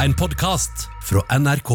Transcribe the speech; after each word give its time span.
En 0.00 0.14
podkast 0.16 0.86
fra 1.04 1.20
NRK. 1.36 1.74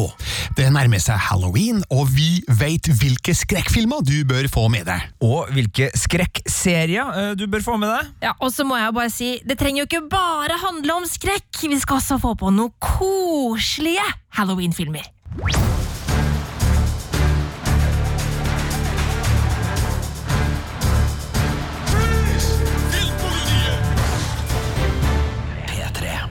Det 0.58 0.64
nærmer 0.74 0.98
seg 0.98 1.20
halloween, 1.28 1.78
og 1.94 2.08
vi 2.10 2.40
vet 2.58 2.88
hvilke 2.98 3.30
skrekkfilmer 3.38 4.02
du 4.02 4.16
bør 4.26 4.48
få 4.50 4.64
med 4.72 4.88
deg. 4.88 5.04
Og 5.22 5.52
hvilke 5.54 5.92
skrekkserier 5.94 7.12
eh, 7.12 7.30
du 7.38 7.44
bør 7.46 7.62
få 7.62 7.76
med 7.78 7.92
deg. 7.92 8.10
Ja, 8.26 8.34
Og 8.42 8.50
så 8.50 8.66
må 8.66 8.80
jeg 8.80 8.96
bare 8.98 9.12
si, 9.14 9.30
det 9.46 9.60
trenger 9.60 9.84
jo 9.84 9.86
ikke 9.92 10.08
bare 10.10 10.58
handle 10.64 10.98
om 10.98 11.06
skrekk. 11.06 11.46
Vi 11.70 11.78
skal 11.78 12.00
også 12.00 12.18
få 12.24 12.34
på 12.40 12.50
noen 12.50 12.74
koselige 12.82 14.10
Halloween-filmer. 14.34 15.06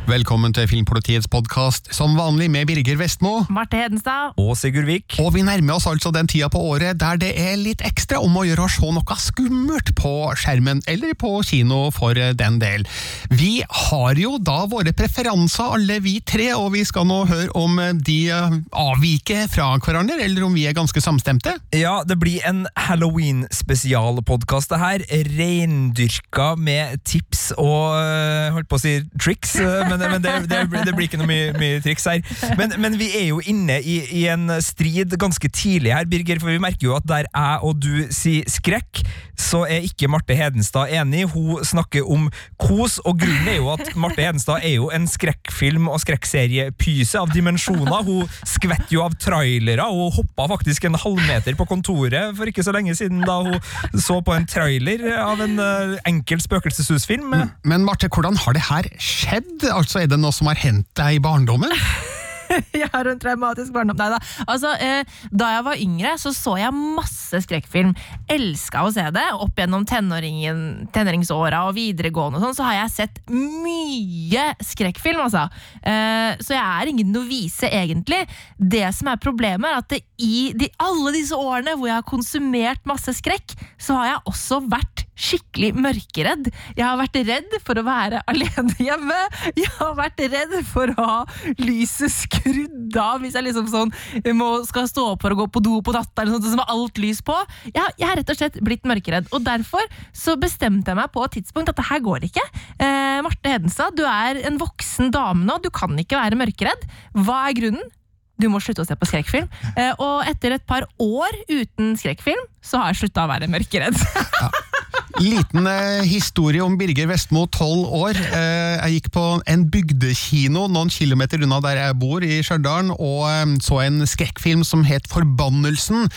Velkommen 0.05 0.53
til 0.53 0.67
Filmpolitiets 0.69 1.25
podkast, 1.33 1.87
som 1.89 2.11
vanlig 2.13 2.45
med 2.54 2.67
Birger 2.69 2.99
Vestmo. 2.99 3.39
Marte 3.50 3.79
Hedenstad. 3.79 4.36
Og 4.37 4.51
Sigurd 4.54 4.86
Vik. 4.86 5.15
Og 5.18 5.32
vi 5.33 5.41
nærmer 5.41 5.79
oss 5.79 5.87
altså 5.89 6.11
den 6.13 6.29
tida 6.29 6.46
på 6.54 6.61
året 6.61 7.00
der 7.01 7.18
det 7.18 7.32
er 7.41 7.55
litt 7.57 7.82
ekstra 7.82 8.19
om 8.21 8.37
å 8.37 8.43
gjøre 8.46 8.68
å 8.68 8.69
se 8.69 8.91
noe 8.93 9.18
skummelt 9.18 9.89
på 9.97 10.11
skjermen, 10.37 10.83
eller 10.86 11.15
på 11.18 11.32
kino 11.49 11.87
for 11.96 12.13
den 12.13 12.60
del. 12.61 12.86
Vi 13.33 13.63
har 13.65 14.21
jo 14.21 14.36
da 14.37 14.60
våre 14.69 14.93
preferanser 14.93 15.73
alle 15.79 15.97
vi 16.05 16.19
tre, 16.21 16.51
og 16.54 16.75
vi 16.75 16.83
skal 16.85 17.10
nå 17.10 17.24
høre 17.32 17.49
om 17.57 17.82
de 17.97 18.19
avviker 18.29 19.49
fra 19.49 19.71
hverandre, 19.79 20.19
eller 20.21 20.46
om 20.46 20.54
vi 20.54 20.68
er 20.69 20.77
ganske 20.77 21.01
samstemte. 21.01 21.55
Ja, 21.74 21.96
det 22.05 22.19
blir 22.21 22.46
en 22.46 22.68
Halloween-spesialpodkast, 22.77 24.69
det 24.69 24.82
her. 24.83 25.07
Reindyrka 25.33 26.54
med 26.61 27.01
tips 27.10 27.55
og 27.57 27.97
øh, 27.97 28.54
holdt 28.54 28.69
på 28.69 28.77
å 28.77 28.85
si 28.85 28.96
triks, 29.18 29.57
øh, 29.65 29.94
men, 29.99 30.15
men 30.15 30.23
det, 30.23 30.33
det, 30.51 30.61
det 30.87 30.95
blir 30.95 31.09
ikke 31.09 31.19
noe 31.21 31.29
mye, 31.29 31.51
mye 31.59 31.81
triks 31.83 32.08
her. 32.09 32.22
Men, 32.59 32.75
men 32.81 32.97
vi 32.99 33.09
er 33.17 33.30
jo 33.30 33.41
inne 33.45 33.80
i, 33.81 33.99
i 34.21 34.25
en 34.31 34.49
strid 34.63 35.15
ganske 35.19 35.49
tidlig 35.53 35.93
her, 35.95 36.09
Birger, 36.09 36.41
for 36.41 36.53
vi 36.53 36.61
merker 36.61 36.89
jo 36.89 36.97
at 36.97 37.07
der 37.09 37.29
jeg 37.29 37.63
og 37.65 37.79
du 37.81 38.05
sier 38.13 38.47
skrekk, 38.52 39.03
så 39.39 39.65
er 39.67 39.83
ikke 39.85 40.07
Marte 40.11 40.35
Hedenstad 40.37 40.91
enig. 40.95 41.25
Hun 41.33 41.63
snakker 41.65 42.07
om 42.07 42.29
kos, 42.61 42.97
og 43.03 43.19
grunnen 43.19 43.49
er 43.52 43.59
jo 43.59 43.71
at 43.73 43.91
Marte 43.99 44.23
Hedenstad 44.23 44.63
er 44.63 44.77
jo 44.77 44.89
en 44.95 45.07
skrekkfilm- 45.09 45.89
og 45.91 45.99
skrekkseriepyse 46.03 47.19
av 47.19 47.33
dimensjoner. 47.33 48.05
Hun 48.07 48.30
skvetter 48.47 48.95
jo 48.95 49.03
av 49.05 49.17
trailere, 49.21 49.85
og 49.85 50.15
hoppa 50.19 50.47
faktisk 50.55 50.87
en 50.87 50.97
halvmeter 50.99 51.57
på 51.59 51.67
kontoret 51.69 52.35
for 52.37 52.49
ikke 52.49 52.63
så 52.65 52.73
lenge 52.75 52.95
siden 52.97 53.23
da 53.27 53.39
hun 53.43 53.59
så 53.99 54.21
på 54.23 54.35
en 54.35 54.47
trailer 54.49 55.03
av 55.19 55.43
en 55.43 55.59
uh, 55.59 55.95
enkel 56.07 56.41
spøkelseshusfilm. 56.43 57.35
Men 57.67 57.87
Marte, 57.87 58.09
hvordan 58.11 58.39
har 58.45 58.55
det 58.55 58.65
her 58.69 58.89
skjedd? 59.02 59.67
Altså, 59.86 60.02
Er 60.02 60.09
det 60.09 60.17
noe 60.19 60.33
som 60.33 60.50
har 60.50 60.58
hendt 60.58 60.89
deg 60.97 61.19
i 61.19 61.23
barndommen? 61.23 61.72
jeg 62.81 62.89
har 62.94 63.08
en 63.09 63.19
traumatisk 63.22 63.73
barndom. 63.75 63.97
Nei 64.00 64.08
da. 64.14 64.19
Altså, 64.50 64.72
eh, 64.81 65.17
da 65.33 65.52
jeg 65.53 65.66
var 65.67 65.81
yngre, 65.81 66.14
så 66.22 66.33
så 66.36 66.55
jeg 66.59 66.73
masse 66.75 67.42
skrekkfilm. 67.45 67.94
Elska 68.31 68.86
å 68.86 68.92
se 68.94 69.05
det. 69.16 69.25
Opp 69.42 69.59
gjennom 69.59 69.86
tenåringsåra 69.88 71.64
og 71.67 71.75
videregående 71.77 72.39
og 72.39 72.47
sånn, 72.47 72.58
så 72.58 72.67
har 72.69 72.77
jeg 72.80 72.95
sett 72.95 73.22
mye 73.33 74.47
skrekkfilm, 74.66 75.23
altså. 75.25 75.45
Eh, 75.81 76.42
så 76.42 76.58
jeg 76.58 76.66
er 76.66 76.92
ingen 76.92 77.14
novise, 77.16 77.70
egentlig. 77.70 78.23
Det 78.58 78.86
som 78.95 79.11
er 79.11 79.22
problemet, 79.22 79.70
er 79.70 79.83
at 79.83 79.92
det, 79.94 80.02
i 80.22 80.52
de, 80.58 80.70
alle 80.81 81.16
disse 81.16 81.38
årene 81.38 81.75
hvor 81.75 81.89
jeg 81.89 81.99
har 81.99 82.09
konsumert 82.09 82.86
masse 82.89 83.17
skrekk, 83.20 83.58
så 83.81 83.99
har 83.99 84.14
jeg 84.14 84.25
også 84.33 84.61
vært 84.72 85.05
skikkelig 85.16 85.71
mørkeredd. 85.80 86.49
Jeg 86.75 86.85
har 86.85 86.99
vært 86.99 87.19
redd 87.27 87.55
for 87.66 87.80
å 87.80 87.85
være 87.88 88.21
alene 88.31 88.75
hjemme. 88.88 89.19
Jeg 89.55 89.71
har 89.77 89.95
vært 89.97 90.21
redd 90.33 90.55
for 90.67 90.91
å 90.95 91.08
ha 91.08 91.55
lyset 91.61 92.13
skrudd 92.13 92.99
av 92.99 93.23
hvis 93.23 93.38
jeg 93.38 93.47
liksom 93.47 93.69
sånn 93.71 93.93
må, 94.38 94.49
skal 94.67 94.89
stå 94.91 95.08
opp 95.13 95.25
for 95.25 95.36
å 95.36 95.39
gå 95.39 95.47
på 95.52 95.63
do 95.63 95.80
på 95.86 95.95
natta, 95.95 96.23
eller 96.23 96.36
sånt, 96.36 96.49
så 96.52 96.59
må 96.59 96.67
alt 96.71 96.99
lys 97.02 97.21
på. 97.25 97.36
Jeg, 97.71 97.95
jeg 97.99 98.08
har 98.09 98.19
rett 98.19 98.31
og 98.31 98.39
slett 98.39 98.59
blitt 98.66 98.88
mørkeredd, 98.88 99.31
og 99.36 99.43
derfor 99.45 99.83
så 100.15 100.36
bestemte 100.39 100.92
jeg 100.92 100.99
meg 100.99 101.11
på 101.14 101.23
et 101.26 101.37
tidspunkt 101.39 101.71
at 101.71 101.80
det 101.80 101.87
her 101.89 102.03
går 102.05 102.27
ikke. 102.30 102.45
Eh, 102.77 103.20
Marte 103.26 103.52
Hedenstad, 103.52 103.95
du 103.97 104.05
er 104.08 104.42
en 104.47 104.59
voksen 104.61 105.14
dame 105.15 105.47
nå, 105.47 105.59
du 105.64 105.71
kan 105.73 105.95
ikke 105.99 106.20
være 106.20 106.39
mørkeredd. 106.39 106.87
Hva 107.26 107.45
er 107.49 107.58
grunnen? 107.59 107.93
Du 108.36 108.49
må 108.52 108.59
slutte 108.59 108.83
å 108.83 108.87
se 108.87 108.97
på 108.99 109.08
skrekkfilm. 109.08 109.47
Eh, 109.80 109.93
og 110.03 110.27
etter 110.27 110.58
et 110.58 110.65
par 110.67 110.83
år 110.99 111.37
uten 111.47 111.95
skrekkfilm, 111.99 112.42
så 112.59 112.82
har 112.82 112.92
jeg 112.92 113.05
slutta 113.05 113.23
å 113.23 113.32
være 113.32 113.47
mørkeredd. 113.52 113.95
Liten 115.15 115.67
eh, 115.67 116.03
historie 116.03 116.64
om 116.64 116.76
Birger 116.76 117.08
Vestmo, 117.08 117.45
tolv 117.48 117.87
år. 117.95 118.17
Eh, 118.20 118.76
jeg 118.76 118.98
gikk 118.98 119.14
på 119.15 119.23
en 119.48 119.64
bygdekino 119.71 120.65
noen 120.67 120.92
kilometer 120.92 121.39
unna 121.45 121.61
der 121.64 121.80
jeg 121.80 121.98
bor, 122.02 122.26
i 122.26 122.42
Stjørdal, 122.43 122.92
og 122.98 123.21
eh, 123.30 123.53
så 123.64 123.80
en 123.86 124.03
skrekkfilm 124.09 124.65
som 124.67 124.83
het 124.87 125.08
Forbannelsen. 125.11 126.09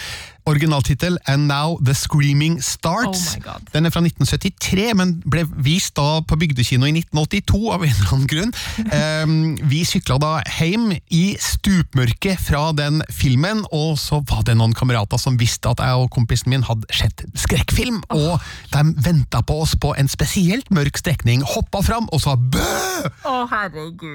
Originaltittel 0.48 1.18
And 1.28 1.46
Now 1.50 1.78
The 1.84 1.94
Screaming 1.94 2.62
Starts. 2.64 3.36
Oh. 3.36 3.58
Den 3.74 3.86
er 3.86 3.92
fra 3.92 4.00
1973, 4.00 4.94
men 4.96 5.18
ble 5.28 5.44
vist 5.64 5.96
da 5.98 6.22
på 6.24 6.38
bygdekino 6.40 6.88
i 6.88 6.94
1982 6.96 7.60
av 7.74 7.84
en 7.84 7.92
eller 7.92 8.14
annen 8.16 8.30
grunn. 8.34 8.54
Um, 8.98 9.56
vi 9.68 9.82
sykla 9.86 10.16
da 10.22 10.30
hjem 10.58 10.90
i 11.14 11.36
stupmørket 11.42 12.40
fra 12.40 12.70
den 12.76 13.00
filmen, 13.12 13.60
og 13.74 13.98
så 14.00 14.20
var 14.26 14.44
det 14.46 14.56
noen 14.58 14.74
kamerater 14.76 15.20
som 15.20 15.36
visste 15.40 15.70
at 15.70 15.82
jeg 15.82 15.98
og 16.00 16.10
kompisen 16.14 16.50
min 16.52 16.64
hadde 16.66 16.88
sett 16.94 17.22
skrekkfilm, 17.38 18.00
og 18.14 18.42
de 18.72 18.82
venta 19.04 19.42
på 19.46 19.58
oss 19.64 19.74
på 19.80 19.92
en 19.98 20.10
spesielt 20.10 20.70
mørk 20.74 20.98
strekning, 21.00 21.44
hoppa 21.46 21.82
fram 21.84 22.08
og 22.14 22.22
sa 22.24 22.36
bø! 22.38 22.64
Oh. 23.28 23.44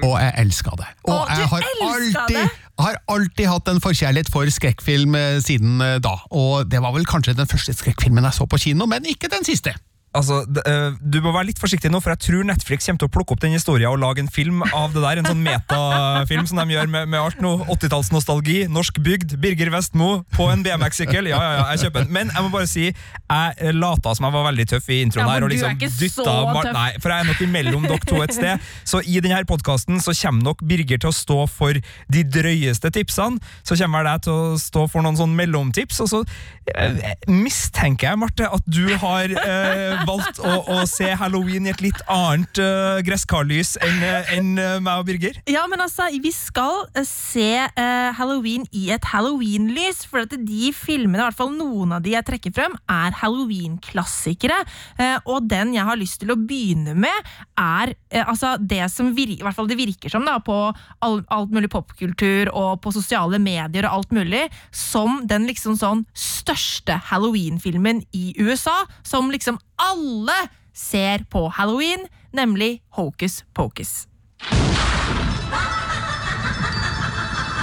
Og 0.02 0.16
jeg 0.20 0.32
elska 0.42 0.74
det. 0.80 0.88
Og 1.08 1.30
jeg 1.30 1.48
har 1.52 1.68
alltid, 1.86 2.58
har 2.80 2.98
alltid 3.08 3.48
hatt 3.48 3.70
en 3.70 3.80
forkjærlighet 3.84 4.30
for 4.32 4.50
skrekkfilm 4.50 5.14
eh, 5.18 5.38
siden 5.44 5.80
eh, 5.84 5.96
da. 6.04 6.16
Og 6.30 6.70
det 6.70 6.80
var 6.82 6.94
vel 6.94 7.06
kanskje 7.08 7.36
den 7.36 7.50
første 7.50 7.74
skrekkfilmen 7.76 8.24
jeg 8.24 8.38
så 8.38 8.46
på 8.46 8.60
kino, 8.60 8.86
men 8.90 9.04
ikke 9.08 9.32
den 9.32 9.44
siste. 9.46 9.74
Altså, 10.14 10.42
øh, 10.46 10.94
Du 11.02 11.18
må 11.24 11.32
være 11.34 11.48
litt 11.50 11.58
forsiktig 11.58 11.90
nå, 11.90 11.98
for 12.02 12.14
jeg 12.14 12.22
tror 12.28 12.44
Netflix 12.46 12.86
kommer 12.86 13.02
til 13.02 13.08
å 13.10 13.12
plukke 13.16 13.34
opp 13.34 13.40
den 13.42 13.54
historien 13.56 13.90
og 13.90 13.98
lage 14.02 14.22
en 14.22 14.30
film 14.30 14.62
av 14.70 14.92
det 14.94 15.02
der. 15.02 15.20
En 15.20 15.28
sånn 15.28 15.42
metafilm 15.42 16.46
som 16.46 16.60
de 16.62 16.76
gjør 16.76 16.90
med, 16.92 17.08
med 17.10 17.18
alt 17.20 17.40
nå. 17.42 17.52
80-tallsnostalgi, 17.74 18.64
norsk 18.72 19.00
bygd, 19.04 19.34
Birger 19.42 19.72
Vestmo 19.74 20.10
på 20.36 20.46
en 20.52 20.62
BMX-sykkel. 20.64 21.28
Ja, 21.32 21.40
ja, 21.42 21.50
ja, 21.58 21.64
jeg 21.74 21.86
kjøper 21.86 22.04
den. 22.06 22.12
Men 22.14 22.30
jeg 22.34 22.46
må 22.46 22.52
bare 22.54 22.70
si, 22.70 22.86
jeg 22.94 23.74
lata 23.74 24.14
som 24.14 24.28
jeg 24.28 24.36
var 24.36 24.46
veldig 24.50 24.68
tøff 24.74 24.88
i 24.94 25.00
introen 25.04 25.26
Ja, 25.26 25.34
her. 25.34 25.46
Og 25.48 25.52
liksom 25.54 25.78
dytta. 25.82 26.36
Nei, 26.78 26.86
for 27.02 27.10
jeg 27.10 27.24
er 27.24 27.30
nok 27.32 27.42
imellom 27.48 27.88
dere 27.88 28.08
to 28.08 28.22
et 28.24 28.36
sted. 28.36 28.70
Så 28.86 29.02
i 29.02 29.18
denne 29.24 29.42
podkasten 29.50 29.98
så 30.04 30.14
kommer 30.22 30.50
nok 30.52 30.62
Birger 30.68 31.02
til 31.02 31.10
å 31.10 31.16
stå 31.16 31.40
for 31.50 31.74
de 32.14 32.24
drøyeste 32.38 32.92
tipsene. 32.94 33.42
Så 33.66 33.76
kommer 33.80 34.06
jeg 34.12 34.26
til 34.28 34.34
å 34.38 34.54
stå 34.60 34.86
for 34.92 35.04
noen 35.04 35.18
sånn 35.18 35.34
mellomtips. 35.38 36.00
Og 36.04 36.12
så 36.12 36.22
eh, 36.70 37.14
mistenker 37.30 38.12
jeg, 38.12 38.20
Marte, 38.22 38.48
at 38.54 38.64
du 38.70 38.84
har 39.02 39.34
eh, 39.42 40.03
valgt 40.08 40.40
å, 40.44 40.54
å 40.74 40.84
se 40.88 41.10
halloween 41.18 41.68
i 41.68 41.72
et 41.74 41.82
litt 41.84 42.00
annet 42.10 42.60
uh, 42.62 43.00
gresskarlys 43.04 43.74
enn 43.84 44.04
en, 44.04 44.24
enn, 44.34 44.50
eh, 44.58 44.76
meg 44.82 45.02
og 45.02 45.08
Birger. 45.08 45.38
Ja, 45.50 45.64
men 45.70 45.82
altså, 45.84 46.06
vi 46.22 46.32
skal 46.34 46.84
eh, 46.94 47.06
se 47.08 47.48
uh, 47.64 48.10
Halloween 48.18 48.66
i 48.74 48.88
et 48.94 49.06
Halloween-lys, 49.10 50.04
for 50.08 50.24
at 50.24 50.34
de 50.34 50.70
filmene, 50.76 51.20
i 51.22 51.26
hvert 51.26 51.38
fall 51.38 51.52
noen 51.54 51.96
av 51.96 52.04
de 52.04 52.14
jeg 52.14 52.26
trekker 52.28 52.54
frem, 52.54 52.76
er 52.90 53.16
Halloween-klassikere. 53.20 54.60
Eh, 55.00 55.16
og 55.30 55.48
den 55.50 55.74
jeg 55.76 55.86
har 55.88 55.98
lyst 56.00 56.20
til 56.22 56.34
å 56.34 56.38
begynne 56.38 56.96
med, 56.98 57.32
er 57.60 57.94
eh, 58.10 58.24
altså 58.24 58.54
det 58.60 58.84
som 58.92 59.12
vir 59.16 59.34
i 59.34 59.40
hvert 59.42 59.56
fall 59.56 59.70
det 59.70 59.78
virker 59.78 60.12
som 60.12 60.26
da, 60.26 60.36
på 60.44 60.56
all, 61.04 61.20
alt 61.34 61.54
mulig 61.54 61.70
popkultur 61.72 62.50
og 62.52 62.82
på 62.84 62.92
sosiale 62.94 63.40
medier 63.42 63.88
og 63.88 64.00
alt 64.00 64.14
mulig, 64.16 64.46
som 64.74 65.22
den 65.30 65.48
liksom 65.50 65.78
sånn 65.80 66.04
største 66.18 66.98
Halloween-filmen 67.10 68.04
i 68.16 68.32
USA, 68.40 68.84
som 69.06 69.32
liksom 69.32 69.60
alle 69.78 70.48
ser 70.74 71.24
på 71.30 71.48
Halloween, 71.48 72.06
nemlig 72.32 72.82
Hocus 72.90 73.44
Pocus. 73.54 74.06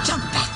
Jump 0.08 0.24
back. 0.34 0.52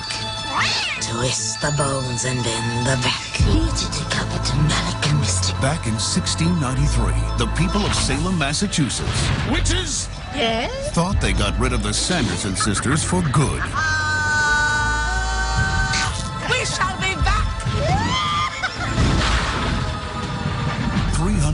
Twist 1.02 1.62
the 1.62 1.72
bones 1.78 2.26
and 2.26 2.44
bend 2.44 2.86
the 2.86 2.98
back. 3.04 3.36
Here 3.36 3.72
to 3.80 3.86
decapit 3.98 4.54
a 4.54 4.56
Malika 4.56 5.14
mystic. 5.20 5.56
Back 5.62 5.88
in 5.88 5.94
1693, 5.94 7.38
the 7.38 7.48
people 7.56 7.86
of 7.86 7.94
Salem, 7.96 8.38
Massachusetts 8.38 9.30
Witches? 9.52 10.10
Yes? 10.36 10.92
thought 10.94 11.22
they 11.22 11.34
got 11.34 11.58
rid 11.60 11.74
of 11.74 11.84
the 11.84 11.94
Sanderson 11.94 12.56
sisters 12.56 13.04
for 13.04 13.22
good. 13.32 13.62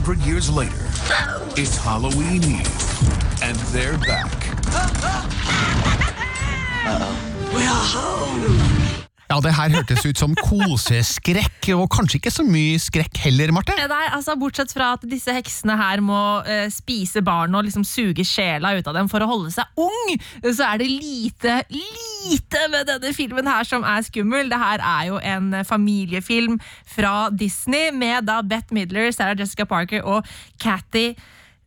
300 0.02 0.26
years 0.26 0.50
later, 0.50 0.84
it's 1.56 1.76
Halloween 1.76 2.42
Eve, 2.42 3.42
and 3.42 3.56
they're 3.70 3.98
back. 3.98 4.32
We 7.54 7.62
are 7.62 7.84
home. 7.84 8.71
Ja, 9.32 9.38
det 9.40 9.54
her 9.56 9.72
hørtes 9.72 10.02
ut 10.04 10.18
som 10.20 10.34
koseskrekk, 10.36 11.70
og 11.72 11.86
kanskje 11.94 12.18
ikke 12.18 12.32
så 12.34 12.44
mye 12.44 12.76
skrekk 12.82 13.16
heller, 13.22 13.48
Marte? 13.56 13.72
Nei, 13.88 14.02
altså 14.12 14.34
Bortsett 14.36 14.74
fra 14.76 14.90
at 14.98 15.06
disse 15.08 15.32
heksene 15.32 15.72
her 15.80 16.02
må 16.04 16.18
uh, 16.44 16.66
spise 16.68 17.22
barn 17.24 17.56
og 17.56 17.64
liksom 17.64 17.86
suge 17.88 18.26
sjela 18.28 18.74
ut 18.76 18.92
av 18.92 18.98
dem 18.98 19.08
for 19.08 19.24
å 19.24 19.30
holde 19.30 19.54
seg 19.54 19.80
ung, 19.80 20.12
så 20.44 20.68
er 20.68 20.82
det 20.82 20.90
lite, 20.92 21.56
lite 21.72 22.66
med 22.74 22.92
denne 22.92 23.16
filmen 23.16 23.48
her 23.48 23.64
som 23.64 23.88
er 23.88 24.04
skummel. 24.04 24.52
Det 24.52 24.60
her 24.60 24.84
er 24.84 25.08
jo 25.08 25.24
en 25.24 25.62
familiefilm 25.64 26.60
fra 26.92 27.30
Disney 27.32 27.88
med 27.96 28.28
da 28.28 28.42
Bette 28.44 28.76
Midler, 28.76 29.14
Sarah 29.16 29.40
Jessica 29.40 29.64
Parker 29.64 30.04
og 30.04 30.28
Kathy 30.60 31.14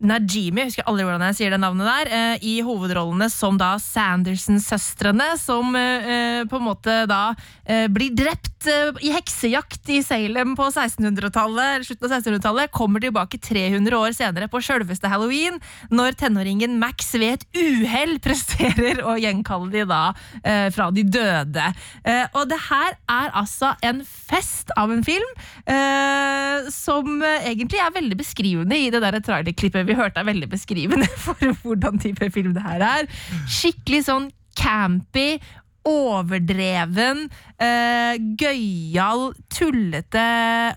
Najimi, 0.03 0.65
husker 0.67 0.83
aldri 0.89 1.05
hvordan 1.07 1.23
jeg 1.29 1.37
sier 1.37 1.53
det 1.55 1.61
navnet 1.63 1.87
der, 1.87 2.09
eh, 2.11 2.41
i 2.43 2.55
hovedrollene 2.65 3.29
som 3.31 3.55
da 3.55 3.77
Sanderson-søstrene, 3.79 5.29
som 5.39 5.71
eh, 5.79 6.09
eh, 6.15 6.41
på 6.51 6.59
en 6.59 6.67
måte 6.67 6.97
da 7.07 7.21
blir 7.65 8.11
drept 8.13 8.67
i 9.01 9.09
heksejakt 9.13 9.89
i 9.89 9.99
Salem 10.05 10.51
på 10.57 10.67
1600-tallet, 10.67 11.85
slutten 11.87 12.05
av 12.05 12.19
1600-tallet, 12.19 12.71
kommer 12.73 13.01
tilbake 13.01 13.39
300 13.41 13.97
år 13.97 14.13
senere 14.13 14.49
på 14.51 14.61
sjølveste 14.61 15.09
halloween, 15.09 15.57
når 15.89 16.17
tenåringen 16.19 16.77
Max 16.81 17.13
ved 17.17 17.39
et 17.39 17.45
uhell 17.57 18.19
presterer 18.21 19.01
å 19.01 19.15
gjenkalle 19.21 19.71
de 19.73 19.85
da 19.89 20.03
fra 20.73 20.89
de 20.93 21.05
døde. 21.09 21.65
Og 22.37 22.45
det 22.51 22.61
her 22.67 22.97
er 23.17 23.33
altså 23.33 23.73
en 23.85 24.03
fest 24.05 24.73
av 24.77 24.93
en 24.93 25.01
film, 25.05 25.33
som 26.73 27.17
egentlig 27.25 27.81
er 27.81 27.97
veldig 27.97 28.19
beskrivende 28.21 28.77
i 28.77 28.91
det 28.93 29.01
der 29.01 29.21
trailerklippet 29.25 29.84
vi 29.87 29.97
hørte 29.97 30.21
er 30.21 30.29
veldig 30.29 30.49
beskrivende 30.51 31.09
for 31.25 31.53
hvordan 31.63 32.01
type 32.01 32.31
film 32.33 32.55
det 32.55 32.65
her 32.65 32.83
er. 32.85 33.11
Skikkelig 33.49 34.05
sånn 34.09 34.29
campy, 34.55 35.35
overdreven, 35.85 37.27
eh, 37.61 38.17
gøyal, 38.39 39.29
tullete 39.51 40.25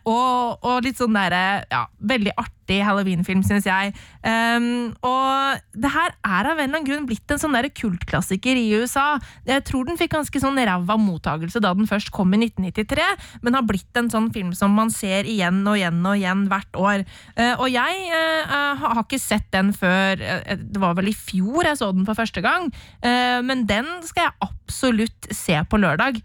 og, 0.09 0.63
og 0.63 0.85
litt 0.87 1.01
sånn 1.01 1.17
derre 1.17 1.65
Ja, 1.71 1.87
veldig 2.11 2.35
artig 2.39 2.83
halloweenfilm, 2.85 3.41
syns 3.47 3.67
jeg. 3.67 3.95
Um, 4.21 4.93
og 5.07 5.63
det 5.73 5.91
her 5.95 6.13
er 6.13 6.51
av 6.51 6.59
en 6.59 6.67
eller 6.67 6.67
annen 6.67 6.87
grunn 6.87 7.07
blitt 7.09 7.33
en 7.33 7.41
sånn 7.41 7.57
der 7.57 7.71
kultklassiker 7.73 8.59
i 8.61 8.67
USA. 8.77 9.07
Jeg 9.49 9.65
tror 9.69 9.89
den 9.89 9.99
fikk 10.01 10.13
ganske 10.13 10.43
sånn 10.43 10.61
ræva 10.61 10.99
mottagelse 11.01 11.63
da 11.65 11.73
den 11.77 11.89
først 11.89 12.13
kom 12.15 12.35
i 12.37 12.43
1993, 12.43 13.09
men 13.43 13.57
har 13.57 13.67
blitt 13.69 14.01
en 14.01 14.11
sånn 14.13 14.29
film 14.35 14.53
som 14.57 14.77
man 14.77 14.93
ser 14.93 15.29
igjen 15.29 15.63
og 15.65 15.79
igjen 15.81 16.03
og 16.05 16.19
igjen 16.21 16.45
hvert 16.53 16.81
år. 16.81 17.07
Uh, 17.39 17.55
og 17.57 17.69
jeg 17.73 18.05
uh, 18.13 18.85
har 18.85 19.03
ikke 19.03 19.21
sett 19.23 19.49
den 19.55 19.73
før 19.73 20.19
Det 20.19 20.81
var 20.81 20.97
vel 20.99 21.09
i 21.11 21.17
fjor 21.17 21.65
jeg 21.65 21.79
så 21.81 21.89
den 21.95 22.07
for 22.07 22.19
første 22.19 22.43
gang, 22.45 22.69
men 23.01 23.65
den 23.69 23.87
skal 24.07 24.27
jeg 24.27 24.49
absolutt 24.49 25.29
se 25.35 25.57
på 25.71 25.81
lørdag, 25.81 26.21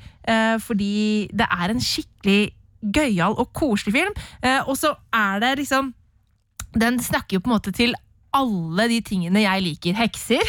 fordi 0.64 1.30
det 1.34 1.48
er 1.52 1.74
en 1.74 1.82
skikkelig 1.84 2.54
gøyal 2.84 3.36
og 3.40 3.54
koselig 3.54 3.94
film. 3.94 4.16
Eh, 4.44 4.62
og 4.68 4.78
så 4.78 4.96
er 5.14 5.40
det 5.40 5.58
liksom 5.58 5.94
den 6.74 7.00
snakker 7.00 7.38
jo 7.38 7.44
på 7.44 7.50
en 7.52 7.56
måte 7.56 7.72
til 7.72 7.94
alle 8.34 8.88
de 8.90 8.98
tingene 9.06 9.44
jeg 9.44 9.62
liker. 9.62 9.94
Hekser, 9.94 10.42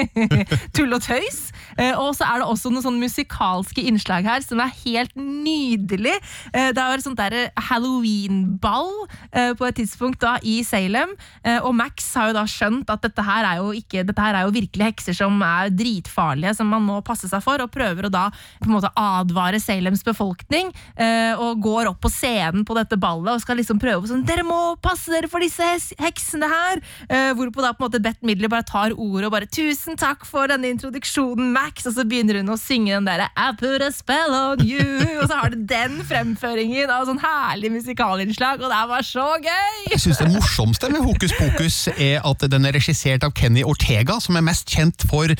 tull 0.76 0.96
og 0.96 1.02
tøys. 1.04 1.50
Eh, 1.78 1.94
og 1.98 2.14
så 2.16 2.26
er 2.28 2.42
det 2.42 2.48
også 2.48 2.72
noen 2.72 2.84
sånne 2.84 3.02
musikalske 3.02 3.84
innslag 3.88 4.26
her 4.28 4.44
som 4.44 4.60
er 4.62 4.72
helt 4.82 5.14
nydelig. 5.18 6.14
Eh, 6.52 6.70
det 6.74 6.82
er 6.82 6.98
et 6.98 7.04
sånt 7.06 7.20
der 7.20 7.50
halloween-ball 7.70 8.90
eh, 9.32 9.52
på 9.58 9.66
et 9.68 9.78
tidspunkt 9.80 10.20
da 10.22 10.36
i 10.42 10.60
Salem. 10.66 11.14
Eh, 11.44 11.58
og 11.62 11.74
Max 11.78 12.12
har 12.18 12.30
jo 12.30 12.36
da 12.36 12.44
skjønt 12.48 12.90
at 12.92 13.02
dette 13.04 13.24
her 13.26 13.46
er 13.48 13.60
jo 13.62 13.72
ikke 13.76 14.02
Dette 14.06 14.22
her 14.24 14.34
er 14.34 14.46
jo 14.46 14.54
virkelig 14.54 14.86
hekser 14.90 15.14
som 15.16 15.36
er 15.44 15.70
dritfarlige, 15.72 16.54
som 16.58 16.68
man 16.72 16.82
må 16.84 17.00
passe 17.06 17.28
seg 17.30 17.42
for, 17.44 17.60
og 17.62 17.70
prøver 17.72 18.08
å 18.08 18.12
da 18.12 18.28
på 18.32 18.68
en 18.68 18.74
måte 18.76 18.90
advare 18.98 19.60
Salems 19.62 20.02
befolkning. 20.06 20.72
eh, 20.96 21.32
og 21.38 21.60
går 21.62 21.88
opp 21.90 22.00
på 22.02 22.10
scenen 22.12 22.64
på 22.66 22.74
dette 22.76 22.96
ballet 23.00 23.32
og 23.34 23.40
skal 23.42 23.56
liksom 23.60 23.78
prøve 23.82 24.08
sånn 24.08 24.24
Dere 24.26 24.44
må 24.46 24.76
passe 24.82 25.10
dere 25.12 25.28
for 25.30 25.40
disse 25.42 25.64
heksene 26.00 26.48
her! 26.50 26.82
Eh, 27.08 27.32
hvorpå 27.36 27.62
da 27.62 27.72
på 27.72 27.84
en 27.84 27.88
måte 27.90 28.02
Bett 28.02 28.20
Midler 28.26 28.50
bare 28.52 28.66
tar 28.66 28.92
ordet 28.96 29.26
og 29.28 29.32
bare 29.34 29.46
'Tusen 29.46 29.96
takk 29.98 30.26
for 30.26 30.46
denne 30.50 30.70
introduksjonen, 30.72 31.52
Max', 31.52 31.61
og 31.62 31.94
så 31.94 32.04
begynner 32.08 32.40
hun 32.40 32.52
å 32.52 32.58
synge 32.60 32.94
den 32.94 33.06
derre 33.06 33.28
'I 33.36 33.52
put 33.58 33.82
a 33.82 33.90
spell 33.94 34.34
on 34.34 34.62
you', 34.66 35.20
og 35.20 35.28
så 35.30 35.38
har 35.40 35.52
det 35.54 35.66
den 35.70 36.00
fremføringen 36.06 36.90
av 36.90 37.06
sånn 37.06 37.20
herlig 37.22 37.72
musikalinnslag, 37.72 38.62
og 38.62 38.72
det 38.72 38.82
var 38.90 39.02
så 39.06 39.28
gøy! 39.38 39.92
Jeg 39.92 40.00
synes 40.00 40.18
Det 40.22 40.30
morsomste 40.32 40.90
med 40.92 41.02
Hokus 41.02 41.34
Pokus 41.38 41.88
er 41.96 42.20
at 42.24 42.50
den 42.50 42.66
er 42.66 42.74
regissert 42.76 43.24
av 43.24 43.34
Kenny 43.38 43.62
Ortega, 43.62 44.18
som 44.20 44.36
er 44.36 44.44
mest 44.46 44.68
kjent 44.70 45.06
for 45.08 45.30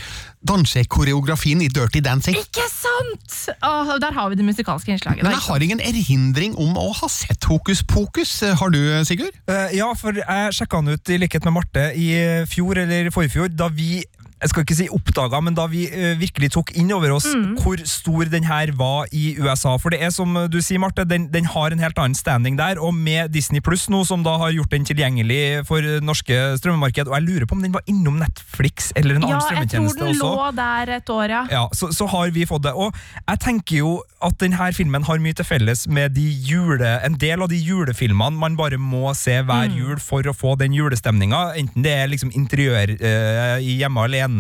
dansekoreografien 0.43 1.63
i 1.63 1.69
Dirty 1.71 2.01
Dancing. 2.03 2.37
Ikke 2.39 2.67
sant?! 2.71 3.57
Åh, 3.63 3.95
der 4.03 4.15
har 4.15 4.31
vi 4.31 4.39
det 4.39 4.47
musikalske 4.47 4.93
innslaget. 4.93 5.23
Men 5.23 5.37
jeg 5.37 5.45
har 5.47 5.63
ingen 5.63 5.83
erindring 5.83 6.57
om 6.59 6.75
å 6.79 6.89
ha 6.99 7.09
sett 7.11 7.45
Hokus 7.51 7.83
Pokus. 7.87 8.41
Har 8.59 8.73
du, 8.75 8.81
Sigurd? 9.07 9.37
Uh, 9.51 9.71
ja, 9.75 9.93
for 9.99 10.19
jeg 10.19 10.57
sjekka 10.57 10.83
den 10.83 10.97
ut 10.99 11.13
i 11.13 11.21
likhet 11.23 11.47
med 11.47 11.59
Marte 11.61 11.93
i 11.99 12.11
fjor 12.51 12.83
eller 12.83 13.13
forfjor, 13.15 13.53
da 13.55 13.71
vi 13.73 14.03
jeg 14.43 14.51
skal 14.53 14.65
ikke 14.67 14.77
si 14.77 14.87
oppdaga, 14.93 15.39
men 15.47 15.55
da 15.55 15.69
vi 15.71 15.85
eh, 15.87 16.17
virkelig 16.21 16.51
tok 16.57 16.73
inn 16.79 16.91
over 16.95 17.15
oss 17.15 17.29
hvor 17.63 17.79
stor 17.87 18.27
den 18.33 18.45
her 18.49 18.73
var 18.79 19.07
i 19.15 19.37
USA. 19.39 19.77
For 19.79 19.95
det 19.95 20.01
er 20.03 20.11
som 20.15 20.35
du 20.51 20.59
sier, 20.63 20.81
Marte, 20.83 21.05
den, 21.09 21.29
den 21.33 21.47
har 21.53 21.71
en 21.75 21.79
helt 21.83 21.99
annen 22.03 22.17
standing 22.19 22.59
der, 22.59 22.81
og 22.83 22.93
med 22.97 23.31
Disney 23.35 23.63
Pluss 23.65 23.87
nå, 23.93 24.03
som 24.09 24.25
da 24.27 24.35
har 24.43 24.51
gjort 24.55 24.73
den 24.75 24.85
tilgjengelig 24.89 25.63
for 25.69 25.87
norske 26.03 26.37
strømmemarked, 26.59 27.07
og 27.11 27.15
jeg 27.21 27.27
lurer 27.29 27.47
på 27.49 27.57
om 27.59 27.63
den 27.63 27.75
var 27.75 27.87
innom 27.91 28.19
Netflix 28.23 28.91
eller 28.99 29.21
en 29.21 29.29
Ja, 29.29 29.39
annen 29.39 29.63
jeg 29.63 29.71
tror 29.77 29.95
den 30.01 30.11
også. 30.11 30.33
lå 30.35 30.51
der 30.59 30.95
et 30.99 31.13
år, 31.15 31.27
ja. 31.37 31.43
Ja, 31.53 31.63
så, 31.77 31.93
så 31.95 32.09
har 32.11 32.33
vi 32.35 32.47
fått 32.49 32.65
det. 32.67 32.75
Og 32.75 32.91
jeg 33.29 33.43
tenker 33.47 33.79
jo 33.83 33.93
at 34.23 34.37
denne 34.43 34.69
filmen 34.75 35.07
har 35.07 35.23
mye 35.23 35.35
til 35.39 35.47
felles 35.47 35.87
med 35.91 36.15
de 36.17 36.27
jule, 36.49 36.93
en 37.07 37.15
del 37.21 37.43
av 37.43 37.51
de 37.53 37.59
julefilmene 37.63 38.39
man 38.43 38.59
bare 38.59 38.79
må 38.81 39.13
se 39.19 39.39
hver 39.47 39.71
jul 39.75 39.99
for 40.03 40.27
å 40.27 40.35
få 40.37 40.57
den 40.61 40.75
julestemninga. 40.77 41.45
Enten 41.61 41.85
det 41.87 41.95
er 42.01 42.11
liksom 42.11 42.35
interiør 42.39 42.97
eh, 42.99 43.57
i 43.63 43.79
hjemme 43.81 44.03
alene 44.09 44.32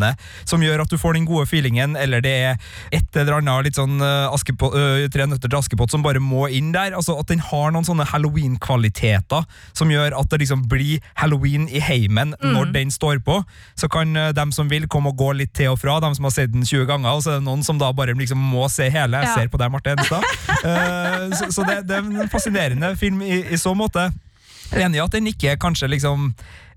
som 0.48 0.62
gjør 0.62 0.82
at 0.84 0.90
du 0.90 0.96
får 0.98 1.14
den 1.14 1.26
gode 1.28 1.46
feelingen, 1.50 1.96
eller 1.96 2.20
det 2.24 2.32
er 2.32 2.56
et 2.92 3.16
eller 3.16 3.38
annet 3.40 3.64
litt 3.68 3.76
sånn 3.76 4.00
eh, 4.00 4.32
Askepott, 4.32 4.74
eh, 4.78 5.08
Tre 5.12 5.26
nøtter 5.26 5.48
til 5.52 5.58
Askepott 5.58 5.90
som 5.92 6.02
bare 6.02 6.20
må 6.22 6.46
inn 6.50 6.72
der. 6.72 6.92
Altså 6.96 7.18
At 7.20 7.28
den 7.28 7.38
har 7.40 7.70
noen 7.74 7.84
sånne 7.84 8.06
halloween-kvaliteter 8.08 9.44
som 9.76 9.90
gjør 9.92 10.14
at 10.18 10.30
det 10.32 10.40
liksom 10.42 10.64
blir 10.70 11.00
halloween 11.20 11.68
i 11.68 11.80
heimen 11.82 12.34
når 12.42 12.72
den 12.74 12.90
står 12.94 13.20
på. 13.24 13.40
Så 13.78 13.88
kan 13.92 14.16
eh, 14.16 14.32
dem 14.36 14.52
som 14.52 14.68
vil 14.72 14.86
komme 14.88 15.12
og 15.12 15.18
gå 15.20 15.32
litt 15.36 15.52
til 15.56 15.72
og 15.74 15.80
fra, 15.82 15.98
dem 16.00 16.14
som 16.16 16.24
har 16.28 16.34
sett 16.34 16.52
den 16.54 16.64
20 16.66 16.86
ganger, 16.90 17.12
og 17.18 17.22
så 17.24 17.34
er 17.36 17.40
det 17.42 17.46
noen 17.48 17.62
som 17.66 17.78
da 17.80 17.92
bare 17.96 18.14
liksom 18.18 18.38
må 18.52 18.68
se 18.72 18.88
hele. 18.90 19.20
Jeg 19.22 19.28
Ja. 19.32 19.34
ser 19.34 19.48
på 19.52 19.58
deg, 19.60 19.70
Marte 19.72 19.92
Enstad. 19.94 20.22
uh, 20.64 21.30
så 21.38 21.50
så 21.52 21.64
det, 21.68 21.80
det 21.88 21.96
er 21.96 22.04
en 22.22 22.28
fascinerende 22.32 22.94
film 22.96 23.22
i, 23.22 23.42
i 23.52 23.56
så 23.60 23.74
måte. 23.74 24.10
Jeg 24.72 24.80
er 24.80 24.86
enig 24.86 24.98
i 25.00 25.04
at 25.04 25.12
den 25.12 25.26
ikke 25.28 25.56
kanskje 25.60 25.88
liksom 25.92 26.30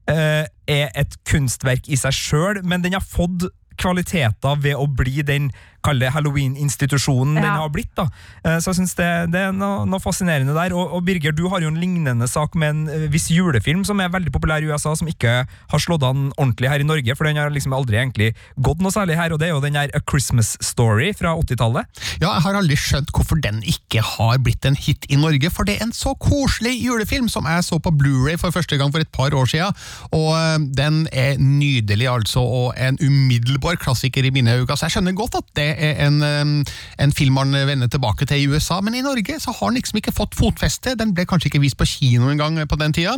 er 0.07 0.89
et 0.93 1.15
kunstverk 1.29 1.87
i 1.89 1.97
seg 1.99 2.13
sjøl, 2.13 2.61
men 2.63 2.83
den 2.83 2.93
har 2.97 3.05
fått 3.05 3.47
kvaliteter 3.81 4.59
ved 4.63 4.77
å 4.79 4.87
bli 4.87 5.23
den 5.25 5.49
kall 5.85 6.01
det 6.01 6.09
halloween-institusjonen 6.15 7.36
den 7.39 7.45
har 7.62 7.69
blitt. 7.74 7.91
da. 7.98 8.07
Eh, 8.43 8.57
Så 8.60 8.71
jeg 8.71 8.79
synes 8.81 8.95
det, 8.98 9.10
det 9.33 9.41
er 9.48 9.51
noe, 9.55 9.86
noe 9.89 10.01
fascinerende 10.03 10.55
der. 10.55 10.74
Og, 10.75 10.93
og 10.98 11.05
Birger, 11.05 11.36
du 11.36 11.45
har 11.51 11.62
jo 11.63 11.69
en 11.71 11.79
lignende 11.79 12.27
sak 12.29 12.55
med 12.55 12.74
en 12.74 12.81
eh, 12.89 13.07
viss 13.13 13.29
julefilm 13.33 13.83
som 13.88 14.00
er 14.01 14.10
veldig 14.13 14.33
populær 14.33 14.63
i 14.63 14.69
USA, 14.69 14.95
som 14.98 15.07
ikke 15.12 15.36
har 15.45 15.79
slått 15.83 16.03
an 16.07 16.31
ordentlig 16.38 16.71
her 16.71 16.81
i 16.83 16.88
Norge, 16.88 17.15
for 17.17 17.27
den 17.29 17.38
har 17.39 17.53
liksom 17.53 17.75
aldri 17.77 18.00
egentlig 18.01 18.31
gått 18.57 18.81
noe 18.83 18.93
særlig 18.93 19.17
her, 19.19 19.33
og 19.36 19.39
det 19.41 19.50
er 19.50 19.53
jo 19.55 19.62
den 19.63 19.77
der 19.77 19.93
A 19.95 20.01
Christmas 20.10 20.55
Story 20.63 21.12
fra 21.17 21.36
80-tallet. 21.38 21.86
Ja, 22.21 22.31
jeg 22.33 22.45
har 22.48 22.60
aldri 22.60 22.77
skjønt 22.79 23.12
hvorfor 23.15 23.39
den 23.43 23.62
ikke 23.67 24.01
har 24.05 24.39
blitt 24.43 24.65
en 24.65 24.77
hit 24.79 25.05
i 25.12 25.19
Norge, 25.19 25.51
for 25.53 25.67
det 25.67 25.77
er 25.77 25.86
en 25.88 25.95
så 25.95 26.15
koselig 26.21 26.75
julefilm 26.81 27.29
som 27.31 27.48
jeg 27.50 27.65
så 27.67 27.79
på 27.79 27.93
Blu-ray 27.95 28.39
for 28.41 28.53
første 28.55 28.79
gang 28.79 28.91
for 28.93 29.03
et 29.03 29.12
par 29.13 29.33
år 29.36 29.50
siden, 29.51 29.75
og 30.15 30.31
øh, 30.36 30.67
den 30.77 31.03
er 31.12 31.38
nydelig 31.41 32.07
altså, 32.12 32.39
og 32.45 32.74
en 32.79 32.98
umiddelbar 33.01 33.77
klassiker 33.81 34.25
i 34.25 34.33
mine 34.33 34.55
øyne, 34.60 34.75
så 34.77 34.88
jeg 34.88 34.95
skjønner 34.98 35.15
godt 35.17 35.36
at 35.41 35.48
det 35.57 35.69
en, 35.75 36.65
en 37.00 37.15
film 37.15 37.38
han 37.41 37.55
vender 37.67 37.91
tilbake 37.91 38.27
til 38.29 38.44
i 38.44 38.50
USA, 38.51 38.82
men 38.82 38.98
i 38.98 39.03
Norge 39.05 39.39
så 39.44 39.53
har 39.55 39.72
den 39.72 39.79
liksom 39.79 40.00
ikke 40.01 40.15
fått 40.15 40.36
fotfeste, 40.39 40.96
den 41.00 41.13
ble 41.15 41.27
kanskje 41.29 41.51
ikke 41.51 41.63
vist 41.63 41.79
på 41.79 41.88
kino 41.89 42.29
engang 42.32 42.60
på 42.67 42.79
den 42.79 42.94
tida, 42.96 43.15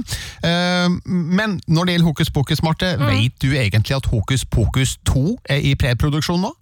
men 1.05 1.59
når 1.67 1.85
det 1.85 1.97
gjelder 1.97 2.07
Hokus 2.07 2.31
Pokus, 2.33 2.63
Marte, 2.63 2.93
vet 2.99 3.35
du 3.41 3.51
egentlig 3.53 3.97
at 3.97 4.05
Hokus 4.11 4.45
Pokus 4.45 4.97
2 5.05 5.37
er 5.49 5.65
i 5.71 5.75
preproduksjon 5.79 6.41
nå? 6.41 6.53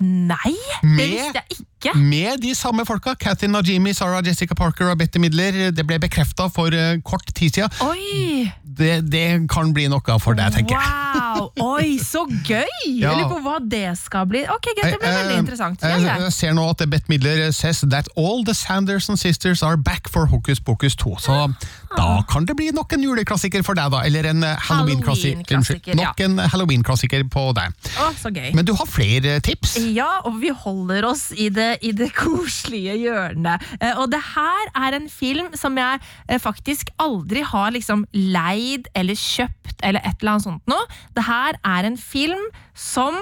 Nei, 0.00 0.52
det 0.82 1.06
visste 1.08 1.40
jeg 1.40 1.56
ikke. 1.56 1.92
Med 1.96 2.42
de 2.42 2.52
samme 2.54 2.84
folka, 2.84 3.14
Kathy 3.16 3.48
Najimi, 3.48 3.94
Sarah 3.96 4.20
Jessica 4.26 4.54
Parker 4.54 4.90
og 4.92 4.98
Betty 4.98 5.18
Midler. 5.22 5.70
Det 5.72 5.86
ble 5.88 5.96
bekrefta 6.02 6.50
for 6.52 6.74
eh, 6.76 6.98
kort 7.04 7.24
tid 7.32 7.56
siden. 7.56 7.72
Det, 8.60 8.98
det 9.08 9.48
kan 9.48 9.72
bli 9.72 9.88
noe 9.88 10.20
for 10.20 10.36
deg, 10.36 10.52
tenker 10.52 10.76
jeg. 10.76 11.25
Wow! 11.36 11.50
Oi, 11.76 11.98
så 12.02 12.24
gøy! 12.48 12.64
Ja. 12.86 13.10
Jeg 13.10 13.16
lurer 13.20 13.28
på 13.28 13.40
hva 13.44 13.56
det 13.70 13.98
skal 14.00 14.26
bli. 14.30 14.42
Ok, 14.48 14.68
greit, 14.80 14.92
Det 14.92 15.00
blir 15.00 15.10
Eh, 15.10 15.18
veldig 15.20 15.34
eh, 15.34 15.38
interessant. 15.44 15.82
Jeg, 15.82 16.02
ja. 16.02 16.16
jeg 16.24 16.32
ser 16.32 16.52
nå 16.56 16.64
at 16.70 16.82
Bett 16.90 17.08
Midler 17.08 17.50
says 17.52 17.84
that 17.90 18.08
all 18.16 18.44
the 18.44 18.54
Sanderson 18.54 19.16
sisters 19.16 19.62
are 19.62 19.76
back 19.76 20.08
for 20.08 20.26
Hokus 20.26 20.60
Pokus 20.60 20.96
2. 20.96 21.16
Så 21.18 21.52
da 21.92 22.22
kan 22.28 22.46
det 22.48 22.56
bli 22.58 22.70
nok 22.74 22.92
en 22.96 23.04
juleklassiker 23.04 23.62
for 23.66 23.78
deg, 23.78 23.90
da. 23.94 24.02
Eller 24.08 24.28
en 24.32 24.42
eh, 24.46 24.56
Halloween-klassiker. 24.68 25.58
Unnskyld, 25.58 25.92
Nok 25.98 26.22
en 26.26 26.38
Halloween-klassiker 26.52 27.24
på 27.32 27.44
deg. 27.56 27.76
Å, 28.02 28.08
så 28.18 28.32
gøy. 28.34 28.50
Men 28.56 28.66
du 28.68 28.74
har 28.78 28.88
flere 28.90 29.36
tips? 29.44 29.76
Ja, 29.94 30.08
og 30.26 30.40
vi 30.42 30.50
holder 30.50 31.06
oss 31.12 31.28
i 31.36 31.48
det, 31.54 31.70
i 31.86 31.92
det 31.96 32.10
koselige 32.22 32.96
hjørnet. 33.04 33.64
Eh, 33.80 33.94
og 33.94 34.10
det 34.14 34.22
her 34.32 34.72
er 34.86 34.98
en 34.98 35.08
film 35.12 35.52
som 35.58 35.78
jeg 35.78 36.02
eh, 36.02 36.42
faktisk 36.42 36.92
aldri 37.02 37.44
har 37.46 37.72
liksom 37.76 38.06
leid 38.16 38.90
eller 38.96 39.18
kjøpt 39.18 39.82
eller 39.86 40.02
et 40.02 40.20
eller 40.20 40.36
annet 40.36 40.48
sånt 40.48 40.70
noe. 40.70 40.86
Det 41.16 41.26
her 41.26 41.58
er 41.62 41.88
en 41.90 41.98
film 42.00 42.48
som 42.76 43.18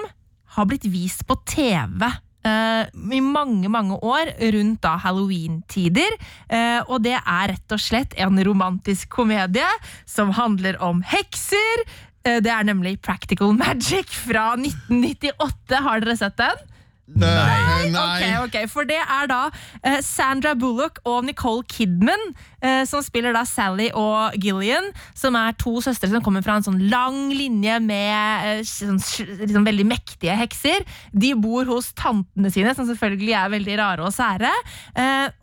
har 0.55 0.69
blitt 0.69 0.87
vist 0.87 1.25
på 1.27 1.35
TV. 1.49 2.05
Eh, 2.45 2.87
I 3.17 3.21
mange 3.21 3.69
mange 3.71 3.97
år, 4.05 4.31
rundt 4.55 4.81
da 4.85 4.95
halloween-tider. 5.01 6.17
Eh, 6.49 6.81
og 6.87 7.03
det 7.05 7.17
er 7.17 7.53
rett 7.53 7.75
og 7.75 7.81
slett 7.81 8.15
en 8.21 8.39
romantisk 8.45 9.09
komedie 9.17 9.69
som 10.09 10.33
handler 10.37 10.79
om 10.83 11.01
hekser. 11.05 11.85
Eh, 12.25 12.39
det 12.43 12.51
er 12.51 12.67
nemlig 12.67 12.99
Practical 13.01 13.53
Magic 13.57 14.09
fra 14.25 14.53
1998. 14.59 15.83
Har 15.85 16.05
dere 16.05 16.17
sett 16.19 16.39
den? 16.41 16.63
Nei. 17.05 17.91
Ok, 17.93 18.23
ok, 18.47 18.55
For 18.71 18.87
det 18.89 18.97
er 18.97 19.27
da 19.29 19.43
eh, 19.85 19.99
Sandra 20.01 20.55
Bullock 20.57 20.97
og 21.05 21.27
Nicole 21.27 21.61
Kidman 21.69 22.31
eh, 22.65 22.81
som 22.89 23.03
spiller 23.05 23.35
da 23.35 23.43
Sally 23.45 23.91
og 23.93 24.33
Gillian, 24.41 24.87
som 25.13 25.37
er 25.37 25.53
to 25.61 25.77
søstre 25.85 26.09
som 26.09 26.23
kommer 26.25 26.41
fra 26.45 26.57
en 26.57 26.65
sånn 26.65 26.79
lang 26.89 27.29
linje 27.29 27.77
med 27.85 28.49
eh, 28.49 28.63
sånn, 28.65 28.97
liksom 29.43 29.67
veldig 29.67 29.85
mektige 29.91 30.37
hekser. 30.39 30.81
De 31.13 31.35
bor 31.37 31.69
hos 31.69 31.91
tantene 31.93 32.49
sine, 32.53 32.73
som 32.73 32.89
selvfølgelig 32.89 33.37
er 33.37 33.53
veldig 33.53 33.77
rare 33.79 34.07
og 34.07 34.13
sære. 34.15 34.49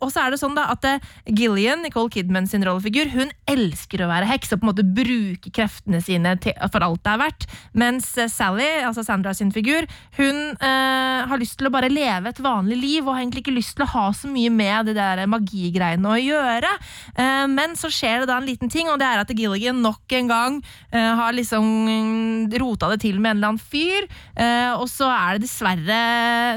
Og 0.03 0.11
så 0.11 0.23
er 0.25 0.33
det 0.33 0.39
sånn 0.41 0.55
da 0.57 0.65
at 0.73 0.85
Gillian, 1.29 1.83
Nicole 1.85 2.11
Kidman 2.11 2.47
sin 2.49 2.65
rollefigur, 2.65 3.07
hun 3.13 3.31
elsker 3.49 4.03
å 4.03 4.09
være 4.11 4.27
heks 4.29 4.51
og 4.53 4.61
på 4.61 4.67
en 4.67 4.71
måte 4.71 4.87
bruke 4.99 5.51
kreftene 5.53 6.01
sine 6.03 6.35
til, 6.43 6.55
for 6.73 6.83
alt 6.85 7.03
det 7.05 7.13
er 7.13 7.21
verdt. 7.23 7.47
Mens 7.77 8.11
Sally, 8.33 8.67
altså 8.83 9.05
Sandra 9.05 9.33
sin 9.37 9.53
figur, 9.55 9.87
hun 10.19 10.41
har 10.59 11.39
lyst 11.39 11.52
til 11.59 11.69
å 11.69 11.73
bare 11.73 11.91
leve 11.91 12.31
et 12.31 12.41
vanlig 12.43 12.77
liv 12.79 13.05
og 13.05 13.15
har 13.15 13.23
egentlig 13.23 13.43
ikke 13.43 13.55
lyst 13.55 13.75
til 13.77 13.85
å 13.85 13.91
ha 13.93 14.05
så 14.15 14.29
mye 14.31 14.51
med 14.53 14.89
det 14.89 14.95
der 14.97 15.23
magigreiene 15.29 16.13
å 16.13 16.19
gjøre. 16.19 16.71
Eh, 17.15 17.45
men 17.51 17.75
så 17.79 17.91
skjer 17.93 18.23
det 18.23 18.29
da 18.31 18.39
en 18.39 18.47
liten 18.47 18.71
ting, 18.71 18.89
og 18.91 18.99
det 19.01 19.07
er 19.07 19.21
at 19.21 19.33
Gilligan 19.33 19.81
nok 19.83 20.15
en 20.17 20.31
gang 20.31 20.59
eh, 20.93 21.11
har 21.19 21.35
liksom 21.35 21.67
mm, 21.87 22.57
rota 22.61 22.91
det 22.93 23.01
til 23.03 23.19
med 23.19 23.33
en 23.33 23.39
eller 23.39 23.53
annen 23.53 23.63
fyr, 23.73 24.07
eh, 24.35 24.71
og 24.77 24.87
så 24.91 25.09
er 25.11 25.37
det 25.37 25.47
dessverre 25.47 26.01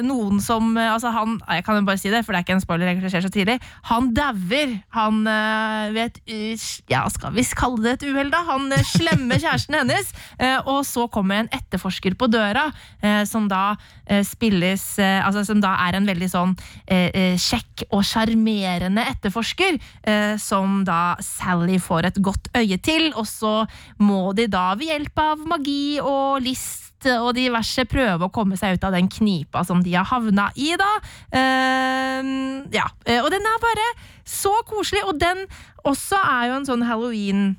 noen 0.06 0.40
som 0.42 0.74
Altså 0.76 1.10
han 1.12 1.36
Jeg 1.50 1.64
kan 1.64 1.78
jo 1.78 1.84
bare 1.86 2.00
si 2.00 2.10
det, 2.12 2.20
for 2.24 2.32
det 2.32 2.38
er 2.38 2.44
ikke 2.44 2.54
en 2.56 2.62
spoiler, 2.62 2.88
egentlig, 2.90 3.10
skjer 3.12 3.24
så 3.24 3.30
tidlig. 3.32 3.56
Han 3.88 4.10
dauer. 4.16 4.74
Han 4.96 5.22
ved 5.94 6.00
et 6.02 6.18
uh, 6.30 6.66
Ja, 6.90 7.02
skal 7.12 7.34
vi 7.34 7.44
kalle 7.56 7.82
det 7.84 7.94
et 7.96 8.06
uhell, 8.08 8.30
da? 8.32 8.42
Han 8.48 8.68
slemme 8.86 9.38
kjæresten 9.40 9.76
hennes, 9.78 10.12
og 10.68 10.80
så 10.88 11.06
kommer 11.12 11.42
en 11.42 11.50
etterforsker 11.54 12.16
på 12.18 12.28
døra, 12.30 12.68
som 13.28 13.48
da 13.50 13.76
spilles 14.26 14.85
Altså 14.98 15.44
som 15.46 15.60
da 15.62 15.74
er 15.86 15.98
en 15.98 16.08
veldig 16.08 16.28
sånn 16.30 16.54
eh, 16.86 17.10
eh, 17.10 17.36
kjekk 17.40 17.86
og 17.90 18.04
sjarmerende 18.06 19.04
etterforsker, 19.12 19.78
eh, 20.06 20.34
som 20.40 20.82
da 20.86 21.16
Sally 21.24 21.78
får 21.82 22.10
et 22.10 22.22
godt 22.24 22.50
øye 22.56 22.78
til, 22.82 23.10
og 23.14 23.26
så 23.28 23.54
må 24.02 24.32
de 24.36 24.48
da 24.52 24.70
ved 24.78 24.92
hjelp 24.92 25.22
av 25.22 25.46
magi 25.48 25.98
og 26.02 26.42
list 26.44 26.84
og 27.06 27.34
diverse 27.36 27.84
prøve 27.86 28.26
å 28.26 28.32
komme 28.32 28.56
seg 28.58 28.78
ut 28.78 28.86
av 28.88 28.94
den 28.96 29.10
knipa 29.12 29.60
som 29.68 29.82
de 29.84 29.92
har 29.94 30.08
havna 30.08 30.48
i, 30.56 30.72
da. 30.80 30.88
Uh, 31.28 32.64
ja, 32.72 32.86
og 33.20 33.28
den 33.30 33.46
er 33.46 33.60
bare 33.62 33.84
så 34.26 34.54
koselig, 34.66 35.04
og 35.06 35.20
den 35.20 35.44
også 35.86 36.18
er 36.18 36.48
jo 36.48 36.56
en 36.56 36.66
sånn 36.66 36.86
halloween 36.88 37.52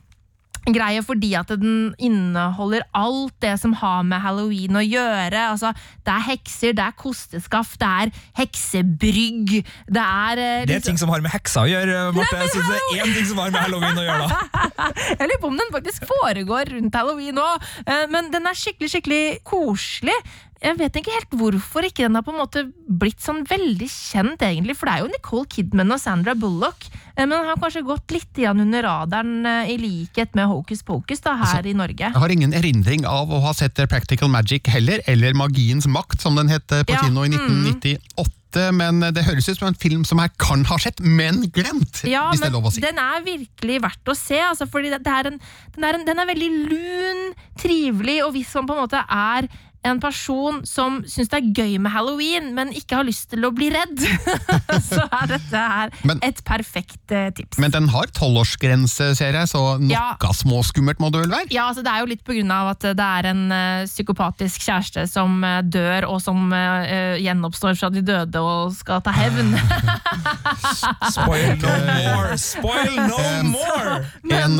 greie 0.76 1.04
fordi 1.06 1.34
at 1.40 1.52
den 1.52 1.94
inneholder 2.02 2.86
alt 2.98 3.36
det 3.44 3.54
som 3.62 3.76
har 3.80 4.06
med 4.08 4.22
halloween 4.24 4.80
å 4.80 4.84
gjøre. 4.84 5.44
Altså, 5.54 5.74
det 6.06 6.14
er 6.14 6.26
hekser, 6.32 6.76
det 6.78 6.86
er 6.86 6.98
kosteskaft, 7.00 7.80
det 7.82 7.92
er 8.04 8.14
heksebrygg, 8.42 9.54
det 9.88 10.04
er 10.04 10.44
eh, 10.44 10.66
Det 10.70 10.80
er 10.80 10.86
ting 10.88 11.00
som 11.00 11.12
har 11.14 11.24
med 11.24 11.34
heksa 11.34 11.66
å 11.66 11.72
gjøre, 11.72 12.02
Marte. 12.18 12.42
Jeg 12.44 12.54
synes 12.56 12.72
det 12.72 12.82
er 12.82 13.06
én 13.06 13.16
ting 13.18 13.30
som 13.32 13.44
har 13.44 13.54
med 13.54 13.62
halloween 13.64 14.02
å 14.02 14.08
gjøre, 14.08 14.28
da. 14.28 14.42
Jeg 15.18 15.30
lurer 15.30 15.42
på 15.44 15.52
om 15.52 15.62
den 15.62 15.74
faktisk 15.74 16.08
foregår 16.10 16.74
rundt 16.76 16.98
halloween 16.98 17.40
òg, 17.42 17.70
men 18.12 18.30
den 18.34 18.50
er 18.50 18.58
skikkelig, 18.58 18.92
skikkelig 18.94 19.24
koselig. 19.48 20.16
Jeg 20.64 20.78
vet 20.80 20.96
ikke 20.98 21.14
helt 21.14 21.36
hvorfor 21.38 21.86
ikke 21.86 22.08
den 22.08 22.18
har 22.18 22.26
på 22.26 22.34
en 22.34 22.40
måte 22.42 22.64
blitt 22.88 23.22
sånn 23.22 23.44
veldig 23.48 23.90
kjent, 23.92 24.42
egentlig. 24.42 24.78
For 24.78 24.90
det 24.90 24.96
er 24.96 25.04
jo 25.04 25.12
Nicole 25.12 25.50
Kidman 25.54 25.94
og 25.94 26.02
Sandra 26.02 26.34
Bullock. 26.38 26.88
eh, 27.16 27.26
Men 27.26 27.36
den 27.36 27.50
har 27.52 27.60
kanskje 27.62 27.86
gått 27.86 28.16
litt 28.16 28.42
igjen 28.42 28.62
under 28.66 28.84
radaren, 28.84 29.46
eh, 29.46 29.74
i 29.74 29.78
likhet 29.78 30.34
med 30.36 30.48
Hocus 30.48 30.82
Pocus 30.84 31.22
da, 31.22 31.36
her 31.38 31.66
i 31.66 31.74
Norge. 31.74 32.10
Jeg 32.10 32.14
har 32.14 32.30
ingen 32.34 32.54
erindring 32.54 33.06
av 33.06 33.30
å 33.30 33.42
ha 33.42 33.54
sett 33.54 33.76
Practical 33.76 34.30
Magic 34.30 34.68
heller, 34.68 35.02
eller 35.08 35.34
Magiens 35.34 35.86
makt, 35.88 36.22
som 36.22 36.36
den 36.36 36.50
het 36.50 36.68
på 36.68 36.90
Ja, 36.90 37.04
kino 37.06 37.24
i 37.24 37.30
mm. 37.30 37.78
1998. 37.78 38.34
Men 38.74 39.04
det 39.14 39.26
høres 39.28 39.50
ut 39.50 39.60
som 39.60 39.68
en 39.68 39.76
film 39.78 40.04
som 40.08 40.18
jeg 40.24 40.32
kan 40.40 40.64
ha 40.66 40.78
sett, 40.82 41.00
men 41.04 41.44
glemt! 41.54 42.02
Ja, 42.08 42.32
hvis 42.32 42.42
det 42.42 42.48
er 42.48 42.50
men 42.50 42.56
lov 42.58 42.70
å 42.70 42.72
si. 42.74 42.82
den 42.82 42.98
er 42.98 43.22
virkelig 43.22 43.82
verdt 43.84 44.10
å 44.10 44.16
se, 44.18 44.40
altså, 44.40 44.66
fordi 44.72 44.90
er 44.90 45.30
en, 45.30 45.38
den, 45.76 45.84
er 45.84 46.00
en, 46.00 46.06
den 46.08 46.18
er 46.24 46.30
veldig 46.32 46.50
lun, 46.72 47.22
trivelig, 47.60 48.24
og 48.26 48.34
hvis 48.34 48.56
man 48.56 48.70
på 48.72 48.78
en 48.78 48.82
måte 48.88 49.04
er 49.04 49.50
en 49.90 50.00
person 50.04 50.62
som 50.68 51.00
syns 51.10 51.30
det 51.32 51.40
er 51.40 51.50
gøy 51.62 51.78
med 51.84 51.92
halloween, 51.94 52.52
men 52.58 52.72
ikke 52.76 53.00
har 53.00 53.08
lyst 53.08 53.30
til 53.32 53.46
å 53.48 53.52
bli 53.56 53.70
redd, 53.74 54.02
så 54.90 55.04
er 55.08 55.32
dette 55.34 55.64
her 55.74 55.94
Men- 56.08 56.22
et 56.26 56.40
perfekt 56.48 57.12
eh, 57.16 57.30
tips. 57.36 57.60
Men 57.62 57.72
den 57.74 57.88
har 57.94 58.10
tolvårsgrense, 58.16 59.12
ser 59.18 59.38
jeg, 59.38 59.50
så 59.52 59.64
noe 59.80 59.92
Ja. 59.92 60.16
småskummelt 60.38 61.00
må 61.02 61.12
det 61.14 61.24
vel 61.26 61.32
være? 61.34 61.50
Ja, 61.54 61.68
altså 61.72 61.84
Det 61.86 61.92
er 61.94 62.04
jo 62.04 62.10
litt 62.12 62.24
på 62.28 62.36
grunn 62.38 62.52
av 62.54 62.72
at 62.76 62.86
det 62.98 63.08
er 63.08 63.30
en 63.32 63.44
uh, 63.52 63.86
psykopatisk 63.88 64.62
kjæreste 64.68 65.08
som 65.10 65.40
uh, 65.44 65.62
dør, 65.64 66.08
og 66.12 66.22
som 66.24 66.52
uh, 66.52 66.84
eh, 66.86 67.16
gjenoppstår 67.24 67.78
fra 67.80 67.90
de 67.94 68.04
døde 68.06 68.42
og 68.44 68.74
skal 68.76 69.02
ta 69.06 69.14
hevn. 69.16 69.54
Spoil 71.14 71.56
no 71.62 71.74
more! 71.88 72.38
Spoil 72.42 72.96
no 73.08 73.22
more! 73.56 73.98
En, 74.34 74.60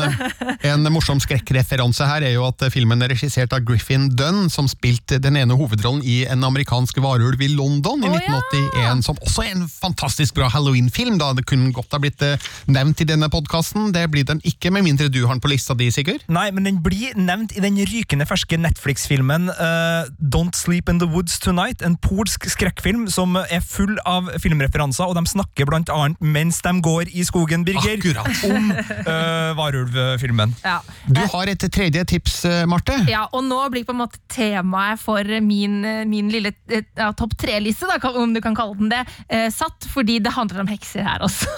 en 0.64 0.88
morsom 0.92 1.20
skrekkreferanse 1.22 2.06
her 2.08 2.24
er 2.28 2.34
jo 2.36 2.46
at 2.48 2.64
filmen 2.74 3.02
er 3.04 3.12
regissert 3.12 3.52
av 3.56 3.64
Griffin 3.68 4.08
Dunn, 4.18 4.48
som 4.52 4.68
spilte 4.70 5.17
den 5.22 5.36
ene 5.40 5.56
hovedrollen 5.58 6.02
i 6.04 6.20
En 6.28 6.44
amerikansk 6.44 6.98
varulv 7.02 7.40
i 7.42 7.48
London 7.52 8.02
i 8.04 8.08
Å, 8.08 8.14
ja! 8.18 8.38
1981, 8.38 9.04
som 9.06 9.18
også 9.24 9.44
er 9.44 9.54
en 9.56 9.66
fantastisk 9.70 10.36
bra 10.36 10.48
Halloween-film. 10.52 11.18
da 11.20 11.32
Det 11.36 11.46
kunne 11.48 11.72
godt 11.74 11.94
ha 11.94 12.00
blitt 12.02 12.22
eh, 12.24 12.40
nevnt 12.70 13.00
i 13.02 13.06
denne 13.08 13.28
podkasten. 13.32 13.90
Det 13.94 14.04
blir 14.12 14.26
den 14.28 14.40
ikke, 14.46 14.72
med 14.74 14.86
mindre 14.86 15.08
du 15.12 15.20
har 15.26 15.36
den 15.36 15.42
på 15.44 15.50
lista 15.52 15.76
di, 15.78 15.90
Sigurd. 15.94 16.24
Nei, 16.32 16.48
men 16.54 16.68
den 16.68 16.80
blir 16.84 17.16
nevnt 17.18 17.54
i 17.56 17.62
den 17.64 17.78
rykende 17.88 18.26
ferske 18.28 18.58
Netflix-filmen 18.60 19.48
uh, 19.54 20.08
Don't 20.18 20.56
Sleep 20.58 20.88
in 20.92 21.00
the 21.02 21.08
Woods 21.08 21.38
Tonight, 21.42 21.82
en 21.86 21.96
polsk 22.04 22.48
skrekkfilm 22.50 23.06
som 23.12 23.36
er 23.40 23.62
full 23.64 23.96
av 24.08 24.30
filmreferanser, 24.42 25.08
og 25.08 25.16
de 25.18 25.24
snakker 25.30 25.68
blant 25.68 25.90
annet 25.94 26.20
mens 26.20 26.60
de 26.64 26.74
går 26.84 27.12
i 27.14 27.24
skogen, 27.26 27.64
Birger, 27.68 27.98
Akkurat. 27.98 28.44
om 28.48 28.72
uh, 28.72 29.56
varulvfilmen. 29.58 30.54
ja. 30.64 30.78
Du 31.08 31.20
har 31.32 31.48
et 31.50 31.62
tredje 31.72 32.02
tips, 32.08 32.42
Marte. 32.68 32.94
Ja, 33.10 33.24
og 33.34 33.42
nå 33.46 33.58
blir 33.72 33.86
på 33.88 33.94
en 33.94 34.02
måte 34.02 34.20
temaet 34.30 34.97
for 34.98 35.24
min, 35.44 35.80
min 36.10 36.30
lille 36.32 36.52
eh, 36.70 36.86
ja, 36.98 37.12
topp 37.16 37.36
tre-liste, 37.40 37.88
om 38.08 38.34
du 38.34 38.40
kan 38.44 38.56
kalle 38.56 38.76
den 38.78 38.92
det, 38.92 39.04
eh, 39.28 39.48
satt, 39.54 39.86
fordi 39.92 40.18
det 40.24 40.34
handler 40.36 40.64
om 40.64 40.70
hekser 40.70 41.06
her 41.06 41.24
også. 41.24 41.48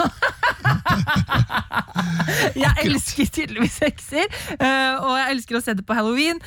jeg 2.62 2.84
elsker 2.84 3.32
tydeligvis 3.38 3.80
hekser, 3.84 4.28
eh, 4.58 4.94
og 5.00 5.16
jeg 5.18 5.34
elsker 5.34 5.58
å 5.58 5.64
se 5.64 5.76
det 5.78 5.86
på 5.86 5.96
halloween. 5.96 6.40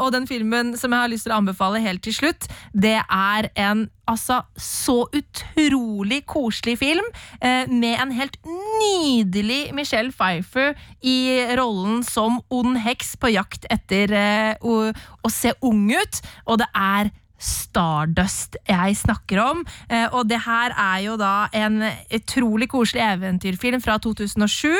og 0.00 0.12
den 0.14 0.26
filmen 0.28 0.74
som 0.78 0.92
jeg 0.92 1.02
har 1.04 1.10
lyst 1.10 1.26
til 1.26 1.34
å 1.34 1.40
anbefale 1.40 1.82
helt 1.84 2.02
til 2.06 2.14
slutt, 2.14 2.48
det 2.72 2.98
er 3.02 3.50
en 3.54 3.86
altså 4.10 4.40
så 4.60 5.02
utrolig 5.16 6.22
koselig 6.28 6.78
film 6.80 7.06
eh, 7.40 7.68
med 7.70 7.98
en 8.00 8.14
helt 8.16 8.38
nydelig 8.46 9.74
Michelle 9.76 10.14
Pfeiffer 10.14 10.74
i 11.02 11.18
rollen 11.58 12.02
som 12.06 12.40
ond 12.50 12.78
heks 12.82 13.16
på 13.20 13.34
jakt 13.34 13.68
etter 13.72 14.14
eh, 14.14 14.52
å, 14.62 14.90
å 14.92 15.32
se 15.32 15.54
ung 15.66 15.88
ut, 15.92 16.22
og 16.46 16.62
det 16.62 16.70
er 16.72 17.14
Stardust 17.36 18.56
jeg 18.64 18.96
snakker 18.96 19.40
om. 19.42 19.58
Eh, 19.92 20.06
og 20.08 20.24
det 20.30 20.38
her 20.46 20.72
er 20.72 21.02
jo 21.04 21.18
da 21.20 21.50
en 21.52 21.82
utrolig 22.16 22.70
koselig 22.72 23.04
eventyrfilm 23.04 23.82
fra 23.84 23.98
2007, 24.00 24.72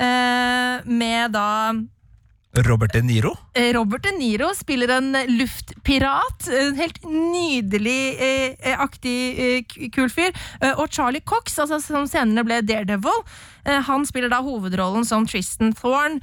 eh, 0.00 0.88
med 0.88 1.36
da 1.36 1.50
Robert 2.64 2.94
De 2.96 3.02
Niro? 3.04 3.34
Eh, 3.58 3.72
Robert 3.74 4.02
De 4.02 4.12
Niro 4.18 4.52
spiller 4.54 4.88
en 4.88 5.16
luftpirat. 5.28 6.46
En 6.48 6.76
helt 6.78 7.02
nydelig 7.04 8.14
eh, 8.22 8.54
eh, 8.54 8.80
aktig 8.80 9.18
eh, 9.42 9.78
kul 9.94 10.10
fyr. 10.12 10.30
Og 10.78 10.86
Charlie 10.94 11.24
Cox, 11.26 11.58
altså, 11.58 11.80
som 11.82 12.06
senere 12.06 12.46
ble 12.46 12.62
Daredevil, 12.62 13.24
han 13.68 14.06
spiller 14.08 14.30
da 14.32 14.38
hovedrollen 14.40 15.04
som 15.04 15.26
Tristan 15.28 15.74
Thorne, 15.76 16.22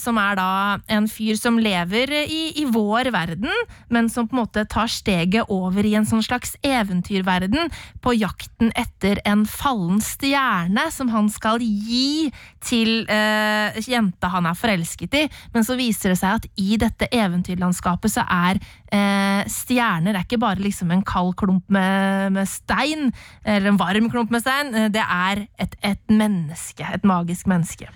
som 0.00 0.16
er 0.18 0.34
da 0.34 0.46
en 0.90 1.04
fyr 1.06 1.36
som 1.38 1.60
lever 1.62 2.10
i, 2.24 2.40
i 2.58 2.64
vår 2.66 3.12
verden, 3.14 3.52
men 3.92 4.08
som 4.10 4.26
på 4.26 4.34
en 4.34 4.40
måte 4.40 4.64
tar 4.66 4.90
steget 4.90 5.52
over 5.52 5.86
i 5.86 5.92
en 5.94 6.08
sånn 6.08 6.24
slags 6.26 6.56
eventyrverden 6.66 7.70
på 8.02 8.16
jakten 8.16 8.72
etter 8.74 9.20
en 9.28 9.44
fallen 9.46 10.00
stjerne 10.02 10.88
som 10.90 11.12
han 11.12 11.30
skal 11.30 11.62
gi 11.62 12.32
til 12.66 13.04
eh, 13.10 13.78
jenta 13.86 14.32
han 14.32 14.48
er 14.50 14.58
forelsket 14.58 15.20
i. 15.20 15.24
Men 15.54 15.66
så 15.68 15.78
viser 15.78 16.16
det 16.16 16.18
seg 16.18 16.40
at 16.40 16.50
i 16.62 16.78
dette 16.80 17.08
eventyrlandskapet 17.12 18.12
så 18.12 18.24
er 18.24 18.60
eh, 18.92 19.42
stjerner 19.50 20.16
er 20.16 20.26
ikke 20.26 20.40
bare 20.42 20.62
liksom 20.62 20.92
en 20.94 21.04
kald 21.06 21.34
klump 21.40 21.68
med, 21.72 22.32
med 22.36 22.48
stein, 22.50 23.10
eller 23.44 23.72
en 23.72 23.80
varm 23.80 24.08
klump 24.12 24.32
med 24.34 24.44
stein. 24.44 24.72
Eh, 24.74 24.90
det 24.92 25.02
er 25.02 25.44
et, 25.62 25.76
et 25.86 26.02
menneske, 26.12 26.86
et 26.86 27.06
magisk 27.08 27.48
menneske. 27.50 27.88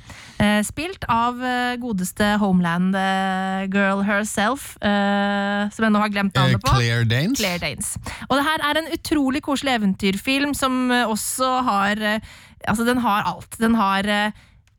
Eh, 0.43 0.61
spilt 0.67 1.07
av 1.13 1.41
eh, 1.45 1.77
godeste 1.83 2.35
Homeland 2.43 2.97
eh, 2.99 3.67
girl 3.73 4.03
herself, 4.07 4.75
eh, 4.85 5.67
som 5.73 5.87
jeg 5.87 5.95
nå 5.95 6.03
har 6.03 6.13
glemt 6.15 6.37
navnet 6.37 6.65
på. 6.65 6.75
Claire 6.77 7.07
Danes. 7.09 7.41
Claire 7.41 7.63
Danes. 7.63 7.95
Og 8.29 8.37
det 8.39 8.49
her 8.49 8.67
er 8.71 8.83
en 8.83 8.93
utrolig 8.97 9.45
koselig 9.47 9.77
eventyrfilm 9.79 10.57
som 10.57 10.91
også 11.07 11.55
har 11.67 12.05
Altså, 12.67 12.83
den 12.83 12.99
har 12.99 13.23
alt. 13.29 13.53
Den 13.61 13.77
har 13.79 14.09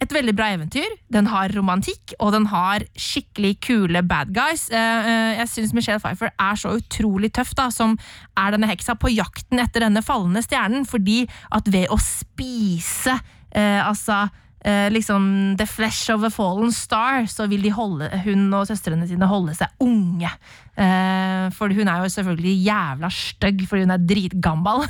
et 0.03 0.13
veldig 0.13 0.33
bra 0.37 0.51
eventyr, 0.53 0.91
den 1.13 1.29
har 1.31 1.53
romantikk, 1.57 2.13
og 2.21 2.33
den 2.35 2.45
har 2.51 2.85
skikkelig 2.97 3.55
kule 3.65 4.03
bad 4.05 4.33
guys. 4.35 4.67
Eh, 4.69 4.77
eh, 4.77 5.37
Jeg 5.39 5.49
syns 5.49 5.73
Michelle 5.73 5.99
Pfeiffer 5.99 6.29
er 6.29 6.55
så 6.55 6.75
utrolig 6.77 7.31
tøff, 7.33 7.55
da, 7.57 7.69
som 7.73 7.97
er 8.37 8.53
denne 8.53 8.69
heksa 8.69 8.93
på 8.93 9.09
jakten 9.09 9.59
etter 9.63 9.87
denne 9.87 10.03
falne 10.05 10.43
stjernen, 10.45 10.85
fordi 10.85 11.23
at 11.51 11.71
ved 11.73 11.89
å 11.89 11.97
spise 11.97 13.17
eh, 13.51 13.81
altså 13.81 14.27
eh, 14.67 14.87
liksom 14.93 15.55
The 15.59 15.65
flesh 15.69 16.11
of 16.13 16.25
a 16.27 16.31
fallen 16.33 16.71
star, 16.75 17.23
så 17.31 17.47
vil 17.49 17.63
de 17.63 17.71
holde, 17.75 18.11
hun 18.27 18.47
og 18.57 18.67
søstrene 18.69 19.07
sine 19.09 19.29
holde 19.31 19.55
seg 19.57 19.71
unge. 19.83 20.29
Eh, 20.77 21.47
for 21.57 21.73
hun 21.73 21.87
er 21.89 22.03
jo 22.03 22.09
selvfølgelig 22.13 22.51
jævla 22.67 23.09
stygg, 23.09 23.63
fordi 23.69 23.85
hun 23.87 23.93
er 23.95 24.03
dritgammal. 24.11 24.83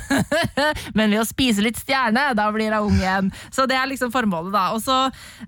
Men 0.98 1.14
ved 1.14 1.22
å 1.22 1.26
spise 1.28 1.64
litt 1.64 1.78
stjerne, 1.80 2.26
da 2.36 2.48
blir 2.52 2.68
hun 2.74 2.90
ung 2.90 2.98
igjen. 2.98 3.30
Så 3.54 3.64
det 3.70 3.78
er 3.78 3.88
liksom 3.88 4.12
formålet, 4.12 4.52
da. 4.52 4.66
Og 4.76 4.82
så, 4.84 4.98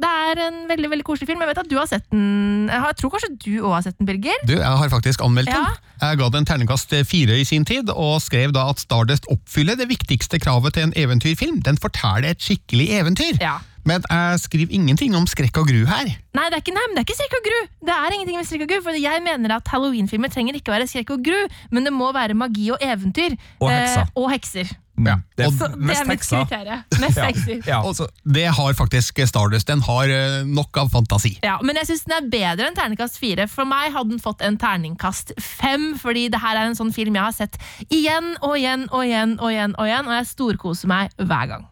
det 0.00 0.08
er 0.30 0.42
en 0.46 0.62
veldig 0.70 0.92
veldig 0.94 1.06
koselig 1.10 1.28
film. 1.28 1.42
Jeg 1.44 1.52
vet 1.52 1.62
at 1.64 1.70
du 1.70 1.76
har 1.76 1.90
sett 1.90 2.06
den. 2.14 2.70
Jeg 2.72 2.96
tror 3.02 3.12
kanskje 3.16 3.32
du 3.44 3.50
òg 3.60 3.74
har 3.76 3.86
sett 3.90 3.98
den, 4.00 4.08
Birger? 4.08 4.40
Du, 4.48 4.54
jeg 4.56 4.80
har 4.84 4.92
faktisk 4.96 5.24
anmeldt 5.26 5.52
Ja. 5.52 5.66
den. 5.66 5.86
Jeg 6.00 6.16
ga 6.16 6.30
den 6.32 6.46
terningkast 6.48 6.94
fire 7.04 7.34
i 7.36 7.44
sin 7.44 7.66
tid, 7.68 7.90
og 7.92 8.22
skrev 8.24 8.54
da 8.56 8.62
at 8.72 8.80
Stardust 8.80 9.26
oppfyller 9.28 9.76
det 9.76 9.90
viktigste 9.90 10.40
kravet 10.40 10.72
til 10.78 10.88
en 10.88 10.94
eventyrfilm. 10.96 11.60
Den 11.66 11.76
forteller 11.76 12.30
et 12.32 12.40
skikkelig 12.40 12.86
eventyr. 13.02 13.36
Ja. 13.42 13.58
Men 13.88 14.02
jeg 14.10 14.40
skriver 14.44 14.74
ingenting 14.76 15.14
om 15.16 15.26
skrekk 15.26 15.56
og 15.62 15.70
gru 15.70 15.84
her. 15.88 16.10
Nei, 16.36 16.46
det 16.50 16.58
er 16.58 16.62
ikke, 16.64 16.74
nei, 16.76 16.84
men 16.88 16.98
det 16.98 17.02
er 17.02 17.08
ikke 17.08 17.18
skrekk 17.20 17.38
og 17.40 17.46
gru. 17.48 17.58
Det 17.88 17.94
er 17.96 18.12
ingenting 18.16 18.36
med 18.36 18.46
skrekk 18.46 18.66
og 18.66 18.68
gru, 18.74 18.82
for 18.84 18.98
Jeg 19.00 19.22
mener 19.24 19.56
at 19.56 19.68
Halloween-filmer 19.72 20.28
trenger 20.30 20.54
ikke 20.60 20.72
være 20.74 20.86
skrekk 20.90 21.10
og 21.16 21.24
gru, 21.24 21.40
men 21.70 21.84
det 21.88 21.92
må 21.96 22.12
være 22.12 22.34
magi 22.36 22.70
og 22.74 22.78
eventyr. 22.84 23.34
Og 23.60 23.70
hekser. 23.72 24.00
Eh, 24.04 24.14
og 24.20 24.30
hekser. 24.34 24.70
Ja. 25.00 25.14
Det 25.36 25.46
Og- 25.46 25.52
er 25.54 25.56
Så 25.56 25.66
det 25.72 25.96
er 25.96 26.04
mitt 26.04 26.20
kriterium. 26.20 26.82
Mest 27.00 27.16
Ja. 27.16 27.24
hekser. 27.24 27.62
Ja. 27.66 27.80
Også, 27.82 28.06
det 28.28 28.44
har 28.52 28.72
faktisk 28.74 29.18
Stardust. 29.26 29.66
Den 29.66 29.80
har 29.80 30.04
eh, 30.04 30.44
nok 30.44 30.76
av 30.76 30.90
fantasi. 30.90 31.38
Ja, 31.42 31.56
men 31.62 31.74
jeg 31.76 31.86
syns 31.88 32.04
den 32.04 32.12
er 32.18 32.28
bedre 32.28 32.66
enn 32.68 32.76
terningkast 32.76 33.16
fire. 33.18 33.48
For 33.48 33.64
meg 33.64 33.92
hadde 33.94 34.10
den 34.10 34.20
fått 34.20 34.42
en 34.44 34.58
terningkast 34.58 35.32
fem, 35.40 35.94
fordi 35.98 36.28
det 36.30 36.40
her 36.40 36.54
er 36.56 36.66
en 36.68 36.76
sånn 36.76 36.92
film 36.92 37.14
jeg 37.14 37.22
har 37.24 37.32
sett 37.32 37.56
igjen 37.88 38.36
og 38.42 38.56
igjen 38.58 38.88
og 38.92 39.04
igjen 39.08 39.38
og 39.40 39.50
igjen, 39.50 39.74
og 39.78 39.86
igjen, 39.88 40.06
og 40.06 40.12
jeg 40.20 40.26
storkoser 40.26 40.86
meg 40.86 41.10
hver 41.16 41.48
gang. 41.48 41.66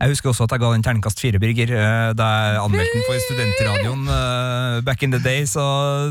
Jeg 0.00 0.12
husker 0.12 0.30
også 0.30 0.46
at 0.48 0.54
jeg 0.54 0.62
ga 0.62 0.72
den 0.74 0.84
terningkast 0.86 1.20
fire, 1.20 1.40
Birger, 1.42 1.72
eh, 1.72 2.10
da 2.18 2.26
jeg 2.26 2.60
anmeldte 2.64 2.94
den 2.96 3.06
for 3.08 3.24
studentradioen 3.28 4.04
eh, 4.18 4.82
back 4.86 5.02
in 5.02 5.14
the 5.14 5.22
day. 5.22 5.44
Så, 5.48 5.64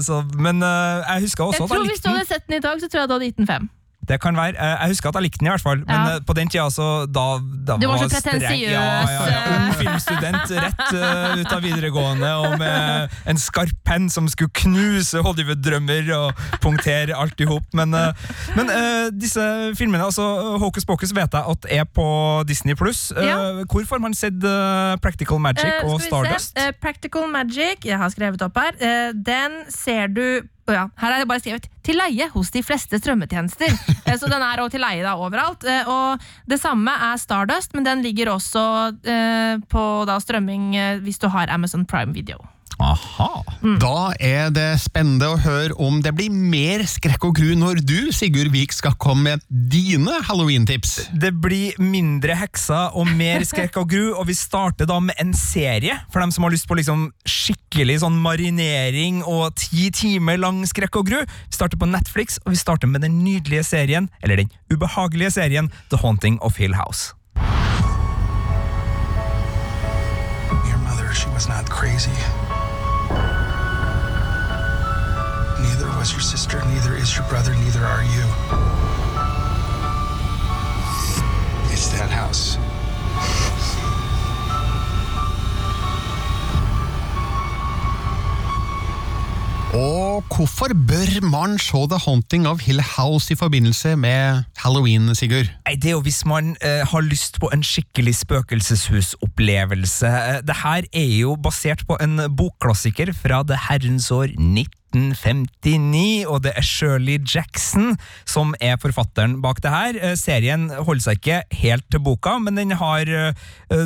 så, 0.06 0.24
men 0.40 0.64
eh, 0.64 1.04
jeg 1.14 1.28
husker 1.28 1.44
også 1.44 1.64
Jeg 1.64 1.70
at 1.70 1.70
den 1.70 1.88
jeg 1.88 1.96
Hvis 1.96 2.04
du 2.06 2.10
hadde 2.10 2.28
sett 2.28 2.48
den 2.48 2.60
i 2.60 2.64
dag, 2.68 2.82
så 2.82 2.90
tror 2.90 3.04
jeg 3.04 3.10
du 3.10 3.18
hadde 3.18 3.32
gitt 3.32 3.42
den 3.44 3.50
fem. 3.50 3.70
Det 4.08 4.20
kan 4.22 4.36
være. 4.36 4.56
Eh, 4.60 4.78
Jeg 4.84 4.90
husker 4.94 5.10
at 5.10 5.16
jeg 5.16 5.24
likte 5.24 5.40
den, 5.40 5.48
i 5.48 5.52
hvert 5.54 5.62
fall. 5.64 5.78
Men 5.88 5.96
Ja. 5.96 6.16
eh, 6.16 6.20
på 6.28 6.34
den 6.36 6.48
tida 6.50 6.66
så 6.70 6.88
da, 7.08 7.40
da 7.40 7.78
Du 7.78 7.88
var 7.88 7.98
så 7.98 8.10
pretensiøs. 8.10 8.72
Ja, 8.72 8.82
ja, 9.08 9.28
ja. 9.32 9.42
Ung 9.56 9.74
filmstudent 9.80 10.52
rett 10.52 10.94
uh, 10.94 11.40
ut 11.42 11.52
av 11.54 11.62
videregående 11.64 12.32
og 12.44 12.58
med 12.60 13.10
en 13.28 13.38
skarp 13.38 13.72
penn 13.86 14.10
som 14.10 14.28
skulle 14.28 14.52
knuse 14.54 15.22
Hollywood-drømmer 15.24 16.12
og 16.18 16.34
punktere 16.62 17.16
alt 17.16 17.40
i 17.40 17.46
hop. 17.50 17.64
Men, 17.74 17.94
uh, 17.94 18.12
men 18.56 18.70
uh, 18.70 19.10
disse 19.12 19.42
filmene, 19.80 20.04
altså 20.04 20.58
Hocus 20.60 20.86
Pocus 20.86 21.14
vet 21.16 21.32
jeg 21.34 21.44
at 21.56 21.66
er 21.70 21.86
på 21.86 22.08
Disney 22.48 22.76
pluss. 22.76 23.12
Hvor 23.14 23.86
får 23.88 24.00
man 24.02 24.14
sett 24.14 24.44
eh, 24.44 24.96
Practical 25.02 25.40
Magic 25.40 25.64
Eh, 25.64 25.86
og. 25.88 26.02
Stardust? 26.02 26.58
Eh, 26.60 26.72
Practical 26.82 27.28
Magic, 27.32 27.86
jeg 27.86 27.98
har 27.98 28.10
skrevet 28.14 28.42
opp 28.46 28.58
her. 28.60 28.74
Eh, 28.80 29.12
den 29.16 29.64
ser 29.72 30.08
du 30.08 30.42
ja, 30.72 30.88
Her 30.96 31.12
er 31.12 31.20
det 31.20 31.28
bare 31.28 31.44
skrevet 31.44 31.68
'til 31.84 31.98
leie 32.00 32.30
hos 32.32 32.52
de 32.52 32.64
fleste 32.64 33.00
strømmetjenester'. 33.00 33.74
Eh, 34.08 34.18
så 34.20 34.28
den 34.28 34.42
er 34.42 34.60
også 34.60 34.72
til 34.76 34.84
leie 34.84 35.04
da 35.04 35.16
overalt. 35.16 35.64
Eh, 35.64 35.88
og 35.88 36.20
det 36.48 36.60
samme 36.60 36.92
er 36.92 37.18
Stardust, 37.18 37.74
men 37.74 37.86
den 37.86 38.02
ligger 38.04 38.34
også 38.34 38.64
eh, 39.04 39.60
på 39.70 39.84
da 40.08 40.20
strømming 40.20 40.76
hvis 41.04 41.20
du 41.20 41.28
har 41.28 41.48
Amazon 41.50 41.86
Prime 41.86 42.14
Video. 42.14 42.38
Aha. 42.82 43.44
Da 43.80 44.14
er 44.20 44.50
det 44.54 44.80
spennende 44.84 45.30
å 45.34 45.38
høre 45.40 45.76
om 45.82 46.02
det 46.04 46.14
blir 46.18 46.34
mer 46.34 46.84
skrekk 46.90 47.28
og 47.30 47.38
gru 47.38 47.54
når 47.60 47.82
du, 47.86 48.12
Sigurd 48.16 48.52
Vik, 48.54 48.74
skal 48.76 48.96
komme 49.02 49.24
med 49.24 49.44
dine 49.50 50.18
halloween-tips. 50.28 51.10
Det 51.14 51.32
blir 51.44 51.78
mindre 51.80 52.36
hekser 52.40 52.96
og 52.98 53.12
mer 53.16 53.46
skrekk 53.48 53.78
og 53.80 53.90
gru, 53.94 54.06
og 54.18 54.28
vi 54.28 54.36
starter 54.38 54.90
da 54.90 55.00
med 55.04 55.16
en 55.22 55.34
serie 55.38 55.96
for 56.12 56.24
dem 56.24 56.34
som 56.34 56.48
har 56.48 56.54
lyst 56.56 56.68
på 56.70 56.78
liksom 56.80 57.08
skikkelig 57.30 58.02
sånn 58.04 58.18
marinering 58.24 59.22
og 59.24 59.54
ti 59.60 59.90
timer 59.96 60.42
lang 60.42 60.64
skrekk 60.70 61.00
og 61.02 61.12
gru. 61.12 61.20
Vi 61.24 61.56
starter 61.56 61.80
på 61.80 61.90
Netflix, 61.90 62.40
og 62.44 62.54
vi 62.56 62.60
starter 62.60 62.90
med 62.92 63.06
den 63.06 63.22
nydelige 63.24 63.64
serien, 63.68 64.10
eller 64.22 64.44
den 64.44 64.52
ubehagelige 64.74 65.32
serien, 65.38 65.72
The 65.94 66.02
Haunting 66.04 66.40
of 66.42 66.58
Hill 66.58 66.76
House. 66.76 67.14
Your 70.68 70.78
mother, 70.84 71.14
she 71.14 71.30
was 71.30 71.48
not 71.48 71.70
crazy. 71.70 72.12
Was 76.04 76.12
your 76.12 76.22
sister, 76.22 76.60
neither 76.66 76.98
is 76.98 77.16
your 77.16 77.26
brother, 77.30 77.56
neither 77.56 77.80
are 77.80 78.04
you. 78.04 78.26
It's 81.72 81.88
that 81.96 82.10
house. 82.10 82.60
Og 89.74 90.24
hvorfor 90.36 90.68
bør 90.88 91.22
man 91.22 91.60
se 91.60 91.78
The 91.90 91.98
Haunting 92.06 92.48
of 92.48 92.60
Hill 92.60 92.82
House 92.82 93.34
i 93.34 93.36
forbindelse 93.36 93.96
med 93.96 94.44
halloween, 94.58 95.16
Sigurd? 95.16 95.46
Nei, 95.64 95.76
Det 95.80 95.92
er 95.92 95.96
jo 95.96 96.04
hvis 96.04 96.26
man 96.28 96.56
eh, 96.62 96.84
har 96.92 97.06
lyst 97.08 97.40
på 97.40 97.50
en 97.56 97.64
skikkelig 97.64 98.16
spøkelseshusopplevelse. 98.20 100.08
Eh, 100.08 100.42
det 100.44 100.60
her 100.64 100.84
er 100.92 101.10
jo 101.22 101.38
basert 101.40 101.86
på 101.88 101.98
en 102.04 102.20
bokklassiker 102.36 103.14
fra 103.16 103.44
det 103.48 103.62
herrens 103.70 104.12
år 104.12 104.36
1959, 104.36 106.26
og 106.30 106.44
det 106.46 106.52
er 106.58 106.66
Shirley 106.68 107.18
Jackson 107.24 107.96
som 108.30 108.54
er 108.62 108.78
forfatteren 108.82 109.40
bak 109.42 109.62
det 109.64 109.72
her. 109.74 109.98
Eh, 109.98 110.16
Serien 110.20 110.68
holder 110.70 111.04
seg 111.08 111.22
ikke 111.22 111.40
helt 111.64 111.88
til 111.92 112.04
boka, 112.06 112.36
men 112.44 112.60
den 112.60 112.76
har 112.78 113.10
eh, 113.10 113.34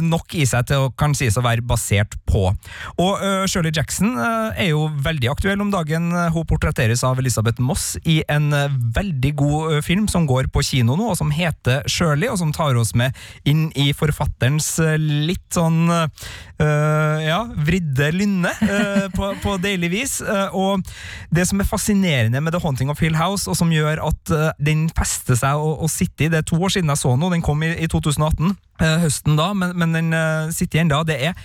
nok 0.04 0.36
i 0.36 0.46
seg 0.50 0.68
til 0.68 0.88
å 0.88 0.92
kan 0.98 1.16
sies 1.18 1.38
å 1.40 1.46
være 1.46 1.64
basert 1.68 2.18
på. 2.28 2.50
Og 2.98 3.24
eh, 3.24 3.46
Shirley 3.48 3.72
Jackson 3.76 4.18
eh, 4.18 4.66
er 4.66 4.72
jo 4.74 4.88
veldig 5.06 5.32
aktuell 5.32 5.62
om 5.64 5.72
dagen. 5.74 6.10
Hun 6.34 6.48
portretteres 6.50 7.06
av 7.08 7.20
Elisabeth 7.22 7.62
Moss 7.64 7.94
i 8.04 8.20
en 8.32 8.50
veldig 8.98 9.34
god 9.38 9.80
film 9.86 10.08
som 10.12 10.28
går 10.28 10.50
på 10.52 10.64
kino 10.66 10.98
nå, 10.98 11.12
og 11.14 11.18
som 11.20 11.32
heter 11.34 11.77
Shirley, 11.86 12.30
og 12.32 12.40
som 12.42 12.54
tar 12.56 12.78
oss 12.80 12.94
med 12.98 13.16
inn 13.48 13.68
i 13.78 13.90
forfatterens 13.96 14.70
eh, 14.84 14.98
litt 14.98 15.46
sånn 15.54 15.90
eh, 15.94 17.20
ja, 17.28 17.40
vridde 17.68 18.10
lynne 18.16 18.54
eh, 18.66 19.08
på, 19.14 19.32
på 19.44 19.58
deilig 19.64 19.92
vis. 19.94 20.16
Og 20.58 20.86
det 21.34 21.48
som 21.50 21.62
er 21.62 21.70
fascinerende 21.70 22.42
med 22.44 22.56
The 22.56 22.62
Haunting 22.64 22.92
of 22.94 23.02
Hill 23.04 23.18
House, 23.20 23.50
og 23.50 23.58
som 23.60 23.74
gjør 23.74 24.02
at 24.08 24.34
den 24.60 24.88
fester 24.98 25.38
seg 25.40 25.60
å, 25.60 25.76
å 25.84 25.90
sitte 25.92 26.28
i 26.28 26.32
Det 26.32 26.42
er 26.42 26.48
to 26.48 26.60
år 26.60 26.74
siden 26.74 26.92
jeg 26.92 27.02
så 27.02 27.14
den, 27.16 27.28
den 27.38 27.46
kom 27.46 27.62
i, 27.66 27.74
i 27.76 27.90
2018. 27.92 28.56
eh, 28.82 28.98
høsten 29.06 29.38
da, 29.40 29.52
men, 29.58 29.76
men 29.78 29.96
den 29.96 30.18
sitter 30.56 30.82
igjen 30.82 30.94
da. 30.94 31.04
Det 31.08 31.20
er, 31.30 31.38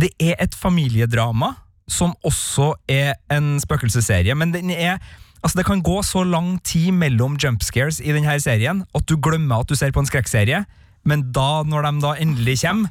det 0.00 0.12
er 0.22 0.36
et 0.42 0.56
familiedrama 0.58 1.54
som 1.88 2.12
også 2.26 2.74
er 2.90 3.16
en 3.32 3.56
spøkelsesserie, 3.62 4.34
men 4.36 4.52
den 4.52 4.70
er 4.74 4.98
Altså 5.42 5.58
Det 5.58 5.66
kan 5.66 5.82
gå 5.82 6.02
så 6.02 6.24
lang 6.26 6.58
tid 6.66 6.90
mellom 6.92 7.36
jump 7.38 7.62
scares 7.62 8.00
i 8.00 8.12
denne 8.12 8.38
serien 8.42 8.84
at 8.94 9.08
du 9.08 9.16
glemmer 9.16 9.62
at 9.62 9.70
du 9.70 9.76
ser 9.78 9.94
på 9.94 10.02
en 10.02 10.08
skrekkserie, 10.10 10.64
men 11.04 11.28
da, 11.32 11.62
når 11.64 11.86
de 11.86 12.00
da 12.02 12.14
endelig 12.20 12.58
kommer, 12.64 12.90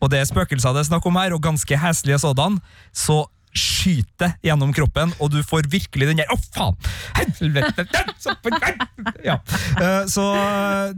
og 0.00 0.10
det 0.12 0.20
er 0.20 0.28
spøkelser 0.28 0.72
det 0.72 0.84
er 0.84 0.90
snakk 0.90 1.06
om 1.06 1.16
her, 1.20 1.34
og 1.36 1.42
ganske 1.44 1.76
heslige 1.76 2.18
sådan, 2.18 2.58
så 2.92 3.24
skyter 3.56 4.34
gjennom 4.46 4.72
kroppen, 4.76 5.12
og 5.18 5.32
du 5.32 5.40
får 5.46 5.66
virkelig 5.72 6.10
den 6.10 6.20
der 6.22 6.30
Å, 6.30 6.36
faen! 6.54 6.76
Helvete! 7.18 7.86
Ja. 9.24 9.38
Eh, 9.80 10.04
Så 10.10 10.24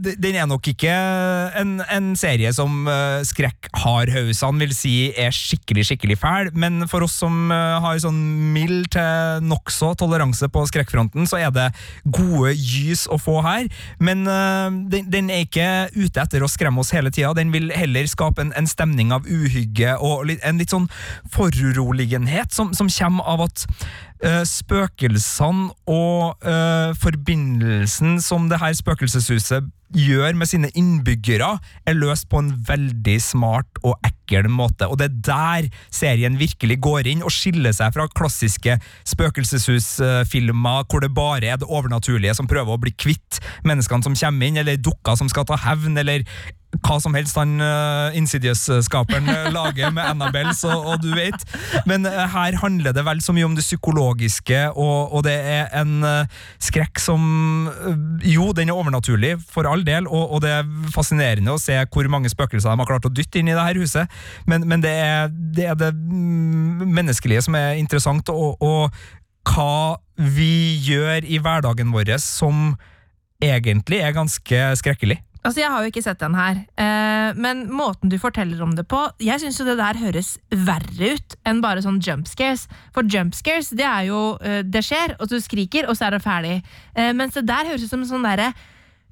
den 0.03 0.35
er 0.37 0.47
nok 0.49 0.67
ikke 0.69 0.91
en, 1.59 1.77
en 1.81 2.11
serie 2.19 2.51
som 2.55 2.85
eh, 2.89 3.23
skrekkhardhausene 3.27 4.61
vil 4.63 4.75
si 4.75 4.93
er 5.19 5.33
skikkelig, 5.33 5.85
skikkelig 5.89 6.17
fæl, 6.21 6.51
men 6.57 6.85
for 6.91 7.05
oss 7.07 7.15
som 7.23 7.51
eh, 7.53 7.77
har 7.83 8.01
sånn 8.03 8.19
mild 8.53 8.91
til 8.93 9.43
nokså 9.47 9.93
toleranse 9.99 10.49
på 10.53 10.65
skrekkfronten, 10.69 11.25
så 11.29 11.39
er 11.41 11.53
det 11.55 11.69
gode 12.05 12.53
gys 12.59 13.05
å 13.11 13.17
få 13.21 13.39
her. 13.45 13.69
Men 14.03 14.25
den, 14.91 15.07
den 15.11 15.29
er 15.31 15.43
ikke 15.45 15.67
ute 15.95 16.21
etter 16.21 16.43
å 16.43 16.49
skremme 16.51 16.81
oss 16.83 16.91
hele 16.95 17.11
tida, 17.13 17.31
den 17.37 17.51
vil 17.53 17.71
heller 17.73 18.07
skape 18.09 18.43
en, 18.43 18.53
en 18.57 18.67
stemning 18.69 19.13
av 19.15 19.25
uhygge 19.29 19.95
og 20.03 20.29
en 20.35 20.59
litt 20.61 20.73
sånn 20.73 20.89
foruroligenhet 21.33 22.42
som, 22.51 22.73
som 22.75 22.89
kommer 22.91 23.23
av 23.23 23.45
at 23.45 23.63
uh, 24.25 24.41
spøkelsene 24.47 25.69
og 25.87 26.43
uh, 26.43 26.91
forbindelsen 26.99 28.19
som 28.23 28.49
det 28.51 28.59
her 28.59 28.75
spøkelseshuset 28.75 29.71
gjør 29.93 30.33
med 30.37 30.49
sine 30.49 30.71
innbyggere, 30.77 31.57
er 31.85 31.97
løst 31.97 32.25
på 32.31 32.41
en 32.41 32.49
veldig 32.67 33.17
smart 33.21 33.81
og 33.85 33.93
ekkel 34.07 34.49
måte. 34.49 34.87
Og 34.89 34.97
det 34.99 35.09
er 35.09 35.19
der 35.27 35.67
serien 35.93 36.39
virkelig 36.39 36.79
går 36.81 37.09
inn 37.11 37.21
og 37.25 37.33
skiller 37.33 37.75
seg 37.75 37.93
fra 37.95 38.07
klassiske 38.17 38.79
spøkelseshusfilmer 39.13 40.89
hvor 40.89 41.03
det 41.03 41.13
bare 41.13 41.45
er 41.45 41.61
det 41.61 41.69
overnaturlige 41.69 42.33
som 42.37 42.49
prøver 42.49 42.73
å 42.73 42.81
bli 42.81 42.95
kvitt 42.97 43.39
menneskene 43.67 44.05
som 44.05 44.17
kommer 44.17 44.49
inn, 44.49 44.59
eller 44.61 44.81
dukker 44.81 45.19
som 45.19 45.29
skal 45.31 45.45
ta 45.49 45.59
hevn, 45.67 45.97
eller 46.01 46.25
hva 46.81 46.97
som 47.01 47.13
helst 47.17 47.37
han 47.37 47.55
uh, 47.61 48.15
Insidious-skaperen 48.17 49.29
eh, 49.29 49.49
lager 49.53 49.91
med 49.93 50.07
Annabelles 50.09 50.63
og, 50.67 50.87
og 50.89 51.03
du 51.03 51.11
vet. 51.15 51.45
Men 51.89 52.07
uh, 52.07 52.23
her 52.33 52.57
handler 52.61 52.95
det 52.95 53.05
vel 53.05 53.21
så 53.23 53.35
mye 53.35 53.47
om 53.47 53.57
det 53.57 53.65
psykologiske, 53.65 54.61
og, 54.71 55.13
og 55.13 55.25
det 55.27 55.35
er 55.37 55.69
en 55.79 55.95
uh, 56.05 56.43
skrekk 56.63 57.01
som 57.01 57.69
eh, 57.69 58.29
Jo, 58.33 58.51
den 58.55 58.71
er 58.71 58.77
overnaturlig, 58.77 59.35
for 59.49 59.69
all 59.69 59.83
del, 59.85 60.07
og, 60.09 60.37
og 60.37 60.43
det 60.45 60.53
er 60.59 60.69
fascinerende 60.93 61.53
å 61.53 61.61
se 61.61 61.77
hvor 61.93 62.07
mange 62.11 62.31
spøkelser 62.31 62.71
de 62.71 62.81
har 62.81 62.89
klart 62.89 63.09
å 63.09 63.13
dytte 63.13 63.41
inn 63.41 63.51
i 63.51 63.55
det 63.55 63.65
her 63.65 63.79
huset, 63.81 64.21
men, 64.49 64.65
men 64.69 64.83
det, 64.83 64.93
er, 64.93 65.27
det 65.29 65.67
er 65.69 65.77
det 65.79 65.91
mm, 65.93 66.85
menneskelige 66.87 67.43
som 67.45 67.57
er 67.59 67.77
interessant, 67.81 68.29
og 68.33 68.93
hva 69.49 69.99
vi 70.15 70.79
gjør 70.85 71.25
i 71.25 71.39
hverdagen 71.41 71.91
vår 71.93 72.15
som 72.21 72.73
egentlig 73.43 73.99
er 74.03 74.15
ganske 74.15 74.65
skrekkelig. 74.79 75.19
Altså, 75.43 75.59
Jeg 75.59 75.69
har 75.73 75.83
jo 75.83 75.89
ikke 75.91 76.03
sett 76.05 76.19
den 76.23 76.35
her, 76.39 76.59
eh, 76.79 77.33
men 77.35 77.65
måten 77.69 78.09
du 78.09 78.15
forteller 78.17 78.61
om 78.63 78.71
det 78.77 78.85
på 78.87 79.01
Jeg 79.19 79.41
syns 79.41 79.57
jo 79.59 79.65
det 79.67 79.75
der 79.77 79.97
høres 79.99 80.37
verre 80.49 81.09
ut 81.17 81.35
enn 81.45 81.59
bare 81.61 81.81
sånn 81.83 81.99
jump 82.01 82.27
scares. 82.31 82.67
For 82.95 83.03
jump 83.03 83.35
scares, 83.35 83.69
det 83.75 83.83
er 83.83 84.05
jo 84.07 84.37
eh, 84.41 84.61
Det 84.63 84.83
skjer, 84.87 85.17
og 85.19 85.27
du 85.27 85.35
skriker, 85.43 85.89
og 85.89 85.97
så 85.99 86.07
er 86.07 86.11
det 86.17 86.23
ferdig. 86.23 86.55
Eh, 86.95 87.11
mens 87.13 87.33
det 87.35 87.45
der 87.49 87.65
høres 87.67 87.83
ut 87.83 87.89
som 87.91 88.01
en 88.05 88.07
sånn 88.13 88.23
derre 88.23 88.53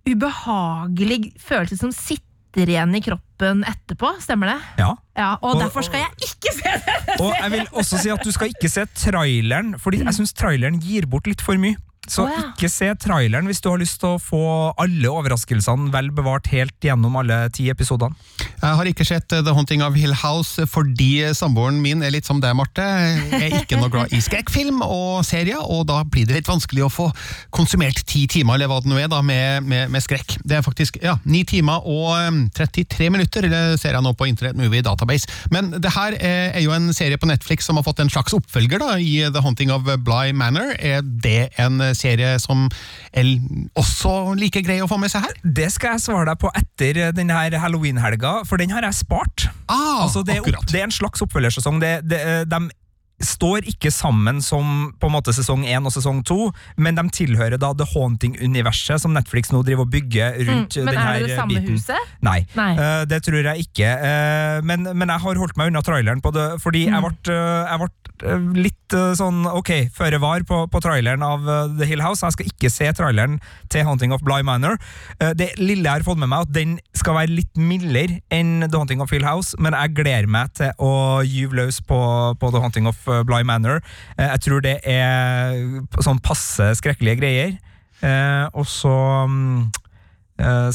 ubehagelig 0.07 1.33
følelse 1.41 1.77
som 1.77 1.91
sitter 1.93 2.69
igjen 2.71 2.95
i 2.97 3.01
kroppen 3.03 3.61
etterpå. 3.67 4.13
Stemmer 4.23 4.53
det? 4.53 4.57
Ja. 4.81 4.95
Ja, 5.17 5.33
Og, 5.41 5.55
Og- 5.55 5.61
derfor 5.61 5.83
skal 5.83 5.99
jeg 6.05 6.31
ikke 6.31 6.53
se 6.57 6.71
det! 6.87 7.19
Og 7.19 7.33
jeg 7.35 7.51
vil 7.51 7.67
også 7.73 7.99
si 8.01 8.09
at 8.09 8.23
du 8.23 8.31
skal 8.31 8.47
ikke 8.55 8.69
se 8.71 8.85
traileren, 8.95 9.75
fordi 9.79 10.01
jeg 10.03 10.13
syns 10.17 10.33
traileren 10.33 10.79
gir 10.81 11.05
bort 11.07 11.27
litt 11.27 11.41
for 11.43 11.55
mye. 11.59 11.75
Så 12.11 12.25
oh, 12.25 12.31
ja. 12.31 12.43
ikke 12.49 12.67
se 12.67 12.89
traileren 12.99 13.47
hvis 13.47 13.61
du 13.63 13.69
har 13.71 13.79
lyst 13.79 14.01
til 14.01 14.17
å 14.17 14.19
få 14.19 14.43
alle 14.81 15.11
overraskelsene 15.11 15.91
vel 15.93 16.09
bevart 16.15 16.49
helt 16.51 16.75
gjennom 16.83 17.15
alle 17.21 17.45
ti 17.55 17.69
episodene. 17.71 18.17
Jeg 18.61 18.77
har 18.77 18.89
ikke 18.89 19.05
sett 19.07 19.31
eh, 19.33 19.43
The 19.45 19.53
Haunting 19.55 19.81
of 19.85 19.95
Hill 19.97 20.13
House 20.19 20.65
fordi 20.69 21.23
samboeren 21.37 21.79
min 21.81 22.03
er 22.03 22.11
litt 22.13 22.27
som 22.27 22.41
deg, 22.43 22.53
Marte. 22.57 22.83
Jeg 22.83 23.39
er 23.39 23.55
ikke 23.61 23.79
noe 23.79 23.91
glad 23.93 24.11
i 24.13 24.19
skrekkfilm 24.21 24.83
og 24.83 25.23
serier, 25.25 25.61
og 25.63 25.85
da 25.89 26.01
blir 26.03 26.27
det 26.27 26.35
litt 26.41 26.51
vanskelig 26.51 26.83
å 26.85 26.91
få 26.91 27.07
konsumert 27.55 28.03
ti 28.09 28.25
timer 28.29 28.59
eller 28.59 28.69
hva 28.69 28.81
det 28.83 28.91
nå 28.91 28.99
er 28.99 29.09
da, 29.11 29.21
med, 29.25 29.63
med, 29.65 29.87
med 29.93 30.03
skrekk. 30.03 30.35
Det 30.43 30.59
er 30.59 30.65
faktisk 30.67 30.99
ja, 31.01 31.15
ni 31.23 31.45
timer 31.47 31.87
og 31.87 32.11
eh, 32.17 32.43
33 32.59 33.09
minutter, 33.15 33.47
det 33.47 33.63
ser 33.81 33.95
jeg 33.95 34.03
nå 34.03 34.13
på 34.19 34.27
Internet 34.29 34.59
Movie 34.59 34.83
Database. 34.85 35.31
Men 35.53 35.71
det 35.79 35.95
her 35.95 36.19
er, 36.19 36.59
jo 36.61 36.75
en 36.75 36.91
serie 36.93 37.17
på 37.17 37.29
Netflix 37.31 37.65
som 37.65 37.79
har 37.79 37.87
fått 37.87 38.03
en 38.03 38.11
slags 38.11 38.35
oppfølger 38.35 38.83
da, 38.83 38.97
i 38.99 39.23
The 39.31 39.41
Haunting 39.41 39.71
of 39.73 39.87
Bly 40.03 40.35
Manor. 40.35 40.75
Er 40.75 41.01
det 41.01 41.53
en 41.61 41.79
serie 41.95 42.00
som 42.41 42.67
er 43.13 43.29
også 43.79 44.33
like 44.39 44.61
grei 44.65 44.79
å 44.83 44.89
få 44.91 44.97
med 45.01 45.11
seg 45.13 45.25
her? 45.27 45.37
Det 45.43 45.69
skal 45.73 45.95
jeg 45.95 46.05
svare 46.07 46.25
deg 46.31 46.41
på 46.41 46.51
etter 46.57 47.01
denne 47.15 47.37
her 47.37 47.57
halloween-helga, 47.61 48.41
for 48.49 48.57
den 48.61 48.73
har 48.75 48.83
jeg 48.89 48.99
spart. 49.03 49.47
Ah, 49.71 50.03
altså 50.05 50.23
det, 50.27 50.37
er 50.41 50.45
opp, 50.57 50.67
det 50.71 50.81
er 50.81 50.89
en 50.89 50.91
slags 51.01 51.21
oppfølgersesong. 51.25 51.79
Det, 51.83 51.95
det, 52.09 52.21
de 52.51 52.61
står 53.21 53.67
ikke 53.69 53.91
sammen 53.93 54.39
som 54.41 54.87
på 54.97 55.05
en 55.05 55.13
måte 55.13 55.29
sesong 55.37 55.61
én 55.69 55.85
og 55.85 55.93
sesong 55.93 56.23
to, 56.25 56.47
men 56.81 56.95
de 56.97 57.03
tilhører 57.13 57.59
da 57.61 57.69
The 57.77 57.85
Haunting-universet 57.91 59.03
som 59.03 59.13
Netflix 59.13 59.51
nå 59.53 59.61
driver 59.67 59.85
og 59.85 59.91
bygger 59.93 60.39
rundt 60.47 60.77
Mm, 60.81 60.85
men 60.87 60.95
den 60.95 61.01
er 61.03 61.19
det 61.21 61.27
det 61.29 61.37
samme 61.37 61.59
biten. 61.59 61.77
huset? 61.77 62.09
Nei, 62.25 62.39
Nei. 62.57 62.71
Uh, 62.79 63.03
det 63.05 63.19
tror 63.27 63.45
jeg 63.45 63.67
ikke. 63.67 63.91
Uh, 64.01 64.65
men, 64.65 64.89
men 64.97 65.13
jeg 65.13 65.21
har 65.21 65.37
holdt 65.43 65.57
meg 65.59 65.69
unna 65.69 65.83
traileren 65.85 66.21
på 66.25 66.33
det, 66.33 66.47
fordi 66.63 66.87
Mm. 66.89 66.93
jeg 66.97 67.01
ble, 67.05 67.35
uh, 67.37 67.69
jeg 67.69 67.79
ble 67.83 67.89
eh, 68.25 68.43
litt 68.55 68.95
eh, 68.95 69.11
sånn 69.17 69.43
ok, 69.49 69.71
føre 69.95 70.19
var 70.21 70.45
på, 70.47 70.63
på 70.71 70.81
traileren 70.83 71.23
av 71.25 71.47
eh, 71.47 71.73
The 71.79 71.87
Hill 71.89 72.03
House. 72.03 72.23
Jeg 72.25 72.35
skal 72.35 72.51
ikke 72.51 72.71
se 72.73 72.89
traileren 72.97 73.39
til 73.73 73.85
Haunting 73.87 74.13
of 74.15 74.23
Bly 74.25 74.41
Manor. 74.47 74.77
Det 75.37 75.51
lille 75.59 75.85
jeg 75.85 76.01
har 76.01 76.05
fått 76.05 76.19
med 76.21 76.31
meg, 76.31 76.47
at 76.47 76.53
den 76.55 76.77
skal 76.97 77.17
være 77.17 77.33
litt 77.33 77.59
mildere 77.59 78.19
enn 78.33 78.67
The 78.67 78.77
Haunting 78.77 79.03
of 79.03 79.11
Hill 79.13 79.25
House, 79.27 79.57
men 79.61 79.75
jeg 79.77 79.95
gleder 79.97 80.29
meg 80.31 80.53
til 80.57 80.71
å 80.81 81.21
gyve 81.25 81.57
løs 81.61 81.81
på, 81.85 81.99
på 82.39 82.51
The 82.53 82.63
Haunting 82.63 82.89
of 82.89 82.99
Bligh 83.27 83.47
Manor. 83.47 83.81
Jeg 84.19 84.43
tror 84.45 84.63
det 84.65 84.77
er 84.87 85.55
sånn 86.01 86.21
passe 86.23 86.71
skrekkelige 86.79 87.21
greier. 87.21 87.55
Og 88.57 88.65
så 88.69 88.93
mm, 89.29 89.69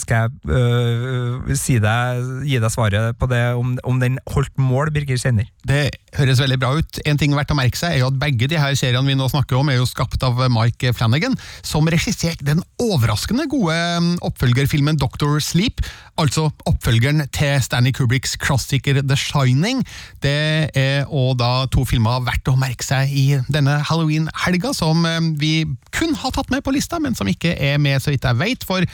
skal 0.01 0.27
jeg 0.27 0.57
eh, 0.57 1.55
si 1.59 1.79
deg, 1.83 2.23
gi 2.47 2.59
deg 2.63 2.73
svaret 2.73 3.17
på 3.19 3.29
det 3.31 3.43
om, 3.59 3.75
om 3.87 4.01
den 4.03 4.19
holdt 4.33 4.55
mål, 4.61 4.91
Birger 4.95 5.19
Kjenner? 5.21 5.49
Det 5.67 5.91
høres 6.17 6.41
veldig 6.41 6.59
bra 6.63 6.73
ut. 6.79 7.01
En 7.09 7.19
ting 7.21 7.35
verdt 7.37 7.53
å 7.53 7.59
merke 7.59 7.79
seg 7.79 7.97
er 7.97 8.03
jo 8.03 8.11
at 8.11 8.19
begge 8.21 8.49
de 8.51 8.59
her 8.61 8.77
seriene 8.79 9.07
vi 9.09 9.17
nå 9.19 9.29
snakker 9.33 9.59
om, 9.59 9.71
er 9.71 9.81
jo 9.81 9.89
skapt 9.89 10.23
av 10.27 10.39
Mike 10.53 10.93
Flanagan, 10.97 11.37
som 11.67 11.89
regisserte 11.91 12.47
den 12.47 12.63
overraskende 12.83 13.49
gode 13.51 13.75
mm, 13.75 14.13
oppfølgerfilmen 14.27 15.01
Doctor 15.01 15.41
Sleep, 15.45 15.83
altså 16.21 16.49
oppfølgeren 16.69 17.27
til 17.35 17.59
Stanley 17.65 17.95
Kubricks 17.97 18.37
klassiker 18.41 19.03
The 19.03 19.19
Shining. 19.21 19.83
Det 20.25 20.37
er 20.77 21.05
og 21.11 21.37
da 21.41 21.67
to 21.73 21.85
filmer 21.89 22.25
verdt 22.27 22.49
å 22.51 22.57
merke 22.59 22.87
seg 22.87 23.13
i 23.13 23.27
denne 23.53 23.79
Halloween-helga, 23.89 24.73
som 24.77 25.03
mm, 25.05 25.35
vi 25.41 25.55
kun 25.97 26.17
har 26.19 26.35
tatt 26.35 26.53
med 26.53 26.65
på 26.65 26.75
lista, 26.75 27.01
men 27.03 27.17
som 27.17 27.29
ikke 27.31 27.55
er 27.57 27.81
med, 27.83 28.01
så 28.03 28.13
vidt 28.13 28.27
jeg 28.27 28.41
vet, 28.41 28.67
for 28.67 28.85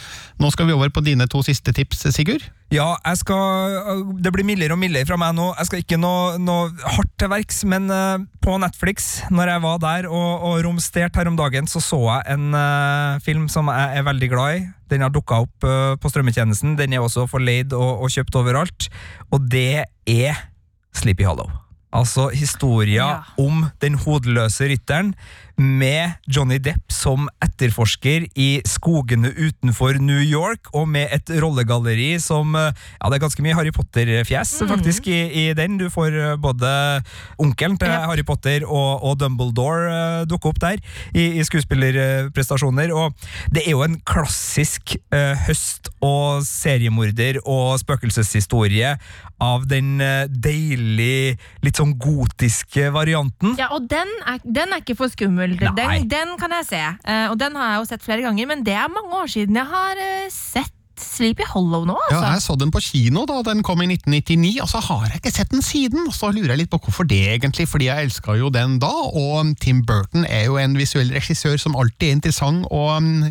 nå 0.43 0.51
skal 0.53 0.62
vi 0.69 0.75
over 0.75 0.91
på 0.93 1.03
dine 1.05 1.27
to 1.31 1.41
siste 1.45 1.73
tips, 1.75 2.05
Sigurd. 2.15 2.45
Ja, 2.73 2.95
jeg 3.05 3.19
skal 3.21 4.15
Det 4.25 4.33
blir 4.33 4.47
mildere 4.49 4.73
og 4.73 4.81
mildere 4.81 5.05
fra 5.09 5.19
meg 5.21 5.35
nå. 5.37 5.51
Jeg 5.59 5.69
skal 5.69 5.83
ikke 5.83 5.99
noe, 6.01 6.39
noe 6.41 6.71
hardt 6.95 7.13
til 7.21 7.29
verks, 7.33 7.63
men 7.69 7.91
eh, 7.93 8.25
på 8.45 8.55
Netflix, 8.63 9.23
når 9.31 9.53
jeg 9.53 9.63
var 9.67 9.83
der 9.83 10.09
og, 10.09 10.47
og 10.49 10.61
romsterte 10.65 11.21
her 11.21 11.29
om 11.29 11.37
dagen, 11.37 11.69
så 11.69 11.83
så 11.85 12.01
jeg 12.07 12.37
en 12.37 12.55
uh, 12.57 13.21
film 13.25 13.49
som 13.53 13.69
jeg 13.69 13.99
er 14.01 14.07
veldig 14.09 14.31
glad 14.33 14.61
i. 14.61 14.63
Den 14.93 15.05
har 15.05 15.13
dukka 15.13 15.43
opp 15.45 15.67
uh, 15.69 15.97
på 16.01 16.13
strømmetjenesten. 16.13 16.79
Den 16.81 16.93
er 16.97 17.05
også 17.05 17.27
forleid 17.31 17.73
og, 17.77 18.05
og 18.05 18.13
kjøpt 18.15 18.41
overalt. 18.41 18.89
Og 19.33 19.45
det 19.53 19.85
er 20.09 20.41
Sleepy 20.97 21.29
Hollow. 21.29 21.51
Altså 21.93 22.31
historia 22.33 23.05
Ja. 23.05 23.17
om 23.37 23.67
den 23.85 23.99
hodeløse 24.01 24.65
rytteren 24.71 25.13
med 25.61 26.13
Johnny 26.27 26.59
Depp 26.63 26.93
som 26.93 27.29
etterforsker 27.45 28.27
i 28.39 28.51
skogene 28.69 29.33
utenfor 29.35 29.99
New 30.03 30.21
York, 30.23 30.71
og 30.77 30.89
med 30.93 31.11
et 31.15 31.33
rollegalleri 31.43 32.15
som 32.23 32.55
eh, 32.59 32.71
Ja, 32.73 33.09
det 33.11 33.19
er 33.19 33.25
ganske 33.25 33.43
mye 33.45 33.57
Harry 33.57 33.73
Potter-fjes 33.75 34.55
faktisk 34.69 35.09
i, 35.11 35.21
i 35.43 35.45
den. 35.59 35.79
Du 35.81 35.89
får 35.93 36.15
eh, 36.15 36.37
både 36.41 36.71
onkelen 37.43 37.79
til 37.81 37.91
Ja. 37.93 38.07
Harry 38.09 38.25
Potter 38.25 38.65
og, 38.67 39.03
og 39.05 39.19
Dumbledore 39.21 39.89
uh, 39.93 40.27
dukke 40.29 40.49
opp 40.49 40.61
der 40.63 40.79
i, 41.13 41.39
i 41.41 41.45
skuespillerprestasjoner. 41.45 42.93
Og 42.95 43.13
det 43.53 43.67
er 43.67 43.75
jo 43.75 43.83
en 43.85 43.99
klassisk 44.09 44.97
uh, 45.13 45.35
høst- 45.47 45.91
og 46.03 46.43
seriemorder 46.47 47.43
og 47.43 47.77
spøkelseshistorie 47.83 48.95
av 49.43 49.67
den 49.71 49.97
uh, 50.01 50.25
deilig, 50.31 51.37
litt 51.67 51.79
sånn 51.79 51.97
gotiske 52.01 52.89
varianten. 52.95 53.57
Ja, 53.59 53.73
og 53.75 53.89
den 53.91 54.09
er, 54.25 54.39
den 54.45 54.73
er 54.73 54.83
ikke 54.83 54.97
for 55.03 55.13
skummel. 55.13 55.42
Nei. 55.51 56.03
Den, 56.03 56.09
den 56.11 56.37
kan 56.41 56.55
jeg 56.59 56.69
se. 56.69 56.83
Eh, 56.83 57.27
og 57.31 57.39
den 57.41 57.57
har 57.59 57.75
jeg 57.75 57.83
jo 57.83 57.89
sett 57.91 58.07
flere 58.07 58.25
ganger, 58.27 58.47
men 58.53 58.63
det 58.67 58.77
er 58.79 58.93
mange 58.93 59.23
år 59.23 59.33
siden 59.35 59.59
jeg 59.59 59.69
har 59.73 60.01
eh, 60.03 60.31
sett 60.33 60.73
Sleepy 61.01 61.45
Hollow 61.49 61.87
nå, 61.89 61.97
altså. 62.09 62.21
Ja, 62.21 62.33
jeg 62.35 62.43
så 62.45 62.57
den 62.61 62.73
på 62.75 62.83
kino 62.85 63.25
da 63.29 63.41
den 63.47 63.63
kom 63.67 63.83
i 63.85 63.89
1999, 63.89 64.61
og 64.65 64.69
så 64.71 64.83
har 64.85 65.07
jeg 65.09 65.21
ikke 65.21 65.35
sett 65.35 65.53
den 65.53 65.65
siden. 65.65 66.07
Og 66.09 66.15
så 66.17 66.33
lurer 66.35 66.55
jeg 66.55 66.63
litt 66.65 66.73
på 66.73 66.81
hvorfor 66.83 67.07
det, 67.09 67.23
egentlig, 67.37 67.69
fordi 67.71 67.89
jeg 67.89 68.09
elska 68.09 68.37
jo 68.39 68.51
den 68.53 68.79
da. 68.83 68.91
Og 68.91 69.55
Tim 69.63 69.83
Burton 69.87 70.27
er 70.29 70.47
jo 70.49 70.59
en 70.61 70.77
visuell 70.79 71.13
regissør 71.15 71.59
som 71.61 71.77
alltid 71.79 72.09
er 72.09 72.19
interessant 72.19 72.67
å 72.73 72.83
um, 72.99 73.25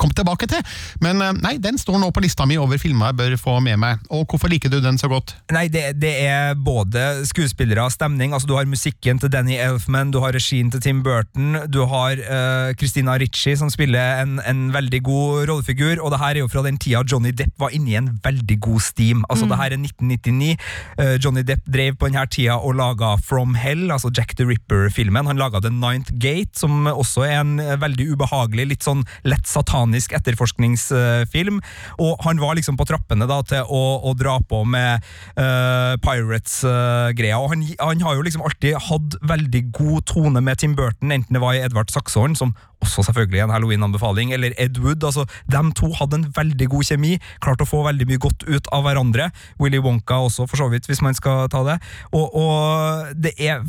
komme 0.00 0.16
tilbake 0.16 0.48
til. 0.50 0.64
Men 1.04 1.22
uh, 1.22 1.32
nei, 1.36 1.56
den 1.62 1.80
står 1.80 2.00
nå 2.02 2.12
på 2.14 2.24
lista 2.24 2.46
mi 2.48 2.58
over 2.60 2.80
filmer 2.82 3.12
jeg 3.12 3.20
bør 3.20 3.36
få 3.40 3.58
med 3.64 3.80
meg. 3.82 4.02
Og 4.12 4.26
hvorfor 4.30 4.52
liker 4.52 4.72
du 4.72 4.80
den 4.82 5.00
så 5.00 5.10
godt? 5.12 5.34
Nei, 5.54 5.66
det, 5.72 5.84
det 6.02 6.14
er 6.26 6.56
både 6.58 7.26
skuespillere, 7.28 7.88
stemning, 7.92 8.32
altså 8.32 8.48
du 8.48 8.56
har 8.56 8.68
musikken 8.68 9.20
til 9.20 9.32
Danny 9.32 9.58
Elfman, 9.60 10.12
du 10.14 10.20
har 10.22 10.34
regien 10.36 10.70
til 10.72 10.82
Tim 10.84 11.02
Burton, 11.04 11.58
du 11.72 11.82
har 11.90 12.20
uh, 12.22 12.72
Christina 12.78 13.16
Ricci 13.20 13.56
som 13.58 13.70
spiller 13.72 14.22
en, 14.22 14.38
en 14.48 14.62
veldig 14.74 15.02
god 15.04 15.48
rollefigur, 15.50 16.00
og 16.00 16.12
det 16.14 16.20
her 16.22 16.36
er 16.36 16.44
jo 16.44 16.50
fra 16.52 16.64
den 16.66 16.78
tida 16.80 17.01
Johnny 17.08 17.32
Depp 17.36 17.54
var 17.60 17.74
inne 17.74 17.92
i 17.92 17.98
en 17.98 18.10
veldig 18.24 18.58
god 18.62 18.82
steam. 18.84 19.24
Altså 19.30 19.48
det 19.50 19.58
her 19.58 19.74
er 19.74 19.80
1999, 19.80 20.56
eh, 20.98 21.14
Johnny 21.22 21.44
Depp 21.46 21.66
drev 21.72 21.96
på 21.98 22.08
denne 22.10 22.24
tida 22.32 22.58
og 22.58 22.76
laga 22.78 23.14
From 23.22 23.56
Hell, 23.58 23.90
altså 23.94 24.12
Jack 24.14 24.36
the 24.38 24.46
Ripper-filmen. 24.48 25.28
Han 25.28 25.40
laga 25.40 25.62
The 25.62 25.72
Ninth 25.72 26.14
Gate, 26.22 26.58
som 26.58 26.86
også 26.90 27.26
er 27.26 27.40
en 27.40 27.58
eh, 27.62 27.76
veldig 27.80 28.12
ubehagelig, 28.14 28.68
litt 28.74 28.86
sånn 28.86 29.04
lett 29.28 29.48
satanisk 29.48 30.14
etterforskningsfilm, 30.16 31.60
og 32.02 32.26
han 32.26 32.40
var 32.42 32.56
liksom 32.58 32.78
på 32.80 32.86
trappene 32.88 33.28
da 33.30 33.40
til 33.46 33.68
å, 33.68 33.82
å 34.08 34.14
dra 34.18 34.38
på 34.48 34.62
med 34.68 35.02
uh, 35.36 35.94
Pirates-greia, 36.02 37.38
og 37.38 37.52
han, 37.52 37.64
han 37.80 38.04
har 38.06 38.18
jo 38.18 38.26
liksom 38.26 38.44
alltid 38.46 38.78
hatt 38.88 39.16
veldig 39.28 39.62
god 39.74 40.06
tone 40.10 40.42
med 40.44 40.60
Tim 40.62 40.76
Burton, 40.78 41.14
enten 41.14 41.36
det 41.36 41.42
var 41.42 41.56
i 41.56 41.62
Edvard 41.64 41.92
Saxhorn, 41.92 42.36
som 42.38 42.54
også 42.82 43.06
selvfølgelig 43.08 43.44
en 43.44 43.54
Halloween-anbefaling, 43.54 44.32
eller 44.34 44.54
Ed 44.58 44.78
Wood. 44.82 45.04
altså 45.04 45.26
De 45.50 45.62
to 45.78 45.92
hadde 45.98 46.20
en 46.20 46.28
veldig 46.36 46.68
god 46.74 46.88
kjemi, 46.90 47.16
klarte 47.42 47.66
å 47.66 47.70
få 47.70 47.82
veldig 47.86 48.08
mye 48.10 48.22
godt 48.22 48.46
ut 48.48 48.70
av 48.74 48.86
hverandre. 48.86 49.30
Willy 49.62 49.80
Wonka 49.82 50.20
også, 50.26 50.46
for 50.50 50.60
så 50.60 50.68
vidt, 50.72 50.88
hvis 50.90 51.02
man 51.04 51.16
skal 51.18 51.48
ta 51.52 51.64
det. 51.66 51.78
Og, 52.12 52.34
og 52.36 53.12
det 53.16 53.34
er 53.38 53.62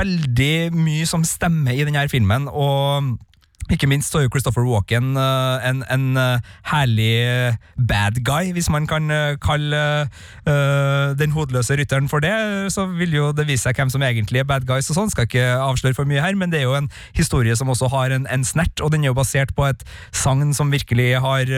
veldig 0.00 0.72
mye 0.76 1.06
som 1.08 1.24
stemmer 1.26 1.74
i 1.74 1.84
denne 1.86 2.08
filmen, 2.12 2.48
og 2.48 3.16
ikke 3.72 3.88
minst 3.88 4.12
så 4.12 4.20
er 4.20 4.26
jo 4.26 4.32
Christopher 4.34 4.66
Walken 4.68 5.14
eh, 5.16 5.68
en, 5.70 5.82
en 5.92 6.18
eh, 6.20 6.52
herlig 6.68 7.12
eh, 7.24 7.56
bad 7.76 8.20
guy, 8.26 8.52
hvis 8.52 8.68
man 8.72 8.86
kan 8.88 9.08
kalle 9.42 9.80
den 11.18 11.32
hodeløse 11.34 11.76
rytteren 11.78 12.08
for 12.08 12.22
det. 12.22 12.32
Så 12.72 12.86
vil 12.98 13.14
jo 13.14 13.30
det 13.36 13.46
vise 13.48 13.64
seg 13.66 13.78
hvem 13.78 13.90
som 13.92 14.02
egentlig 14.04 14.40
er 14.42 14.48
bad 14.48 14.66
guys 14.68 14.88
og 14.92 14.98
sånn. 14.98 15.10
Skal 15.12 15.28
ikke 15.28 15.44
avsløre 15.60 15.96
for 15.96 16.08
mye 16.08 16.22
her, 16.22 16.36
men 16.38 16.52
det 16.52 16.60
er 16.60 16.66
jo 16.68 16.76
en 16.78 16.88
historie 17.16 17.54
som 17.56 17.70
også 17.72 17.88
har 17.92 18.14
en, 18.14 18.28
en 18.30 18.46
snert, 18.46 18.82
og 18.84 18.92
den 18.94 19.04
er 19.04 19.12
jo 19.12 19.18
basert 19.18 19.54
på 19.56 19.66
et 19.68 19.84
sagn 20.14 20.54
som 20.56 20.72
virkelig 20.72 21.10
har 21.24 21.50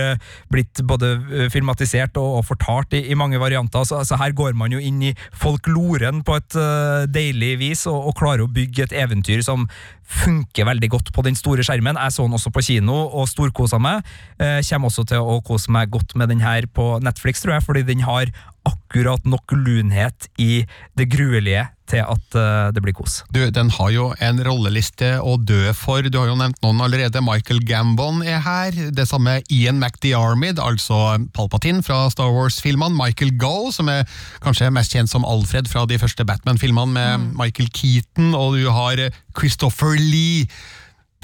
blitt 0.53 0.83
både 0.87 1.17
filmatisert 1.53 2.17
og, 2.21 2.41
og 2.41 2.47
fortalt 2.49 2.97
i, 2.97 3.05
i 3.11 3.19
mange 3.19 3.41
varianter. 3.43 3.85
Så, 3.87 4.01
altså, 4.03 4.19
her 4.21 4.35
går 4.37 4.57
man 4.59 4.75
jo 4.75 4.83
inn 4.83 5.03
i 5.11 5.15
folkloren 5.35 6.23
på 6.27 6.39
et 6.39 6.59
uh, 6.59 7.05
deilig 7.11 7.57
vis, 7.63 7.87
og, 7.91 8.11
og 8.11 8.19
klarer 8.19 8.47
å 8.47 8.53
bygge 8.53 8.87
et 8.87 8.97
eventyr 8.97 9.45
som 9.47 9.67
funker 10.07 10.69
veldig 10.69 10.91
godt 10.91 11.13
på 11.15 11.25
den 11.27 11.37
store 11.39 11.65
skjermen. 11.67 11.99
Jeg 11.99 12.15
så 12.15 12.27
den 12.27 12.37
også 12.39 12.53
på 12.55 12.63
kino 12.65 12.97
og 13.07 13.29
storkosa 13.31 13.81
meg. 13.83 14.07
Eh, 14.39 14.61
kommer 14.69 14.91
også 14.91 15.07
til 15.09 15.23
å 15.23 15.41
kose 15.45 15.73
meg 15.75 15.91
godt 15.91 16.17
med 16.17 16.31
den 16.31 16.45
her 16.45 16.69
på 16.71 16.97
Netflix, 17.03 17.43
tror 17.43 17.59
jeg, 17.59 17.67
fordi 17.67 17.83
den 17.87 18.05
har 18.07 18.31
akkurat 18.67 19.25
nok 19.29 19.55
lunhet 19.55 20.29
i 20.43 20.65
det 20.99 21.09
gruelige 21.13 21.69
til 21.87 22.03
at 22.03 22.37
eh, 22.39 22.69
det 22.75 22.83
blir 22.83 22.95
kos. 22.97 23.21
Du, 23.31 23.41
Den 23.55 23.71
har 23.71 23.91
jo 23.95 24.09
en 24.23 24.41
rolleliste 24.43 25.17
å 25.23 25.37
dø 25.39 25.71
for. 25.77 26.03
Du 26.03 26.19
har 26.19 26.31
jo 26.31 26.39
nevnt 26.39 26.59
noen 26.65 26.83
allerede. 26.83 27.23
Michael 27.25 27.63
Gambon 27.67 28.23
er 28.27 28.41
her. 28.43 28.75
Det 28.95 29.07
samme 29.09 29.39
Ian 29.55 29.79
McDiarmid, 29.79 30.59
altså 30.63 31.19
Palpatine 31.37 31.85
fra 31.87 32.07
Star 32.13 32.33
Wars-filmene. 32.35 32.97
Michael 32.99 33.37
Goe, 33.39 33.71
som 33.75 33.91
er 33.93 34.07
kanskje 34.45 34.73
mest 34.75 34.97
kjent 34.97 35.13
som 35.13 35.27
Alfred 35.27 35.71
fra 35.71 35.87
de 35.87 36.01
første 36.03 36.27
Batman-filmene 36.27 36.97
med 36.97 37.31
Michael 37.39 37.71
Keaton. 37.71 38.35
Og 38.35 38.59
du 38.59 38.67
har 38.75 39.07
Christopher 39.39 39.95
Lee. 40.01 40.49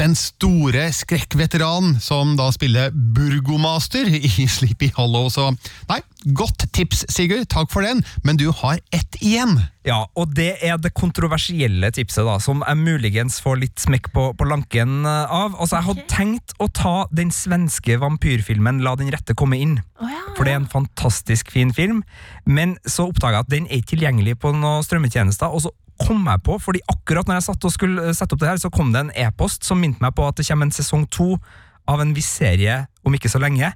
Den 0.01 0.15
store 0.17 0.87
skrekkveteranen 0.97 1.99
som 2.01 2.33
da 2.39 2.49
spiller 2.55 2.91
Burgomaster 2.93 4.09
i 4.09 4.47
Sleepy 4.49 4.89
Hollow. 4.97 5.29
Så 5.33 5.51
nei, 5.91 6.01
godt 6.39 6.65
tips, 6.73 7.05
Sigurd. 7.13 7.49
Takk 7.53 7.71
for 7.73 7.85
den. 7.85 8.01
Men 8.25 8.41
du 8.41 8.49
har 8.63 8.81
ett 8.95 9.19
igjen. 9.21 9.59
Ja, 9.87 10.05
og 10.15 10.33
det 10.39 10.57
er 10.63 10.79
det 10.79 10.95
kontroversielle 10.95 11.91
tipset, 11.95 12.23
da, 12.25 12.39
som 12.41 12.63
jeg 12.63 12.79
muligens 12.79 13.41
får 13.43 13.59
litt 13.65 13.83
smekk 13.83 14.13
på, 14.15 14.29
på 14.39 14.47
lanken 14.49 15.03
eh, 15.09 15.35
av. 15.35 15.57
Altså, 15.59 15.81
Jeg 15.81 15.89
hadde 15.91 16.09
tenkt 16.11 16.57
å 16.63 16.71
ta 16.71 16.95
den 17.11 17.35
svenske 17.35 17.99
vampyrfilmen 18.01 18.81
La 18.87 18.95
den 18.99 19.11
rette 19.13 19.37
komme 19.39 19.59
inn. 19.59 19.81
Oh, 20.01 20.09
ja, 20.11 20.23
For 20.37 20.47
det 20.47 20.55
er 20.55 20.63
en 20.63 20.71
fantastisk 20.71 21.51
fin 21.53 21.75
film, 21.75 22.05
men 22.47 22.79
så 22.87 23.11
oppdaga 23.11 23.43
jeg 23.43 23.47
at 23.47 23.53
den 23.53 23.69
er 23.69 23.83
ikke 23.83 23.97
tilgjengelig 23.97 24.39
på 24.43 24.55
noen 24.57 24.87
strømmetjenester. 24.87 25.51
og 25.53 25.67
så 25.67 25.75
kom 26.01 26.25
jeg 26.27 26.43
på, 26.47 26.57
fordi 26.63 26.81
akkurat 26.89 27.29
når 27.29 27.41
jeg 27.41 27.47
satt 27.51 27.65
og 27.69 27.73
skulle 27.75 28.09
eh, 28.09 28.15
sette 28.17 28.33
opp 28.37 28.41
det 28.41 28.49
her, 28.49 28.61
så 28.63 28.71
kom 28.73 28.93
det 28.95 29.01
en 29.05 29.13
e-post 29.27 29.65
som 29.69 29.81
minte 29.81 30.01
meg 30.03 30.15
på 30.17 30.25
at 30.27 30.37
det 30.41 30.47
kommer 30.49 30.67
en 30.69 30.75
sesong 30.75 31.07
to 31.13 31.37
av 31.89 32.01
en 32.01 32.15
viss 32.17 32.31
serie 32.39 32.87
om 33.05 33.15
ikke 33.15 33.29
så 33.33 33.41
lenge. 33.43 33.73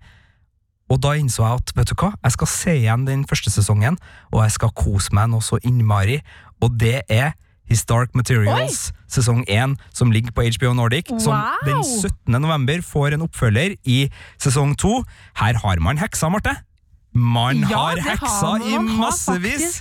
Og 0.90 1.00
da 1.02 1.16
innså 1.18 1.42
jeg 1.42 1.58
at 1.62 1.72
vet 1.74 1.90
du 1.90 1.96
hva, 1.98 2.12
jeg 2.22 2.32
skal 2.36 2.46
se 2.52 2.74
igjen 2.78 3.06
den 3.08 3.24
første 3.26 3.50
sesongen, 3.50 3.96
og 4.32 4.44
jeg 4.44 4.54
skal 4.54 4.70
kose 4.78 5.10
meg 5.18 5.32
noe 5.32 5.42
så 5.42 5.58
innmari, 5.66 6.20
og 6.62 6.76
det 6.78 7.00
er 7.10 7.32
His 7.66 7.82
Dark 7.84 8.14
Materials 8.14 8.92
sesong 9.10 9.40
1, 9.50 9.72
som 9.90 10.12
ligger 10.14 10.30
på 10.30 10.44
HBO 10.54 10.70
Nordic, 10.78 11.10
som 11.18 11.34
den 11.66 11.82
17. 11.82 12.30
november 12.38 12.78
får 12.86 13.16
en 13.16 13.24
oppfølger 13.26 13.74
i 13.90 14.04
sesong 14.38 14.76
2. 14.78 14.92
Her 15.42 15.58
har 15.64 15.82
man 15.82 15.98
heksa, 15.98 16.30
Marte. 16.30 16.54
Man 17.16 17.64
Ja, 17.66 17.80
har 17.88 17.96
heksa 17.98 18.12
heksa 18.22 18.50
man. 18.52 18.62
i 18.62 18.72
har 18.76 18.86
massevis. 18.86 19.80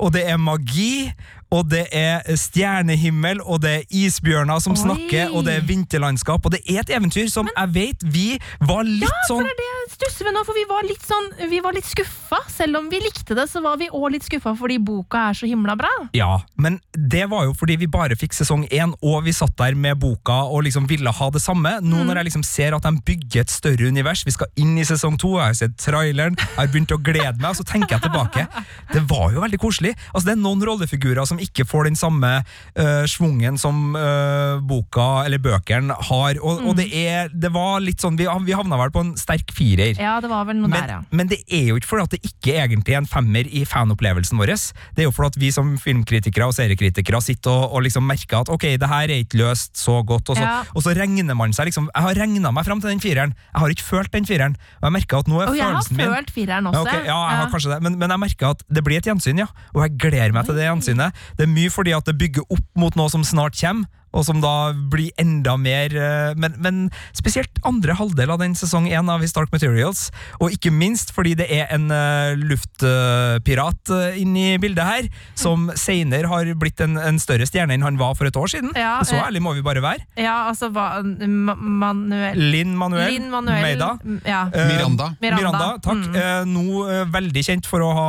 Og 0.00 0.12
det 0.16 0.24
er 0.30 0.38
magi, 0.40 1.10
og 1.50 1.68
det 1.70 1.86
er 1.92 2.22
stjernehimmel, 2.38 3.40
og 3.42 3.60
det 3.64 3.70
er 3.80 3.84
isbjørner 4.04 4.60
som 4.62 4.74
Oi. 4.76 4.80
snakker, 4.84 5.32
og 5.34 5.44
det 5.46 5.56
er 5.58 5.64
vinterlandskap, 5.66 6.44
og 6.46 6.52
det 6.54 6.60
er 6.70 6.82
et 6.84 6.92
eventyr 6.96 7.28
som 7.32 7.48
jeg 7.50 7.72
vet 7.74 8.04
vi 8.14 8.26
var 8.68 8.84
litt 8.86 9.02
Ja, 9.08 9.10
for 9.26 9.40
sånn 9.40 9.48
det 9.48 9.54
er 9.56 9.60
det 9.60 9.94
stusser 9.96 10.28
ved 10.28 10.36
nå, 10.36 10.44
for 10.46 10.54
vi 10.54 10.64
var 10.70 10.84
litt 10.86 11.02
sånn 11.02 11.26
Vi 11.50 11.58
var 11.64 11.74
litt 11.74 11.88
skuffa. 11.88 12.38
Selv 12.52 12.78
om 12.78 12.86
vi 12.92 13.00
likte 13.02 13.34
det, 13.34 13.48
så 13.50 13.60
var 13.64 13.76
vi 13.80 13.88
òg 13.90 14.12
litt 14.14 14.24
skuffa 14.26 14.52
fordi 14.56 14.76
boka 14.78 15.24
er 15.30 15.34
så 15.34 15.48
himla 15.50 15.74
bra. 15.76 15.90
Ja, 16.14 16.40
men 16.56 16.78
det 16.94 17.24
var 17.32 17.44
jo 17.48 17.54
fordi 17.58 17.76
vi 17.80 17.88
bare 17.90 18.16
fikk 18.18 18.36
sesong 18.36 18.66
én, 18.70 18.92
og 19.02 19.24
vi 19.26 19.32
satt 19.34 19.56
der 19.58 19.74
med 19.74 19.98
boka 20.00 20.36
og 20.46 20.62
liksom 20.68 20.86
ville 20.90 21.10
ha 21.10 21.30
det 21.34 21.42
samme. 21.42 21.78
Nå 21.82 22.00
Mm. 22.00 22.06
når 22.06 22.16
jeg 22.16 22.24
liksom 22.30 22.44
ser 22.46 22.74
at 22.76 22.82
de 22.86 22.92
bygger 23.04 23.40
et 23.42 23.50
større 23.50 23.88
univers, 23.90 24.22
vi 24.24 24.30
skal 24.32 24.46
inn 24.56 24.78
i 24.78 24.84
sesong 24.88 25.18
to, 25.18 25.34
jeg 25.36 25.44
har 25.50 25.54
sett 25.58 25.76
traileren, 25.76 26.36
jeg 26.38 26.56
har 26.56 26.66
begynt 26.72 26.94
å 26.94 27.00
glede 27.02 27.36
meg, 27.40 27.50
og 27.50 27.56
så 27.58 27.64
tenker 27.66 27.96
jeg 27.98 28.02
tilbake. 28.06 28.46
Det 28.92 29.02
var 29.10 29.32
jo 29.34 29.40
veldig 29.42 29.58
koselig. 29.60 29.92
Altså, 30.14 30.30
det 30.30 30.32
er 30.36 30.40
noen 30.40 30.62
rollefigurer 30.64 31.26
som 31.28 31.39
ikke 31.44 31.66
får 31.68 31.88
den 31.90 31.98
samme 31.98 32.30
uh, 32.42 33.04
svungen 33.10 33.58
som 33.60 33.94
uh, 33.96 34.60
boka 34.62 35.24
eller 35.26 35.40
bøkene 35.42 35.96
har, 36.10 36.40
og, 36.42 36.62
og 36.70 36.76
det, 36.78 36.88
er, 36.94 37.30
det 37.32 37.50
var 37.54 37.80
litt 37.84 38.02
sånn, 38.02 38.18
vi, 38.18 38.28
vi 38.46 38.56
havna 38.56 38.78
vel 38.80 38.92
på 38.94 39.04
en 39.04 39.14
sterk 39.20 39.52
firer. 39.56 39.96
Ja, 40.00 40.18
det 40.22 40.30
var 40.30 40.46
vel 40.48 40.60
noe 40.60 40.70
Men, 40.70 40.76
der, 40.78 40.94
ja. 40.96 41.00
men 41.10 41.30
det 41.30 41.40
er 41.48 41.70
jo 41.72 41.78
ikke 41.80 41.90
fordi 41.92 42.06
at 42.08 42.14
det 42.16 42.20
ikke 42.30 42.56
egentlig 42.64 42.96
er 42.96 43.02
en 43.02 43.10
femmer 43.10 43.48
i 43.50 43.64
fanopplevelsen 43.68 44.40
vår. 44.40 44.54
Det 44.96 45.04
er 45.04 45.08
jo 45.08 45.14
fordi 45.14 45.34
at 45.34 45.40
vi 45.42 45.50
som 45.54 45.72
filmkritikere 45.80 46.48
og 46.50 46.56
seriekritikere 46.56 47.20
sitter 47.24 47.52
og, 47.52 47.76
og 47.76 47.84
liksom 47.86 48.06
merker 48.08 48.42
at 48.42 48.52
ok, 48.52 48.66
det 48.80 48.90
her 48.90 49.10
er 49.12 49.24
ikke 49.24 49.40
løst 49.40 49.78
så 49.78 50.00
godt, 50.06 50.32
og 50.32 50.38
så, 50.38 50.44
Ja. 50.44 50.56
og 50.74 50.82
så 50.84 50.94
regner 50.96 51.36
man 51.36 51.52
seg 51.54 51.68
liksom 51.68 51.90
Jeg 51.94 52.02
har 52.02 52.18
regna 52.24 52.50
meg 52.54 52.64
fram 52.66 52.80
til 52.82 52.90
den 52.90 53.00
fireren, 53.02 53.34
jeg 53.52 53.60
har 53.62 53.74
ikke 53.74 53.86
følt 53.86 54.12
den 54.14 54.26
fireren. 54.26 54.56
Og 54.80 54.88
jeg 54.88 54.94
merker 54.98 55.20
at 55.22 55.28
nå 55.30 55.40
er 55.42 55.50
Og 55.52 55.58
jeg 55.58 55.66
har 55.66 55.82
følt 55.86 56.30
fireren 56.34 56.66
ja, 56.66 56.72
også. 56.80 56.96
ja, 57.06 57.18
jeg 57.30 57.38
har 57.40 57.50
kanskje 57.52 57.72
det, 57.74 57.80
men, 57.84 57.98
men 58.00 58.14
jeg 58.14 58.22
merker 58.24 58.54
at 58.54 58.64
det 58.70 58.84
blir 58.86 59.00
et 59.00 59.08
gjensyn, 59.10 59.42
ja. 59.42 59.46
Og 59.74 59.84
jeg 59.84 59.96
gleder 60.00 60.34
meg 60.34 60.48
til 60.48 60.58
det 60.58 60.66
gjensynet. 60.66 61.20
Det 61.38 61.46
er 61.46 61.52
mye 61.52 61.70
fordi 61.72 61.94
at 61.96 62.06
det 62.06 62.18
bygger 62.20 62.46
opp 62.48 62.66
mot 62.80 62.96
noe 62.98 63.10
som 63.12 63.24
snart 63.26 63.58
kommer, 63.60 63.86
og 64.12 64.24
som 64.26 64.40
da 64.42 64.72
blir 64.92 65.10
enda 65.20 65.56
mer 65.60 65.92
eh, 65.94 66.34
Men, 66.36 66.54
men 66.62 66.78
spesielt 67.16 67.50
andre 67.66 67.94
halvdel 67.98 68.30
av 68.34 68.40
den 68.42 68.54
sesong 68.58 68.88
én 68.90 69.08
av 69.10 69.22
His 69.24 69.32
Dark 69.36 69.52
Materials, 69.52 70.10
og 70.40 70.54
ikke 70.54 70.72
minst 70.74 71.12
fordi 71.16 71.34
det 71.38 71.46
er 71.52 71.66
en 71.74 71.88
uh, 71.90 72.34
luftpirat 72.38 73.92
uh, 73.92 74.20
inni 74.20 74.58
bildet 74.62 74.86
her, 74.86 75.08
som 75.38 75.70
senere 75.78 76.30
har 76.30 76.50
blitt 76.60 76.80
en, 76.84 76.96
en 77.00 77.18
større 77.22 77.46
stjerne 77.48 77.74
enn 77.76 77.84
han 77.86 77.98
var 78.00 78.14
for 78.18 78.28
et 78.28 78.36
år 78.38 78.50
siden. 78.52 78.70
Ja, 78.78 78.98
så 79.06 79.16
eh, 79.18 79.24
ærlig 79.26 79.42
må 79.44 79.54
vi 79.56 79.64
bare 79.66 79.82
være. 79.84 80.04
Ja, 80.20 80.46
altså 80.50 80.70
hva, 80.74 81.00
Manuel 81.04 82.38
Linn 82.38 82.76
Manuel, 82.78 83.12
Lin 83.14 83.28
Manuel 83.32 83.62
Meida. 83.64 83.90
Ja. 84.26 84.44
Uh, 84.52 84.64
Miranda. 84.70 85.10
Miranda, 85.20 85.40
Miranda, 85.40 85.68
takk. 85.84 86.06
mm. 86.06 86.16
Uh, 86.16 86.42
nå 86.50 86.84
eh, 86.90 87.04
veldig 87.14 87.44
kjent 87.46 87.68
for 87.70 87.84
å 87.84 87.90
ha 87.96 88.08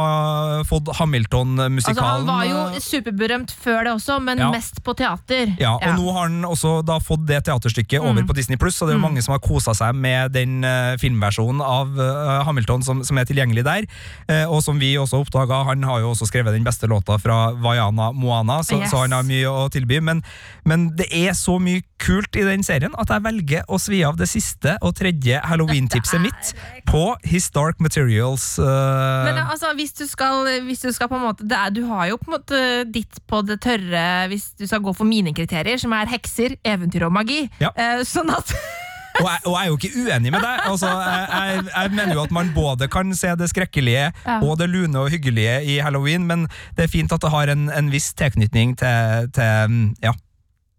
fått 0.67 0.81
Altså, 0.81 1.03
Hamilton-musikalen. 1.03 2.01
han 2.03 2.25
var 2.27 2.45
jo 2.47 2.59
eh, 2.73 2.79
superberømt 2.83 3.51
før 3.63 3.83
det 3.85 3.91
også, 3.93 4.17
men 4.23 4.39
Ja. 4.41 4.49
mest 4.51 4.81
på 4.83 4.95
teater. 4.97 5.51
ja, 5.59 5.75
og 5.75 5.90
nå 5.97 6.13
har 6.15 6.27
han 6.27 6.45
også 6.47 6.79
da 6.85 6.97
fått 7.03 7.25
det 7.29 7.41
teaterstykket 7.47 8.03
over 8.03 8.25
på 8.27 8.35
Disney 8.37 8.59
Pluss, 8.61 8.77
så 8.79 8.87
det 8.87 8.95
er 8.95 8.99
jo 8.99 9.03
mange 9.03 9.23
som 9.23 9.35
har 9.35 9.41
kosa 9.43 9.73
seg 9.77 9.95
med 9.97 10.33
den 10.35 10.65
eh, 10.67 10.95
filmversjonen 11.01 11.61
av 11.65 11.99
eh, 11.99 12.31
Hamilton 12.47 12.85
som, 12.85 13.03
som 13.07 13.19
er 13.19 13.27
tilgjengelig 13.29 13.65
der. 13.67 13.87
Eh, 14.27 14.45
og 14.45 14.63
som 14.65 14.79
vi 14.81 14.93
også 14.99 15.21
oppdaga, 15.23 15.63
han 15.69 15.83
har 15.87 16.03
jo 16.03 16.11
også 16.13 16.29
skrevet 16.29 16.55
den 16.55 16.67
beste 16.67 16.89
låta 16.91 17.17
fra 17.21 17.51
Vaiana 17.61 18.11
Moana, 18.11 18.61
så, 18.63 18.81
Yes. 18.81 18.89
så 18.89 19.03
han 19.03 19.13
har 19.13 19.25
mye 19.27 19.49
å 19.49 19.67
tilby. 19.69 19.99
Men, 20.01 20.23
men 20.65 20.89
det 20.97 21.09
er 21.13 21.35
så 21.37 21.57
mye 21.61 21.83
kult 22.01 22.35
i 22.39 22.45
den 22.47 22.63
serien 22.65 22.95
at 22.99 23.11
jeg 23.13 23.23
velger 23.25 23.67
å 23.69 23.77
svi 23.81 24.01
av 24.07 24.17
det 24.17 24.27
siste 24.31 24.73
og 24.81 24.95
tredje 24.97 25.37
Halloween-tipset 25.45 26.21
mitt 26.25 26.53
på 26.89 27.03
Historic 27.29 27.81
Materials. 27.83 28.55
Uh... 28.59 29.27
Men 29.27 29.41
altså, 29.43 29.73
hvis 29.77 29.93
du 29.97 30.05
skal, 30.09 30.49
hvis 30.65 30.83
du 30.85 30.89
skal 30.95 31.11
på 31.11 31.19
en 31.19 31.27
måte 31.27 31.45
det 31.47 31.57
er, 31.57 31.73
Du 31.75 31.83
har 31.89 32.09
jo 32.09 32.17
på 32.21 32.29
en 32.29 32.37
måte 32.37 32.61
ditt 32.91 33.21
på 33.29 33.41
det 33.45 33.59
tørre 33.63 34.05
hvis 34.31 34.51
du 34.59 34.65
skal 34.67 34.81
gå 34.83 34.93
for 34.97 35.07
mine 35.07 35.33
kriterier, 35.35 35.79
som 35.81 35.95
er 35.97 36.09
hekser, 36.11 36.55
eventyr 36.67 37.07
og 37.09 37.13
magi. 37.15 37.43
Ja. 37.61 37.73
Eh, 37.75 38.05
sånn 38.07 38.31
at 38.33 38.53
og, 39.21 39.27
jeg, 39.27 39.39
og 39.45 39.53
jeg 39.53 39.61
er 39.61 39.69
jo 39.69 39.77
ikke 39.79 40.03
uenig 40.05 40.31
med 40.33 40.41
deg. 40.45 40.61
Altså, 40.71 40.87
jeg, 40.87 41.27
jeg, 41.35 41.65
jeg 41.75 41.93
mener 41.97 42.15
jo 42.15 42.23
at 42.23 42.33
man 42.35 42.51
både 42.55 42.87
kan 42.91 43.11
se 43.17 43.33
det 43.37 43.49
skrekkelige 43.51 44.07
Ja. 44.25 44.37
og 44.39 44.57
det 44.61 44.69
lune 44.71 45.01
og 45.01 45.11
hyggelige 45.11 45.57
i 45.67 45.79
halloween, 45.83 46.25
men 46.29 46.47
det 46.77 46.85
er 46.87 46.91
fint 46.93 47.11
at 47.11 47.21
det 47.21 47.31
har 47.33 47.51
en, 47.51 47.67
en 47.69 47.91
viss 47.91 48.11
tilknytning 48.17 48.77
til, 48.79 49.27
til 49.35 49.77
ja, 50.03 50.13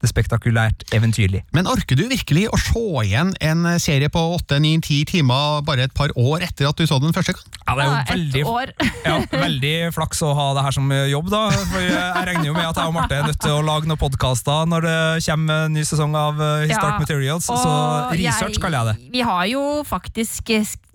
det 0.02 0.10
spektakulært 0.10 0.84
eventyrlig. 0.94 1.44
Men 1.54 1.68
orker 1.70 1.98
du 1.98 2.04
virkelig 2.10 2.48
å 2.52 2.58
se 2.60 2.82
igjen 3.06 3.32
en 3.40 3.66
serie 3.82 4.10
på 4.12 4.22
8-9-10 4.40 5.04
timer 5.12 5.62
bare 5.66 5.86
et 5.86 5.94
par 5.94 6.12
år 6.18 6.44
etter 6.48 6.68
at 6.68 6.78
du 6.78 6.86
så 6.88 6.98
den 7.02 7.14
første 7.14 7.36
gang? 7.36 7.58
Ja, 7.62 7.76
det 7.78 7.84
er 7.84 7.88
jo 7.88 7.92
Ja, 7.92 8.04
veldig, 8.12 8.44
år. 8.50 8.72
ja, 9.08 9.16
veldig 9.30 9.74
flaks 9.94 10.22
å 10.26 10.32
ha 10.36 10.48
det 10.58 10.66
her 10.66 10.76
som 10.76 10.90
jobb, 10.92 11.30
da. 11.32 11.42
For 11.70 11.86
jeg 11.86 12.26
regner 12.28 12.50
jo 12.50 12.56
med 12.56 12.68
at 12.68 12.80
jeg 12.82 12.90
og 12.90 12.96
Marte 12.96 13.18
er 13.18 13.28
nødt 13.30 13.42
til 13.42 13.54
å 13.56 13.64
lage 13.66 13.90
noen 13.90 14.00
podkaster 14.00 14.68
når 14.68 14.88
det 14.88 14.98
kommer 15.28 15.66
en 15.68 15.76
ny 15.76 15.84
sesong 15.86 16.16
av 16.18 16.40
eh, 16.42 16.66
Historic 16.66 16.96
Ja, 16.96 17.02
Materials, 17.04 17.48
så 17.48 17.74
research 18.18 18.58
kaller 18.62 18.82
jeg 18.82 18.90
det. 18.90 19.10
Vi 19.14 19.26
har 19.26 19.44
jo 19.52 19.62
faktisk, 19.88 20.42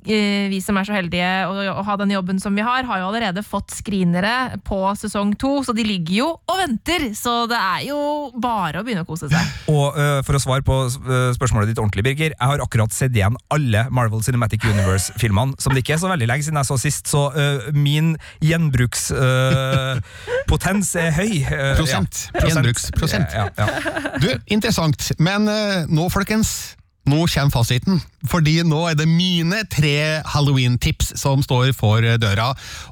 vi 0.05 0.59
som 0.63 0.77
er 0.79 0.85
så 0.87 0.93
heldige 0.95 1.29
å, 1.49 1.81
ha 1.83 1.95
den 1.99 2.11
jobben 2.13 2.39
som 2.39 2.55
vi 2.55 2.61
har, 2.65 2.83
har 2.87 2.99
jo 3.01 3.07
allerede 3.09 3.43
fått 3.43 3.71
screenere 3.75 4.57
på 4.67 4.95
sesong 4.99 5.35
to, 5.39 5.63
så 5.65 5.71
de 5.75 5.83
ligger 5.87 6.15
jo 6.21 6.27
og 6.37 6.57
venter! 6.61 7.01
Så 7.17 7.31
det 7.49 7.59
er 7.59 7.81
jo 7.89 7.99
bare 8.39 8.79
å 8.79 8.83
begynne 8.87 9.03
å 9.03 9.09
kose 9.09 9.27
seg. 9.31 9.43
Og 9.71 9.97
uh, 9.97 10.21
for 10.27 10.33
å 10.37 10.39
svare 10.41 10.63
på 10.65 10.75
øh, 10.87 11.33
spørsmålet 11.35 11.67
ditt 11.71 11.79
ordentlig, 11.81 12.03
Birger, 12.07 12.31
jeg 12.31 12.47
har 12.51 12.59
akkurat 12.63 12.91
sett 12.95 13.13
igjen 13.17 13.35
alle 13.53 13.81
Marvel 13.93 14.21
Cinematic 14.25 14.61
Universe-filmene, 14.67 15.53
som 15.61 15.71
det 15.73 15.79
ikke 15.83 15.93
er 15.97 16.03
så 16.03 16.11
veldig 16.11 16.27
lenge 16.29 16.43
siden 16.47 16.59
jeg 16.61 16.69
så 16.69 16.77
sist, 16.81 17.05
så 17.11 17.21
uh, 17.35 17.41
min 17.75 18.07
gjenbrukspotens 18.45 20.89
er 21.03 21.09
høy. 21.17 21.33
Prosent. 21.77 22.13
ja. 22.31 22.39
Gjenbruksprosent. 22.47 23.29
Ja, 23.35 23.43
ja, 23.57 23.65
ja. 23.67 23.73
Du, 24.21 24.29
interessant. 24.53 25.11
Men 25.19 25.47
eh, 25.51 25.85
nå, 25.89 26.07
folkens, 26.13 26.76
nå 27.07 27.23
kommer 27.31 27.53
fasiten. 27.53 27.99
Fordi 28.27 28.57
nå 28.67 28.81
er 28.89 28.97
det 28.99 29.07
mine 29.09 29.61
tre 29.71 30.21
Halloween-tips 30.27 31.13
som 31.19 31.43
står 31.45 31.71
for 31.77 32.03
døra. 32.19 32.49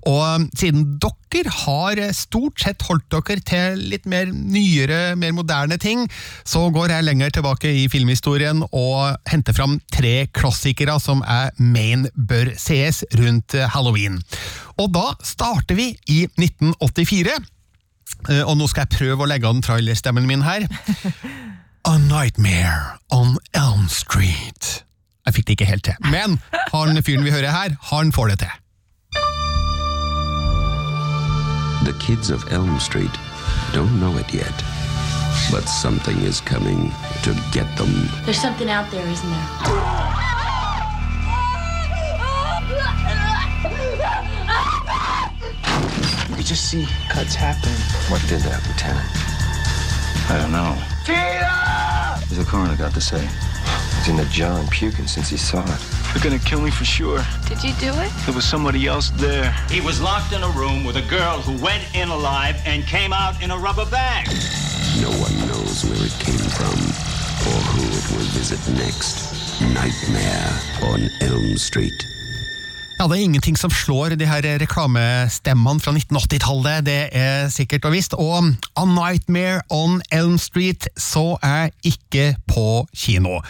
Og 0.07 0.45
siden 0.57 0.97
dere 1.03 1.51
har 1.51 1.99
stort 2.15 2.61
sett 2.63 2.85
holdt 2.87 3.09
dere 3.11 3.41
til 3.43 3.81
litt 3.91 4.05
mer 4.07 4.29
nyere, 4.31 5.15
mer 5.19 5.33
moderne 5.35 5.77
ting, 5.81 6.05
så 6.47 6.69
går 6.71 6.93
jeg 6.93 7.07
lenger 7.09 7.33
tilbake 7.35 7.71
i 7.83 7.87
filmhistorien 7.91 8.63
og 8.69 9.17
henter 9.27 9.55
fram 9.57 9.79
tre 9.91 10.27
klassikere 10.35 10.95
som 11.03 11.23
jeg 11.25 11.51
mener 11.59 12.13
bør 12.15 12.53
sees 12.59 13.03
rundt 13.19 13.57
halloween. 13.75 14.21
Og 14.79 14.91
da 14.95 15.09
starter 15.23 15.75
vi 15.77 15.91
i 16.11 16.23
1984. 16.39 17.35
Eh, 18.29 18.43
Og 18.45 18.55
nå 18.57 18.67
skal 18.71 18.85
jeg 18.85 18.97
prøve 18.97 19.25
å 19.25 19.29
legge 19.29 19.49
an 19.49 19.63
trailerstemmen 19.65 20.27
min 20.29 20.45
her. 20.45 20.67
A 21.87 21.99
Nightmare 21.99 22.97
on 23.11 23.37
Elm 23.53 23.87
Street. 23.89 24.83
Jeg 25.25 25.33
fikk 25.33 25.47
det 25.47 25.53
ikke 25.53 25.65
helt 25.65 25.83
til, 25.85 25.93
men 26.01 26.39
han 26.73 27.03
fyren 27.05 27.25
vi 27.25 27.31
hører 27.31 27.51
her, 27.51 27.75
han 27.91 28.11
får 28.13 28.27
det 28.27 28.39
til. 28.39 28.53
The 31.85 31.93
kids 31.99 32.31
of 32.31 32.41
Elm 32.51 32.79
Street 32.79 33.19
don't 33.73 33.99
know 34.01 34.17
it 34.17 34.33
yet, 34.33 34.65
but 35.51 35.69
something 35.69 36.17
is 36.25 36.41
coming 36.41 36.91
to 37.23 37.31
get 37.53 37.67
them. 37.77 37.93
There's 38.25 38.41
something 38.41 38.69
out 38.69 38.89
there, 38.89 39.05
isn't 39.05 39.29
there? 39.29 39.47
We 46.35 46.43
just 46.43 46.65
see 46.71 46.87
cuts 47.13 47.35
happen. 47.35 47.73
What 48.09 48.21
did 48.27 48.41
that, 48.41 48.65
Lieutenant? 48.67 49.09
I 50.33 50.37
don't 50.41 50.51
know. 50.51 50.94
What's 51.13 52.37
the 52.37 52.45
coroner 52.45 52.75
got 52.75 52.93
to 52.93 53.01
say? 53.01 53.21
He's 53.97 54.09
in 54.09 54.17
the 54.17 54.25
John 54.25 54.67
puking 54.67 55.07
since 55.07 55.29
he 55.29 55.37
saw 55.37 55.63
it. 55.63 55.79
They're 56.13 56.23
gonna 56.23 56.39
kill 56.39 56.61
me 56.61 56.71
for 56.71 56.85
sure. 56.85 57.23
Did 57.47 57.63
you 57.63 57.73
do 57.79 57.89
it? 57.99 58.11
There 58.25 58.33
was 58.33 58.45
somebody 58.45 58.87
else 58.87 59.09
there. 59.11 59.51
He 59.69 59.81
was 59.81 60.01
locked 60.01 60.33
in 60.33 60.41
a 60.41 60.49
room 60.49 60.83
with 60.83 60.95
a 60.97 61.01
girl 61.03 61.41
who 61.41 61.61
went 61.63 61.83
in 61.95 62.09
alive 62.09 62.55
and 62.65 62.85
came 62.85 63.13
out 63.13 63.41
in 63.43 63.51
a 63.51 63.57
rubber 63.57 63.85
bag. 63.85 64.27
No 65.01 65.09
one 65.09 65.47
knows 65.47 65.83
where 65.85 66.05
it 66.05 66.15
came 66.19 66.49
from 66.57 66.79
or 67.51 67.59
who 67.69 67.83
it 67.83 68.17
will 68.17 68.29
visit 68.33 68.59
next. 68.73 69.61
Nightmare 69.61 70.59
on 70.83 71.09
Elm 71.21 71.57
Street. 71.57 72.14
Ja, 72.95 73.09
Det 73.11 73.17
er 73.17 73.25
ingenting 73.25 73.57
som 73.59 73.71
slår 73.75 74.13
de 74.15 74.27
her 74.27 74.45
reklamestemmene 74.61 75.81
fra 75.83 75.91
1980-tallet, 75.91 76.85
det 76.87 77.09
er 77.11 77.49
sikkert 77.51 77.83
og 77.89 77.91
visst. 77.91 78.15
Og 78.15 78.53
A 78.79 78.85
Nightmare 78.87 79.59
on 79.69 79.99
Elm 80.15 80.37
Street 80.39 80.87
så 80.95 81.35
jeg 81.43 81.73
ikke 81.91 82.29
på 82.47 82.85
kino. 82.95 83.41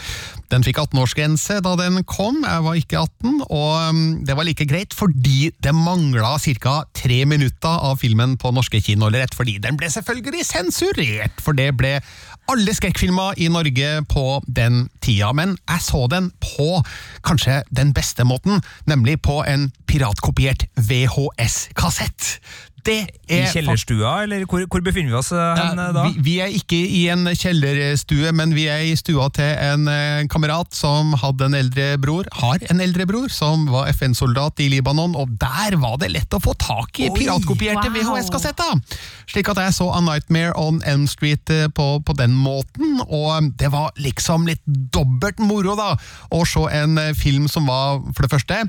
Den 0.49 0.65
fikk 0.65 0.79
18-årsgrense 0.81 1.59
da 1.61 1.75
den 1.77 2.01
kom, 2.09 2.41
jeg 2.41 2.65
var 2.65 2.79
ikke 2.79 3.03
18, 3.03 3.43
og 3.45 3.71
um, 3.89 4.01
det 4.25 4.33
var 4.37 4.49
like 4.49 4.65
greit 4.65 4.97
fordi 4.97 5.51
det 5.61 5.75
mangla 5.77 6.35
ca. 6.41 6.75
tre 6.97 7.21
minutter 7.29 7.85
av 7.85 8.01
filmen 8.01 8.37
på 8.41 8.49
norske 8.53 8.81
kinoer, 8.81 9.13
rett 9.21 9.37
fordi 9.37 9.59
den 9.61 9.77
ble 9.77 9.91
selvfølgelig 9.93 10.45
sensurert, 10.45 11.37
for 11.41 11.53
det 11.53 11.69
ble 11.77 11.99
alle 12.51 12.75
skrekkfilmer 12.77 13.39
i 13.41 13.47
Norge 13.49 13.89
på 14.09 14.25
den 14.47 14.85
tida, 15.01 15.31
men 15.33 15.55
jeg 15.69 15.81
så 15.81 16.05
den 16.11 16.31
på 16.43 16.81
kanskje 17.25 17.61
den 17.73 17.93
beste 17.95 18.25
måten, 18.27 18.61
nemlig 18.85 19.17
på 19.25 19.41
en 19.49 19.71
piratkopiert 19.89 20.67
VHS-kassett. 20.77 22.35
Det 22.85 22.97
I 23.25 23.39
er 23.41 23.49
kjellerstua, 23.49 24.11
eller 24.25 24.43
hvor, 24.45 24.61
hvor 24.69 24.83
befinner 24.85 25.09
vi 25.09 25.17
oss 25.17 25.31
eh, 25.33 25.57
hen 25.57 25.79
eh, 25.81 25.91
da? 25.95 26.03
vi, 26.11 26.21
vi 26.27 26.35
er 26.43 26.53
ikke 26.53 26.77
i 26.77 27.01
en 27.13 27.25
kjellerstue, 27.31 28.33
men 28.37 28.53
vi 28.53 28.67
er 28.69 28.83
i 28.85 28.93
stua 28.99 29.27
til 29.33 29.49
en 29.49 29.87
eh, 29.89 30.25
kamerat 30.31 30.75
som 30.77 31.15
hadde 31.21 31.47
en 31.49 31.57
eldre 31.57 31.87
bror, 32.01 32.29
har 32.41 32.61
en 32.69 32.83
eldre 32.85 33.07
bror, 33.09 33.31
som 33.33 33.65
var 33.71 33.89
FN-soldat 33.95 34.61
i 34.61 34.69
Libanon, 34.75 35.15
og 35.17 35.33
der 35.41 35.79
var 35.81 35.97
det 36.01 36.11
lett 36.13 36.37
å 36.37 36.41
få 36.43 36.53
tak 36.61 37.01
i 37.01 37.09
Oi, 37.09 37.15
piratkopierte 37.17 37.87
wow. 37.89 37.95
VHS-kassetter! 37.97 38.99
Slik 39.31 39.49
at 39.49 39.63
jeg 39.63 39.77
så 39.79 39.89
A 39.95 40.03
Nightmare 40.05 40.53
on 40.61 40.77
Elm 40.85 41.07
Street 41.09 41.49
eh, 41.53 41.65
på, 41.73 41.87
på 42.05 42.17
den 42.19 42.37
måten, 42.37 43.01
og 43.07 43.49
det 43.57 43.71
var 43.73 43.95
liksom 43.97 44.45
litt 44.49 44.61
dobbelt 44.65 45.41
moro, 45.41 45.73
da, 45.79 45.95
å 46.29 46.45
se 46.45 46.67
en 46.77 47.01
film 47.17 47.49
som 47.49 47.65
var, 47.69 48.03
for 48.13 48.27
det 48.27 48.31
første, 48.35 48.61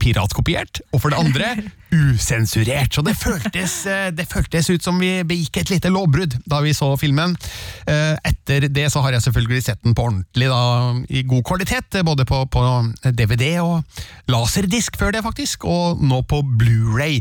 piratkopiert, 0.00 0.80
og 0.94 1.02
for 1.02 1.12
det 1.12 1.20
andre 1.20 1.50
usensurert. 2.14 2.94
Så 2.94 3.04
det 3.06 3.16
føltes, 3.18 3.74
eh, 3.90 4.08
det 4.14 4.26
føltes 4.30 4.70
ut 4.70 4.84
som 4.84 4.98
vi 5.02 5.12
begikk 5.26 5.60
et 5.62 5.72
lite 5.74 5.92
lovbrudd 5.92 6.36
da 6.50 6.62
vi 6.64 6.74
så 6.76 6.92
filmen. 7.00 7.36
Eh, 7.90 8.16
Etter 8.30 8.68
det 8.70 8.88
så 8.92 9.02
har 9.04 9.16
jeg 9.16 9.26
selvfølgelig 9.26 9.62
sett 9.66 9.82
den 9.86 9.96
på 9.96 10.08
ordentlig, 10.08 10.50
da, 10.50 10.60
i 11.10 11.24
god 11.28 11.44
kvalitet, 11.50 12.00
både 12.06 12.26
på, 12.28 12.44
på 12.50 12.66
DVD 13.16 13.56
og 13.62 14.02
laserdisk 14.30 14.98
før 15.00 15.16
det, 15.16 15.24
faktisk, 15.26 15.64
og 15.68 16.02
nå 16.02 16.22
på 16.30 16.42
Blu-ray. 16.60 17.20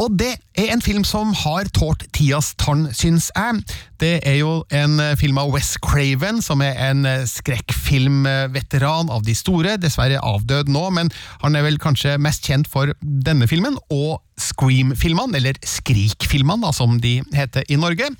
Og 0.00 0.14
det 0.18 0.30
er 0.58 0.72
en 0.72 0.82
film 0.82 1.04
som 1.04 1.34
har 1.36 1.68
tålt 1.76 2.04
tidas 2.16 2.52
tann, 2.60 2.86
syns 2.96 3.30
jeg. 3.36 3.60
Det 4.00 4.14
er 4.28 4.38
jo 4.40 4.62
en 4.72 4.98
eh, 5.02 5.14
film 5.20 5.38
av 5.40 5.52
Wes 5.52 5.74
Craven, 5.84 6.40
som 6.44 6.62
er 6.64 6.78
en 6.88 7.04
eh, 7.08 7.26
skrekkfilmveteran 7.28 9.12
av 9.12 9.24
de 9.26 9.36
store, 9.36 9.76
dessverre 9.82 10.22
avdød 10.22 10.72
nå, 10.72 10.88
men 10.96 11.12
han 11.44 11.56
er 11.56 11.66
vel 11.66 11.78
kanskje 11.82 12.16
mest 12.22 12.48
kjent 12.48 12.70
for 12.70 12.94
denne 13.02 13.48
filmen 13.50 13.78
og 13.92 14.20
Scream-filmene, 14.40 15.38
eller 15.38 15.60
Skrik-filmene, 15.66 16.72
som 16.74 16.98
de 17.02 17.20
heter 17.36 17.68
i 17.68 17.78
Norge. 17.78 18.10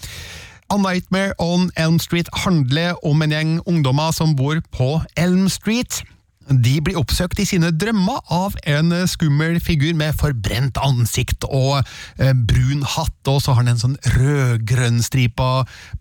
A 0.72 0.78
Nightmare 0.80 1.34
on 1.42 1.70
Elm 1.76 1.98
Street 2.00 2.28
handler 2.44 2.94
om 3.04 3.20
en 3.22 3.32
gjeng 3.34 3.58
ungdommer 3.68 4.12
som 4.16 4.36
bor 4.38 4.60
på 4.72 4.94
Elm 5.20 5.48
Street. 5.52 6.02
De 6.48 6.76
blir 6.84 6.98
oppsøkt 7.00 7.40
i 7.42 7.46
sine 7.48 7.70
drømmer 7.74 8.22
av 8.32 8.56
en 8.68 8.92
skummel 9.10 9.58
figur 9.62 9.94
med 9.98 10.16
forbrent 10.18 10.78
ansikt 10.82 11.46
og 11.48 11.82
eh, 12.18 12.32
brun 12.34 12.82
hatt, 12.82 13.18
og 13.30 13.42
så 13.42 13.52
har 13.52 13.62
han 13.62 13.74
en 13.74 13.82
sånn 13.82 13.98
rød-grønn-stripa 14.16 15.50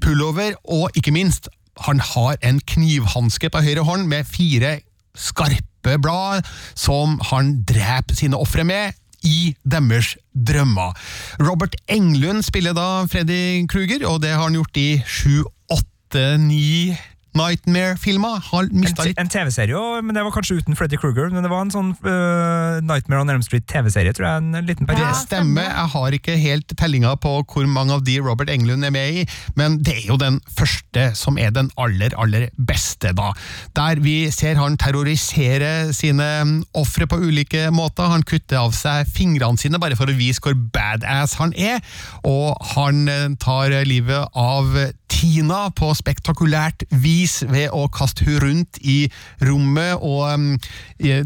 pullover, 0.03 0.57
og 0.65 0.97
ikke 0.97 1.13
minst, 1.15 1.51
han 1.87 2.01
har 2.03 2.39
en 2.45 2.59
knivhanske 2.67 3.49
på 3.49 3.61
høyre 3.63 3.85
hånd 3.87 4.09
med 4.11 4.27
fire 4.27 4.79
skarpe 5.17 5.97
blad 6.01 6.45
som 6.77 7.17
han 7.31 7.61
dreper 7.67 8.17
sine 8.17 8.39
ofre 8.39 8.65
med 8.67 8.97
i 9.27 9.53
deres 9.63 10.15
drømmer. 10.33 10.95
Robert 11.41 11.75
Englund 11.91 12.43
spiller 12.45 12.73
da 12.77 13.05
Freddy 13.09 13.67
Kruger, 13.69 14.05
og 14.09 14.21
det 14.23 14.33
har 14.33 14.47
han 14.47 14.57
gjort 14.57 14.81
i 14.81 14.89
sju, 15.05 15.43
åtte, 15.69 16.25
ni 16.41 16.97
Nightmare-filmer 17.37 18.41
har 18.49 18.67
mista 18.75 19.05
litt 19.07 19.19
en 19.21 19.29
TV-serie 19.31 19.77
òg, 19.77 20.01
men 20.03 20.17
det 20.17 20.23
var 20.25 20.33
kanskje 20.35 20.57
uten 20.59 20.75
Freddy 20.75 20.97
Krueger. 20.99 21.29
Men 21.31 21.45
det 21.45 21.51
var 21.51 21.63
en 21.63 21.71
sånn 21.71 21.93
uh, 22.03 22.81
Nightmare 22.83 23.23
on 23.23 23.31
Elm 23.31 23.43
Street 23.45 23.63
TV-serie, 23.71 24.11
tror 24.17 24.27
jeg, 24.27 24.41
en 24.43 24.67
liten 24.67 24.89
periode. 24.89 25.13
Det 25.13 25.21
stemmer. 25.23 25.69
Jeg 25.69 25.91
har 25.93 26.17
ikke 26.17 26.35
helt 26.41 26.75
tellinga 26.79 27.13
på 27.23 27.33
hvor 27.53 27.69
mange 27.71 27.95
av 27.95 28.03
de 28.07 28.17
Robert 28.23 28.51
Englund 28.51 28.83
er 28.87 28.93
med 28.93 29.21
i, 29.21 29.25
men 29.59 29.79
det 29.79 29.95
er 30.01 30.09
jo 30.09 30.19
den 30.19 30.41
første 30.51 31.07
som 31.17 31.39
er 31.39 31.53
den 31.55 31.71
aller, 31.79 32.15
aller 32.19 32.49
beste, 32.57 33.13
da. 33.15 33.31
Der 33.79 34.03
vi 34.03 34.17
ser 34.33 34.59
han 34.59 34.75
terrorisere 34.81 35.91
sine 35.95 36.29
mm, 36.43 36.57
ofre 36.81 37.07
på 37.07 37.21
ulike 37.21 37.69
måter. 37.71 38.11
Han 38.11 38.27
kutter 38.27 38.59
av 38.65 38.75
seg 38.75 39.07
fingrene 39.07 39.59
sine 39.61 39.79
bare 39.81 39.95
for 39.99 40.11
å 40.11 40.17
vise 40.17 40.43
hvor 40.43 40.57
badass 40.75 41.37
han 41.39 41.55
er, 41.55 41.79
og 42.27 42.59
han 42.75 43.05
eh, 43.11 43.29
tar 43.39 43.71
livet 43.87 44.35
av 44.37 44.75
Tina 45.11 45.65
på 45.75 45.91
spektakulært 45.97 46.85
vis 47.03 47.20
ved 47.49 47.69
å 47.75 47.87
kaste 47.93 48.27
hun 48.27 48.41
rundt 48.43 48.81
i 48.81 49.05
rommet, 49.45 49.97
og 50.01 50.27
mm, 50.39 50.53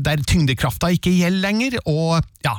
der 0.06 0.24
tyngdekrafta 0.28 0.94
ikke 0.96 1.14
gjelder 1.16 1.44
lenger, 1.46 1.78
og 1.86 2.22
ja, 2.46 2.58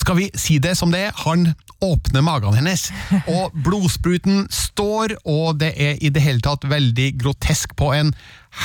skal 0.00 0.18
vi 0.18 0.30
si 0.38 0.58
det 0.62 0.74
som 0.78 0.92
det 0.92 1.06
er, 1.08 1.18
han 1.24 1.52
åpner 1.84 2.24
magen 2.24 2.56
hennes, 2.56 2.88
og 3.36 3.54
blodspruten 3.64 4.46
står, 4.52 5.16
og 5.28 5.60
det 5.60 5.72
er 5.80 6.00
i 6.02 6.10
det 6.14 6.22
hele 6.24 6.42
tatt 6.44 6.66
veldig 6.68 7.10
grotesk 7.20 7.76
på 7.78 7.92
en 7.96 8.14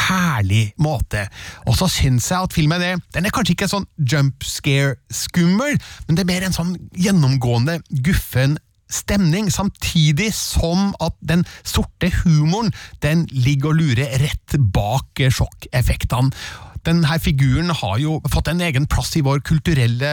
herlig 0.07 0.69
måte. 0.81 1.25
Og 1.67 1.77
så 1.79 1.89
syns 1.91 2.29
jeg 2.31 2.49
at 2.49 2.55
filmen 2.55 2.83
er, 2.85 3.03
den 3.15 3.27
er 3.27 3.33
kanskje 3.33 3.57
ikke 3.57 3.69
sånn 3.71 3.87
jump 3.97 4.45
scare-skummel, 4.45 5.77
men 6.07 6.17
det 6.17 6.25
er 6.25 6.31
mer 6.31 6.47
en 6.47 6.55
sånn 6.55 6.75
gjennomgående 6.97 7.79
guffen 8.05 8.57
stemning, 8.89 9.51
samtidig 9.53 10.31
som 10.35 10.93
at 11.03 11.15
den 11.21 11.45
sorte 11.63 12.11
humoren 12.23 12.73
den 13.05 13.27
ligger 13.31 13.73
og 13.73 13.81
lurer 13.83 14.17
rett 14.23 14.57
bak 14.73 15.21
sjokkeffektene. 15.29 16.33
Denne 16.87 17.19
figuren 17.19 17.69
har 17.75 17.97
jo 17.99 18.17
fått 18.31 18.47
en 18.47 18.61
egen 18.63 18.85
plass 18.89 19.11
i 19.19 19.23
vår 19.25 19.41
kulturelle 19.45 20.11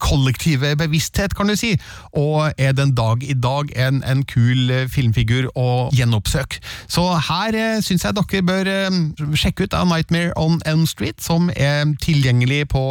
kollektive 0.00 0.74
bevissthet, 0.80 1.34
kan 1.36 1.50
du 1.50 1.56
si, 1.58 1.74
og 2.16 2.56
er 2.56 2.72
den 2.76 2.94
dag 2.96 3.22
i 3.22 3.36
dag 3.36 3.72
en, 3.76 4.00
en 4.02 4.24
kul 4.28 4.72
filmfigur 4.88 5.50
å 5.58 5.68
gjenoppsøke. 5.94 6.62
Så 6.88 7.04
her 7.28 7.58
eh, 7.58 7.80
syns 7.84 8.06
jeg 8.06 8.16
dere 8.16 8.44
bør 8.48 8.72
eh, 8.72 9.00
sjekke 9.36 9.68
ut 9.68 9.76
A 9.76 9.84
Nightmare 9.88 10.32
on 10.40 10.62
Elm 10.66 10.86
Street, 10.88 11.20
som 11.22 11.52
er 11.54 11.84
tilgjengelig 12.02 12.64
på 12.72 12.84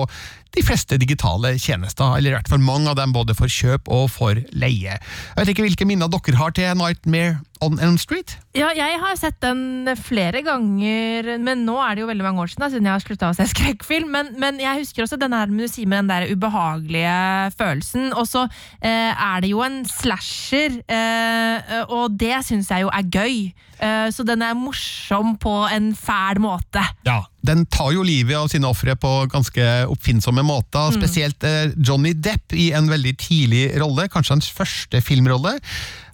de 0.58 0.66
fleste 0.66 0.98
digitale 0.98 1.54
tjenester, 1.62 2.18
eller 2.18 2.32
i 2.32 2.38
hvert 2.38 2.50
fall 2.50 2.64
mange 2.64 2.90
av 2.90 2.98
dem 2.98 3.14
både 3.14 3.36
for 3.38 3.52
kjøp 3.52 3.92
og 3.94 4.08
for 4.14 4.40
leie. 4.58 4.98
Jeg 4.98 5.38
vet 5.38 5.54
ikke 5.54 5.68
hvilke 5.68 5.88
minner 5.90 6.10
dere 6.12 6.40
har 6.40 6.56
til 6.58 6.80
Nightmare 6.80 7.38
on 7.62 7.80
Elm 7.84 7.98
Street? 8.02 8.38
Ja, 8.58 8.72
jeg 8.76 8.98
har 9.02 9.18
sett 9.20 9.38
den 9.44 9.90
flere 10.02 10.42
ganger, 10.46 11.34
men 11.44 11.66
nå 11.68 11.78
er 11.84 11.96
det 11.96 12.04
jo 12.04 12.10
veldig 12.10 12.26
mange 12.26 12.44
år 12.44 12.52
siden, 12.52 12.66
da, 12.66 12.72
siden 12.74 12.90
jeg 12.90 12.96
har 12.96 13.06
slutta 13.06 13.32
å 13.32 13.38
se 13.38 13.48
skrekkfilm. 13.54 14.10
Men, 14.14 14.34
men 14.42 14.62
jeg 14.64 14.84
husker 14.84 15.06
også 15.06 15.20
den 15.22 15.36
her 15.38 15.52
med, 15.52 15.78
den 15.78 16.12
der 16.12 16.28
ubehagelige 16.32 17.18
følelsen. 17.58 18.12
Og 18.18 18.28
så 18.30 18.48
eh, 18.82 19.14
er 19.14 19.46
det 19.46 19.54
jo 19.54 19.64
en 19.66 19.84
slasher, 19.90 20.82
eh, 20.88 21.86
og 21.88 22.18
det 22.18 22.42
syns 22.48 22.72
jeg 22.74 22.88
jo 22.88 22.94
er 22.94 23.10
gøy. 23.14 23.40
Eh, 23.78 24.10
så 24.14 24.26
den 24.26 24.42
er 24.42 24.58
morsom 24.58 25.36
på 25.42 25.54
en 25.70 25.92
fæl 25.96 26.42
måte. 26.42 26.82
Ja, 27.06 27.22
den 27.46 27.66
tar 27.70 27.92
jo 27.94 28.06
livet 28.06 28.38
av 28.40 28.50
sine 28.52 28.70
ofre 28.70 28.96
på 28.98 29.12
ganske 29.32 29.68
oppfinnsomme 29.92 30.44
måter, 30.46 30.90
spesielt 30.96 31.46
eh, 31.46 31.76
Johnny 31.78 32.16
Depp 32.18 32.56
i 32.58 32.72
en 32.78 32.90
veldig 32.90 33.14
tidlig 33.22 33.64
rolle, 33.82 34.08
kanskje 34.12 34.38
hans 34.38 34.50
første 34.54 35.02
filmrolle. 35.06 35.58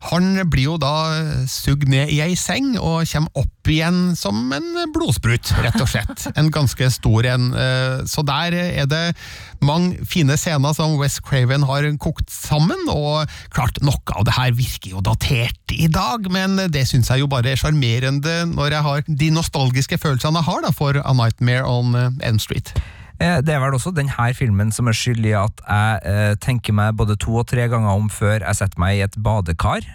Han 0.10 0.36
blir 0.52 0.66
jo 0.68 0.78
da 0.82 0.94
sugd 1.48 1.88
ned 1.88 2.10
i 2.12 2.18
ei 2.26 2.34
seng 2.40 2.74
og 2.76 3.06
kommer 3.08 3.40
opp 3.40 3.70
igjen 3.72 4.16
som 4.20 4.52
en 4.52 4.66
blodsprut, 4.92 5.54
rett 5.64 5.78
og 5.80 5.88
slett. 5.88 6.26
En 6.36 6.50
ganske 6.52 6.90
stor 6.92 7.24
en. 7.32 7.46
eh, 7.56 8.02
Så 8.12 8.26
der 8.28 8.54
er 8.54 8.86
det 8.92 9.04
mange 9.64 10.04
fine 10.06 10.36
scener 10.38 10.76
som 10.76 10.98
West 11.00 11.22
Craven 11.24 11.64
har 11.64 11.88
kokt 12.04 12.28
sammen, 12.34 12.84
og 12.92 13.30
klart, 13.56 13.80
noe 13.82 14.18
av 14.18 14.26
det 14.28 14.36
her 14.36 14.52
virker 14.58 14.98
jo 14.98 15.02
datert 15.06 15.72
i 15.72 15.88
dag, 15.88 16.28
men 16.30 16.58
det 16.70 16.84
syns 16.90 17.08
jeg 17.10 17.24
jo 17.24 17.30
bare 17.32 17.54
er 17.54 17.62
sjarmerende 17.64 18.42
når 18.52 18.76
jeg 18.76 18.88
har 18.90 19.06
de 19.08 19.30
nostalgiske 19.32 19.98
følelsene 20.04 20.44
jeg 20.44 20.50
har 20.52 20.62
da 20.68 20.74
for 20.76 21.00
A 21.00 21.14
Nightmare 21.16 21.64
on 21.64 21.96
eh, 21.96 22.12
Elm 22.28 22.40
Street. 22.44 22.74
Eh, 23.22 23.42
Det 23.46 23.54
er 23.54 23.60
vel 23.62 23.76
også 23.78 23.94
denne 23.96 24.34
filmen 24.34 24.72
som 24.72 24.88
er 24.88 24.98
skyld 24.98 25.26
i 25.26 25.36
at 25.38 25.62
jeg 25.68 26.00
eh, 26.06 26.36
tenker 26.42 26.74
meg 26.74 26.96
både 26.98 27.16
to 27.20 27.36
og 27.42 27.48
tre 27.48 27.68
ganger 27.70 27.90
om 27.94 28.10
før 28.10 28.40
jeg 28.42 28.56
setter 28.56 28.80
meg 28.80 28.98
i 28.98 29.04
et 29.06 29.18
badekar. 29.24 29.86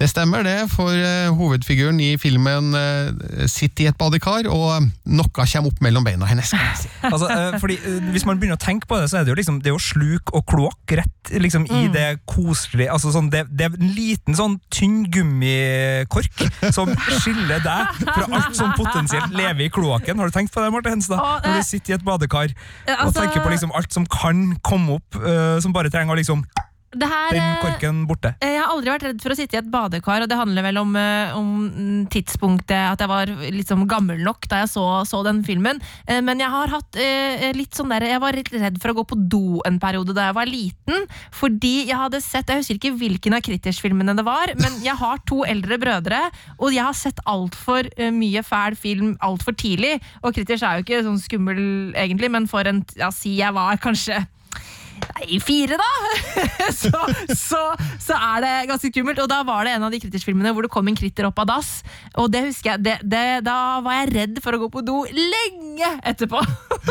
Det 0.00 0.08
stemmer 0.10 0.42
det, 0.46 0.56
for 0.72 0.90
eh, 0.96 1.28
hovedfiguren 1.36 2.00
i 2.02 2.14
filmen 2.20 2.72
eh, 2.74 3.44
sitter 3.50 3.84
i 3.84 3.88
et 3.90 3.98
badekar, 3.98 4.48
og 4.50 4.88
noe 5.04 5.30
kommer 5.36 5.68
opp 5.68 5.82
mellom 5.84 6.06
beina 6.06 6.28
hennes. 6.28 6.54
Altså, 7.02 7.26
eh, 7.28 7.58
fordi 7.60 7.74
eh, 7.76 8.04
Hvis 8.14 8.24
man 8.24 8.38
begynner 8.38 8.56
å 8.56 8.62
tenke 8.62 8.86
på 8.88 8.96
det, 8.96 9.08
så 9.10 9.18
er 9.18 9.26
det 9.26 9.32
jo 9.32 9.36
liksom 9.36 9.58
Det 9.60 9.68
er 9.68 9.74
jo 9.74 9.80
sluk 9.82 10.30
og 10.36 10.44
kloakk 10.48 10.94
rett 10.96 11.32
liksom, 11.42 11.66
i 11.66 11.88
det 11.92 12.06
koselige 12.30 12.92
altså, 12.94 13.12
sånn, 13.14 13.28
det, 13.32 13.42
det 13.50 13.66
er 13.66 13.76
en 13.76 13.92
liten 13.96 14.36
sånn 14.38 14.56
tynn 14.72 15.02
gummikork 15.12 16.44
som 16.74 16.90
skiller 17.22 17.62
deg 17.64 18.02
fra 18.02 18.26
alt 18.26 18.56
som 18.58 18.72
potensielt 18.78 19.34
lever 19.34 19.66
i 19.66 19.70
kloakken. 19.72 20.18
Har 20.18 20.30
du 20.30 20.34
tenkt 20.34 20.54
på 20.54 20.62
det, 20.62 20.72
Marte 20.74 20.92
Henstad? 20.92 21.20
Når 21.20 21.52
eh, 21.52 21.60
du 21.60 21.68
sitter 21.68 21.94
i 21.94 21.96
et 21.98 22.06
badekar 22.06 22.50
eh, 22.50 22.94
og 22.94 23.06
altså- 23.08 23.20
tenker 23.20 23.44
på 23.44 23.54
liksom 23.54 23.74
alt 23.78 23.94
som 23.94 24.06
kan 24.10 24.44
komme 24.64 24.98
opp, 24.98 25.18
uh, 25.20 25.58
som 25.62 25.74
bare 25.74 25.92
trenger 25.92 26.14
å 26.14 26.18
liksom 26.18 26.44
her, 27.00 27.30
Den 27.32 27.40
eh, 27.40 27.60
korken 27.62 28.02
borte. 28.06 28.34
Eh, 28.40 28.52
Jeg 28.52 28.60
har 28.60 28.72
aldri 28.72 28.90
vært 28.92 29.06
redd 29.08 29.22
for 29.24 29.32
å 29.32 29.36
sitte 29.38 29.56
i 29.56 29.60
et 29.62 29.70
badekar, 29.72 30.22
og 30.24 30.28
det 30.28 30.36
handler 30.36 30.66
vel 30.66 30.78
om, 30.82 30.96
eh, 30.96 31.32
om 31.36 32.06
tidspunktet 32.12 32.76
at 32.76 33.00
jeg 33.00 33.08
var 33.08 33.26
liksom 33.54 33.86
gammel 33.88 34.20
nok 34.22 34.46
da 34.50 34.62
jeg 34.62 34.72
så, 34.74 34.84
så 35.08 35.22
den 35.24 35.42
filmen. 35.46 35.80
Men 36.08 36.38
jeg 36.42 36.50
har 36.52 36.68
hatt 36.68 36.98
litt 37.56 37.74
sånn 37.76 37.88
der 37.92 38.04
Jeg 38.12 38.20
var 38.20 38.36
litt 38.36 38.50
redd 38.52 38.78
for 38.82 38.92
å 38.92 38.96
gå 38.98 39.04
på 39.12 39.18
do 39.30 39.60
en 39.66 39.78
periode 39.80 40.14
da 40.14 40.26
jeg 40.28 40.36
var 40.36 40.50
liten, 40.50 41.06
fordi 41.32 41.86
jeg 41.88 41.96
hadde 41.96 42.20
sett 42.20 42.50
Jeg 42.50 42.60
husker 42.62 42.78
ikke 42.80 42.94
hvilken 43.00 43.36
av 43.36 43.42
Kritters-filmene 43.46 44.14
det 44.18 44.24
var, 44.26 44.52
men 44.60 44.80
jeg 44.84 44.96
har 44.98 45.22
to 45.28 45.42
eldre 45.48 45.78
brødre, 45.80 46.20
og 46.58 46.72
jeg 46.74 46.84
har 46.84 46.96
sett 46.98 47.22
altfor 47.26 47.88
mye 48.12 48.42
fæl 48.44 48.76
film 48.76 49.14
altfor 49.24 49.56
tidlig. 49.56 49.96
Og 50.22 50.34
Kritters 50.36 50.62
er 50.62 50.78
jo 50.78 50.84
ikke 50.86 51.02
sånn 51.06 51.20
skummel 51.22 51.62
egentlig, 51.96 52.30
men 52.30 52.46
for 52.50 52.68
en 52.68 52.84
Ja, 52.98 53.10
si 53.14 53.36
jeg 53.38 53.54
var 53.54 53.78
kanskje 53.80 54.26
Nei, 55.22 55.38
fire, 55.42 55.76
da! 55.78 55.90
så, 56.82 56.90
så, 57.36 57.60
så 58.02 58.16
er 58.16 58.42
det 58.44 58.52
ganske 58.70 58.90
skummelt. 58.90 59.20
Og 59.22 59.28
da 59.30 59.40
var 59.46 59.66
det 59.66 59.74
en 59.76 59.86
av 59.86 59.92
de 59.94 60.00
Critters-filmene 60.02 60.52
hvor 60.54 60.66
det 60.66 60.70
kom 60.72 60.88
en 60.90 60.96
kritter 60.98 61.28
opp 61.28 61.38
av 61.42 61.48
dass. 61.52 61.70
Og 62.18 62.30
det 62.32 62.44
husker 62.48 62.74
jeg, 62.74 62.82
det, 62.86 62.96
det, 63.12 63.22
da 63.46 63.56
var 63.84 64.00
jeg 64.00 64.12
redd 64.16 64.40
for 64.44 64.56
å 64.56 64.60
gå 64.64 64.70
på 64.74 64.82
do 64.86 64.98
lenge 65.10 65.90
etterpå. 66.08 66.42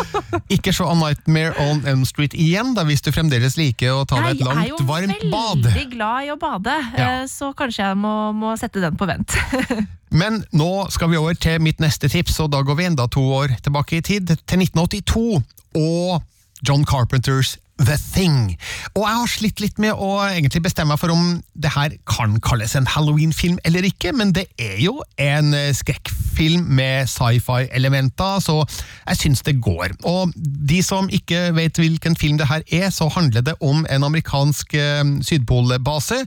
Ikke 0.55 0.73
se 0.75 0.85
A 0.87 0.95
Nightmare 0.97 1.55
on 1.67 1.83
Elm 1.87 2.05
Street 2.07 2.35
igjen, 2.37 2.73
da, 2.77 2.85
hvis 2.87 3.03
du 3.05 3.11
fremdeles 3.15 3.57
liker 3.59 3.95
å 4.01 4.05
ta 4.07 4.21
deg 4.23 4.39
et 4.39 4.45
langt, 4.47 4.83
varmt 4.87 4.87
bad. 4.87 5.11
jeg 5.11 5.31
er 5.31 5.31
jo 5.31 5.63
veldig 5.67 5.87
glad 5.95 6.27
i 6.27 6.31
å 6.33 6.37
bade, 6.41 6.77
Ja. 6.97 7.09
eh, 7.21 7.25
så 7.31 7.51
kanskje 7.57 7.83
jeg 7.89 7.99
må, 7.99 8.13
må 8.37 8.53
sette 8.59 8.83
den 8.83 8.97
på 8.99 9.07
vent. 9.09 9.35
Men 10.21 10.41
nå 10.51 10.69
skal 10.91 11.11
vi 11.11 11.19
over 11.19 11.37
til 11.39 11.61
mitt 11.63 11.79
neste 11.83 12.09
tips, 12.11 12.39
og 12.43 12.51
da 12.51 12.59
går 12.67 12.79
vi 12.79 12.87
enda 12.89 13.05
to 13.11 13.23
år 13.37 13.53
tilbake 13.63 13.99
i 13.99 14.03
tid, 14.03 14.33
til 14.43 14.63
1982, 14.65 15.41
og 15.79 16.21
John 16.67 16.83
Carpenters 16.85 17.55
The 17.85 17.97
Thing. 18.13 18.55
Og 18.95 19.03
jeg 19.05 19.17
har 19.19 19.31
slitt 19.31 19.61
litt 19.63 19.81
med 19.81 19.97
å 19.97 20.11
egentlig 20.25 20.63
bestemme 20.65 20.93
meg 20.93 21.01
for 21.01 21.13
om 21.13 21.39
det 21.53 21.71
her 21.75 21.93
kan 22.09 22.37
kalles 22.43 22.75
en 22.75 22.89
Halloween-film 22.89 23.59
eller 23.67 23.85
ikke, 23.87 24.13
men 24.17 24.33
det 24.35 24.47
er 24.61 24.79
jo 24.81 24.97
en 25.21 25.53
eh, 25.57 25.71
skrekkfilm 25.75 26.65
med 26.79 27.09
sci-fi-elementer, 27.11 28.41
så 28.43 28.57
jeg 28.63 29.21
syns 29.21 29.45
det 29.47 29.59
går. 29.63 29.95
Og 30.09 30.33
de 30.35 30.81
som 30.85 31.09
ikke 31.11 31.49
vet 31.57 31.79
hvilken 31.79 32.17
film 32.19 32.41
det 32.41 32.49
her 32.51 32.65
er, 32.71 32.89
så 32.93 33.09
handler 33.13 33.45
det 33.45 33.57
om 33.61 33.85
en 33.89 34.09
amerikansk 34.09 34.75
eh, 34.75 35.05
sydpolbase 35.25 36.25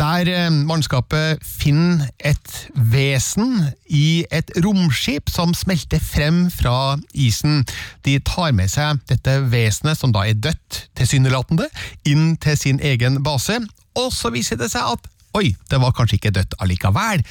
der 0.00 0.28
eh, 0.30 0.50
mannskapet 0.50 1.42
finner 1.44 2.08
et 2.18 2.54
vesen 2.74 3.68
i 3.88 4.24
et 4.32 4.50
romskip 4.64 5.30
som 5.30 5.54
smelter 5.54 6.02
frem 6.02 6.44
fra 6.50 6.96
isen. 7.14 7.62
De 8.06 8.18
tar 8.24 8.52
med 8.56 8.72
seg 8.72 9.02
dette 9.10 9.38
vesenet, 9.52 9.98
som 9.98 10.14
da 10.14 10.26
er 10.28 10.38
dødt, 10.38 10.86
tilsynelatende, 10.98 11.68
inn 12.08 12.36
til 12.42 12.58
sin 12.58 12.80
egen 12.82 13.22
base, 13.24 13.60
og 13.98 14.12
så 14.14 14.32
viser 14.32 14.60
det 14.60 14.72
seg 14.72 14.94
at 14.96 15.10
Oi, 15.32 15.54
det 15.70 15.78
var 15.80 15.94
kanskje 15.96 16.18
ikke 16.18 16.30
dødt 16.36 16.54
allikevel. 16.60 17.22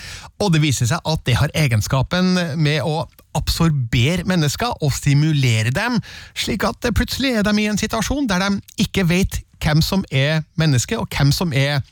Og 0.42 0.48
det 0.56 0.64
viser 0.64 0.88
seg 0.90 1.04
at 1.06 1.22
det 1.28 1.36
har 1.38 1.52
egenskapen 1.54 2.34
med 2.58 2.80
å 2.82 3.04
absorbere 3.38 4.26
mennesker 4.26 4.74
og 4.82 4.90
stimulere 4.96 5.70
dem, 5.70 6.00
slik 6.34 6.66
at 6.66 6.90
plutselig 6.98 7.36
er 7.38 7.46
de 7.46 7.54
i 7.62 7.68
en 7.70 7.78
situasjon 7.78 8.26
der 8.26 8.42
de 8.42 8.82
ikke 8.82 9.06
vet 9.06 9.44
hvem 9.62 9.84
som 9.86 10.02
er 10.10 10.42
menneske, 10.58 10.98
og 10.98 11.14
hvem 11.14 11.30
som 11.36 11.54
er 11.54 11.86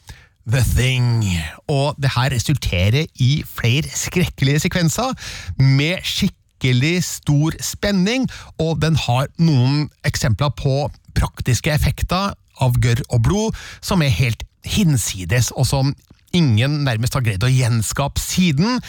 The 0.50 0.64
Thing. 0.66 1.24
Og 1.68 1.96
det 2.02 2.12
her 2.16 2.34
resulterer 2.34 3.06
i 3.22 3.44
flere 3.46 3.90
skrekkelige 3.94 4.60
sekvenser 4.66 5.14
med 5.62 6.02
skikkelig 6.04 7.04
stor 7.06 7.58
spenning, 7.62 8.28
og 8.58 8.82
den 8.82 8.98
har 8.98 9.30
noen 9.38 9.90
eksempler 10.08 10.50
på 10.58 10.90
praktiske 11.18 11.72
effekter 11.74 12.34
av 12.60 12.80
gørr 12.82 13.04
og 13.10 13.24
blod 13.28 13.60
som 13.82 14.02
er 14.02 14.14
helt 14.14 14.44
hinsides, 14.66 15.52
og 15.56 15.68
som 15.70 15.94
ingen 16.36 16.84
nærmest 16.88 17.16
har 17.18 17.26
greid 17.26 17.44
å 17.44 17.52
gjenskape 17.52 18.22
siden. 18.22 18.80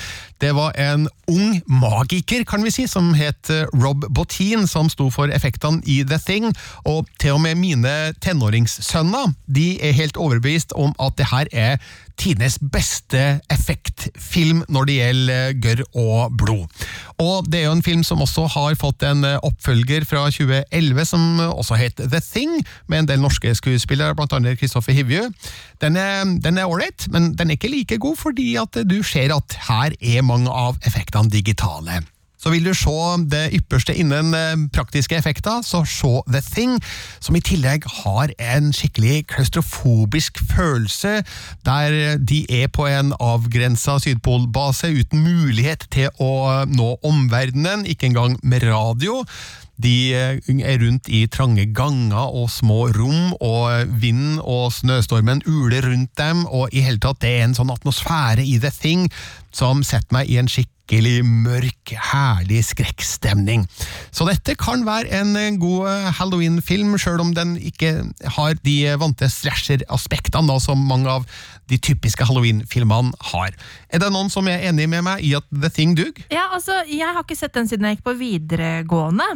Det 0.41 0.55
var 0.57 0.75
en 0.81 1.07
ung 1.31 1.61
magiker, 1.69 2.45
kan 2.49 2.65
vi 2.65 2.73
si, 2.75 2.87
som 2.91 3.13
het 3.19 3.51
eh, 3.53 3.67
Rob 3.77 4.07
Bottin, 4.09 4.67
som 4.71 4.89
sto 4.93 5.11
for 5.13 5.33
effektene 5.33 5.83
i 5.85 6.01
The 6.09 6.19
Thing, 6.21 6.51
og 6.89 7.09
til 7.21 7.37
og 7.37 7.43
med 7.45 7.61
mine 7.61 7.97
tenåringssønner 8.25 9.35
de 9.47 9.75
er 9.85 9.97
helt 9.97 10.21
overbevist 10.21 10.73
om 10.79 10.95
at 11.03 11.19
det 11.21 11.29
her 11.31 11.51
er 11.53 11.83
tidenes 12.21 12.59
beste 12.61 13.41
effektfilm 13.53 14.65
når 14.69 14.89
det 14.89 14.97
gjelder 14.99 15.55
gørr 15.65 15.83
og 15.97 16.35
blod. 16.37 16.67
Og 17.21 17.47
det 17.49 17.63
er 17.63 17.69
jo 17.69 17.77
en 17.79 17.85
film 17.85 18.03
som 18.05 18.21
også 18.21 18.45
har 18.57 18.77
fått 18.81 19.05
en 19.09 19.25
oppfølger 19.39 20.05
fra 20.09 20.27
2011 20.29 21.09
som 21.09 21.41
også 21.47 21.79
het 21.81 22.01
The 22.01 22.21
Thing, 22.25 22.61
med 22.89 23.05
en 23.05 23.11
del 23.13 23.25
norske 23.25 23.55
skuespillere, 23.57 24.17
annet 24.31 24.61
Kristoffer 24.61 24.93
Hivju. 24.97 25.31
Den 25.81 25.97
er 25.97 26.67
ålreit, 26.67 27.09
men 27.13 27.30
den 27.37 27.51
er 27.51 27.59
ikke 27.59 27.73
like 27.73 28.01
god 28.03 28.19
fordi 28.21 28.55
at 28.61 28.81
du 28.87 29.01
ser 29.07 29.35
at 29.35 29.59
her 29.69 29.97
er 30.01 30.27
mange 30.27 30.51
av 30.51 30.81
effektene 30.87 31.31
digitale. 31.33 32.03
Så 32.41 32.49
vil 32.55 32.65
du 32.65 32.73
se 32.77 32.93
det 33.29 33.43
ypperste 33.59 33.93
innen 34.01 34.33
eh, 34.37 34.57
praktiske 34.73 35.17
effekter, 35.19 35.61
så 35.67 35.83
se 35.85 36.13
The 36.31 36.41
Thing, 36.41 36.79
som 37.21 37.37
i 37.37 37.43
tillegg 37.45 37.85
har 38.01 38.33
en 38.41 38.71
skikkelig 38.73 39.27
klaustrofobisk 39.35 40.41
følelse, 40.49 41.21
der 41.69 42.17
de 42.17 42.41
er 42.63 42.73
på 42.73 42.89
en 42.89 43.13
avgrensa 43.21 43.99
sydpolbase 44.01 44.89
uten 44.89 45.21
mulighet 45.27 45.85
til 45.93 46.09
å 46.17 46.65
nå 46.71 46.95
omverdenen, 47.05 47.85
ikke 47.85 48.09
engang 48.09 48.41
med 48.41 48.65
radio. 48.65 49.21
De 49.81 49.95
eh, 50.17 50.51
er 50.61 50.81
rundt 50.83 51.09
i 51.09 51.25
trange 51.33 51.67
ganger 51.77 52.35
og 52.37 52.51
små 52.53 52.89
rom, 52.97 53.33
og 53.41 53.95
vinden 54.03 54.41
og 54.41 54.71
snøstormen 54.77 55.45
uler 55.49 55.87
rundt 55.89 56.13
dem, 56.21 56.45
og 56.47 56.75
i 56.75 56.85
hele 56.85 57.01
tatt 57.03 57.23
det 57.25 57.37
er 57.39 57.47
en 57.47 57.57
sånn 57.57 57.73
atmosfære 57.73 58.45
i 58.45 58.59
The 58.61 58.73
Thing 58.75 59.09
som 59.55 59.85
setter 59.87 60.15
meg 60.15 60.31
i 60.31 60.37
en 60.41 60.51
skikkelig 60.51 61.25
mørk, 61.27 61.93
herlig 62.11 62.63
skrekkstemning. 62.69 63.65
Så 64.15 64.27
dette 64.29 64.57
kan 64.59 64.85
være 64.87 65.11
en 65.21 65.59
god 65.63 65.89
eh, 65.91 66.11
Halloween-film, 66.19 66.97
sjøl 67.01 67.23
om 67.25 67.33
den 67.37 67.57
ikke 67.59 67.95
har 68.37 68.59
de 68.67 68.77
vante 69.01 69.31
slasher-aspektene 69.31 70.59
som 70.63 70.83
mange 70.91 71.11
av 71.11 71.27
de 71.71 71.79
typiske 71.79 72.27
Halloween-filmene 72.27 73.15
har. 73.33 73.55
Er 73.91 74.03
det 74.03 74.13
noen 74.13 74.31
som 74.33 74.49
er 74.51 74.67
enig 74.71 74.89
med 74.91 75.07
meg 75.07 75.25
i 75.27 75.35
at 75.39 75.47
The 75.55 75.71
Thing 75.73 75.97
dug? 75.99 76.21
Ja, 76.31 76.51
altså, 76.55 76.83
Jeg 76.91 77.07
har 77.07 77.23
ikke 77.23 77.39
sett 77.39 77.55
den 77.55 77.71
siden 77.71 77.87
jeg 77.87 77.99
gikk 77.99 78.07
på 78.11 78.19
videregående. 78.21 79.27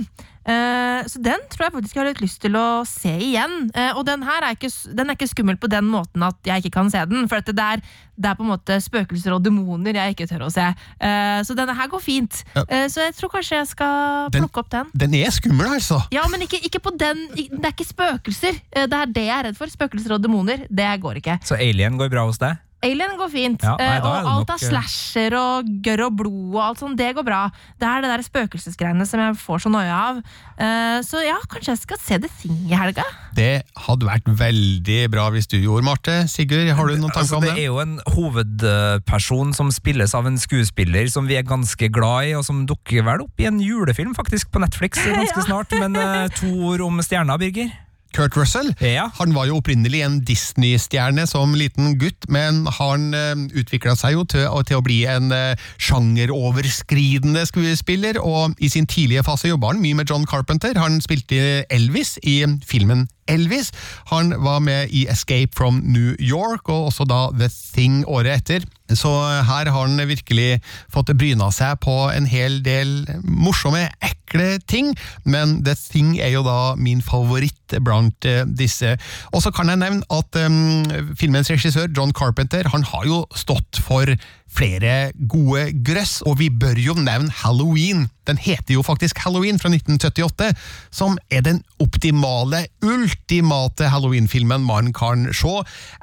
Eh, 0.45 1.07
så 1.09 1.21
den 1.25 1.41
tror 1.53 1.67
jeg 1.67 1.75
faktisk 1.79 1.97
jeg 1.97 2.03
har 2.03 2.09
litt 2.11 2.21
lyst 2.25 2.41
til 2.45 2.57
å 2.59 2.85
se 2.89 3.13
igjen. 3.17 3.71
Eh, 3.73 3.93
og 3.97 4.05
den 4.09 4.25
her 4.27 4.45
er 4.45 4.57
ikke, 4.57 4.71
den 4.97 5.09
er 5.11 5.17
ikke 5.17 5.31
skummel 5.31 5.57
på 5.61 5.71
den 5.73 5.89
måten 5.89 6.25
at 6.27 6.37
jeg 6.45 6.65
ikke 6.65 6.75
kan 6.79 6.91
se 6.93 7.01
den. 7.11 7.29
For 7.31 7.41
det 7.41 7.55
er, 7.55 7.81
det, 8.17 8.29
er, 8.31 8.37
på 8.39 8.45
en 8.45 8.53
måte 8.53 8.77
spøkelser 8.85 9.37
og 9.37 9.45
demoner 9.47 9.97
jeg 10.01 10.17
ikke 10.17 10.29
tør 10.31 10.47
å 10.49 10.51
se. 10.53 10.67
Eh, 11.01 11.41
så 11.47 11.57
denne 11.57 11.77
her 11.79 11.89
går 11.93 12.05
fint. 12.05 12.43
Ja. 12.55 12.65
så 12.93 13.07
jeg 13.07 13.17
tror 13.19 13.33
kanskje 13.33 13.59
jeg 13.61 13.71
skal 13.73 14.29
Den- 14.35 14.45
plukke 14.45 14.63
opp 14.65 14.71
den. 14.75 14.93
Den 14.95 15.15
er 15.19 15.33
skummel, 15.35 15.73
altså! 15.79 16.03
Ja, 16.15 16.27
men 16.31 16.45
ikke, 16.45 16.61
ikke 16.65 16.81
på 16.85 16.93
den 16.99 17.27
Det 17.35 17.49
er 17.65 17.73
ikke 17.73 17.87
spøkelser. 17.89 18.61
Det 18.75 18.93
er 18.93 19.07
det 19.07 19.25
jeg 19.27 19.39
er 19.39 19.49
redd 19.49 19.57
for. 19.59 19.71
Spøkelser 19.71 20.15
og 20.17 20.23
demoner. 20.23 20.67
Det 20.71 20.91
går 21.01 21.21
ikke. 21.23 21.39
Så 21.47 21.57
Alien 21.57 21.97
går 21.99 22.11
bra 22.13 22.27
hos 22.29 22.39
deg? 22.43 22.61
Alien 22.85 23.17
går 23.19 23.31
fint. 23.33 23.65
Ja, 23.65 23.75
nei, 23.81 23.87
eh, 23.87 23.97
er 23.97 24.05
og 24.05 24.15
alt 24.15 24.27
nok, 24.29 24.55
av 24.55 24.61
eh, 24.61 24.69
slasher 24.69 25.37
og 25.39 25.71
gørr 25.85 26.05
og 26.07 26.17
blod 26.21 26.55
og 26.55 26.61
alt 26.69 26.83
sånt, 26.83 26.99
det 27.01 27.11
går 27.17 27.27
bra. 27.27 27.43
Det 27.81 27.89
er 27.89 28.05
det 28.05 28.11
der 28.13 28.25
spøkelsesgreiene 28.27 29.07
som 29.09 29.23
jeg 29.23 29.39
får 29.41 29.65
så 29.65 29.73
noia 29.73 29.97
av. 30.11 30.21
Eh, 30.55 30.99
så 31.07 31.23
ja, 31.25 31.39
kanskje 31.51 31.73
jeg 31.73 31.83
skal 31.83 32.03
se 32.03 32.19
The 32.23 32.31
Thing 32.41 32.59
i 32.71 32.77
helga? 32.79 33.07
Det 33.35 33.65
hadde 33.87 34.07
vært 34.07 34.29
veldig 34.39 35.01
bra 35.11 35.27
hvis 35.35 35.49
du 35.51 35.57
gjorde, 35.59 35.87
Marte. 35.89 36.17
Sigurd, 36.31 36.71
har 36.71 36.87
du 36.87 36.95
noen 36.95 37.11
tanker 37.11 37.25
Altså, 37.25 37.41
om 37.41 37.47
det 37.47 37.55
det? 37.57 37.65
er 37.65 37.71
jo 37.73 37.81
en 37.83 37.97
hovedperson 38.15 39.55
som 39.57 39.73
spilles 39.75 40.15
av 40.15 40.29
en 40.29 40.37
skuespiller 40.39 41.09
som 41.11 41.27
vi 41.31 41.39
er 41.41 41.47
ganske 41.49 41.89
glad 41.95 42.31
i, 42.31 42.35
og 42.39 42.45
som 42.47 42.65
dukker 42.69 43.07
vel 43.07 43.25
opp 43.25 43.41
i 43.41 43.49
en 43.51 43.59
julefilm 43.63 44.15
faktisk 44.15 44.53
på 44.55 44.63
Netflix 44.63 45.01
ganske 45.09 45.47
snart. 45.49 45.75
Men 45.81 45.97
uh, 45.99 46.29
to 46.37 46.53
ord 46.71 46.85
om 46.85 47.01
stjerna, 47.05 47.39
Birger? 47.41 47.73
Kurt 48.15 48.37
Russell 48.39 48.73
Ja. 48.81 49.09
han 49.19 49.35
var 49.35 49.49
jo 49.49 49.59
opprinnelig 49.59 50.03
en 50.07 50.21
Disney-stjerne 50.27 51.27
som 51.27 51.55
liten 51.59 51.99
gutt, 51.99 52.29
men 52.33 52.65
han 52.79 53.11
uh, 53.15 53.35
utvikla 53.59 53.97
seg 53.99 54.17
jo 54.17 54.25
til, 54.31 54.47
til 54.69 54.79
å 54.79 54.85
bli 54.85 55.01
en 55.11 55.33
uh, 55.35 55.59
sjangeroverskridende 55.83 57.45
skuespiller, 57.51 58.21
og 58.23 58.55
i 58.63 58.71
sin 58.73 58.87
tidlige 58.87 59.25
fase 59.27 59.51
jobba 59.51 59.73
han 59.73 59.83
mye 59.83 59.99
med 59.99 60.11
John 60.11 60.27
Carpenter. 60.29 60.79
Han 60.79 61.01
spilte 61.05 61.65
Elvis 61.73 62.17
i 62.23 62.41
filmen 62.67 63.09
Elvis. 63.31 63.73
Han 64.13 64.35
var 64.45 64.63
med 64.65 64.93
i 64.95 65.07
Escape 65.11 65.55
from 65.57 65.83
New 65.85 66.15
York, 66.19 66.69
og 66.69 66.91
også 66.91 67.07
da 67.09 67.29
The 67.35 67.51
Thing 67.51 68.03
året 68.07 68.43
etter. 68.43 68.67
Så 68.93 69.09
her 69.09 69.71
har 69.73 69.73
han 69.73 70.09
virkelig 70.09 70.61
fått 70.93 71.13
bryna 71.17 71.49
seg 71.55 71.79
på 71.81 71.95
en 72.13 72.27
hel 72.29 72.59
del 72.65 73.07
morsomme, 73.25 73.87
ekle 74.05 74.59
ting, 74.69 74.93
men 75.25 75.63
The 75.65 75.73
Thing 75.79 76.19
er 76.21 76.35
jo 76.35 76.45
da 76.45 76.75
min 76.77 77.01
favoritt 77.05 77.79
blant 77.85 78.29
eh, 78.29 78.45
disse. 78.45 78.97
Og 79.33 79.41
så 79.43 79.53
kan 79.55 79.73
jeg 79.73 79.81
nevne 79.81 80.05
at 80.13 80.41
um, 80.45 81.15
filmens 81.17 81.51
regissør 81.51 81.89
John 81.97 82.13
Carpenter 82.13 82.69
han 82.75 82.85
har 82.93 83.09
jo 83.09 83.25
stått 83.35 83.81
for 83.81 84.13
flere 84.55 85.13
gode 85.29 85.71
grøss, 85.87 86.21
og 86.27 86.39
vi 86.39 86.51
bør 86.51 86.79
jo 86.79 86.95
nevne 86.99 87.33
Halloween. 87.43 88.09
Den 88.25 88.39
heter 88.41 88.75
jo 88.75 88.83
faktisk 88.83 89.19
Halloween 89.21 89.59
fra 89.61 89.69
1978, 89.69 90.55
som 90.95 91.19
er 91.31 91.43
den 91.45 91.61
optimale, 91.83 92.65
ultimate 92.83 93.91
Halloween-filmen 93.93 94.65
man 94.65 94.93
kan 94.97 95.27
se. 95.35 95.53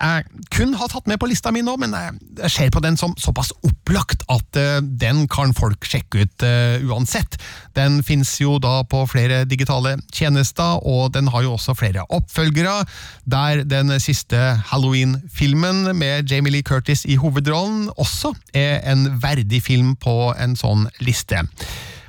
Jeg 0.02 0.26
kun 0.54 0.76
har 0.78 0.92
tatt 0.92 1.10
med 1.10 1.18
på 1.22 1.30
lista 1.32 1.52
mi 1.52 1.64
nå, 1.66 1.78
men 1.82 1.96
jeg, 1.98 2.52
ser 2.52 2.70
på 2.74 2.84
den 2.84 2.98
som 3.00 3.16
såpass 3.18 3.50
opplagt 3.66 4.26
at 4.30 4.60
eh, 4.60 4.82
den 4.82 5.26
kan 5.32 5.56
folk 5.58 5.88
sjekke 5.88 6.26
ut 6.26 6.46
eh, 6.46 6.84
uansett. 6.86 7.40
Den 7.78 8.02
finnes 8.06 8.36
jo 8.42 8.60
da 8.62 8.82
på 8.86 9.06
flere 9.10 9.44
digitale 9.50 9.96
tjenester, 10.14 10.78
og 10.86 11.16
den 11.16 11.32
har 11.34 11.48
jo 11.48 11.56
også 11.56 11.74
flere 11.80 12.06
oppfølgere, 12.14 12.84
der 13.26 13.64
den 13.66 13.96
siste 14.04 14.38
Halloween-filmen 14.70 15.96
med 15.98 16.30
Jamie 16.30 16.54
Lee 16.54 16.68
Curtis 16.68 17.06
i 17.10 17.18
hovedrollen 17.18 17.90
også 17.98 18.36
en 18.54 19.08
verdig 19.24 19.62
film 19.64 19.96
på 19.96 20.34
en 20.40 20.58
sånn 20.60 20.88
liste. 21.00 21.46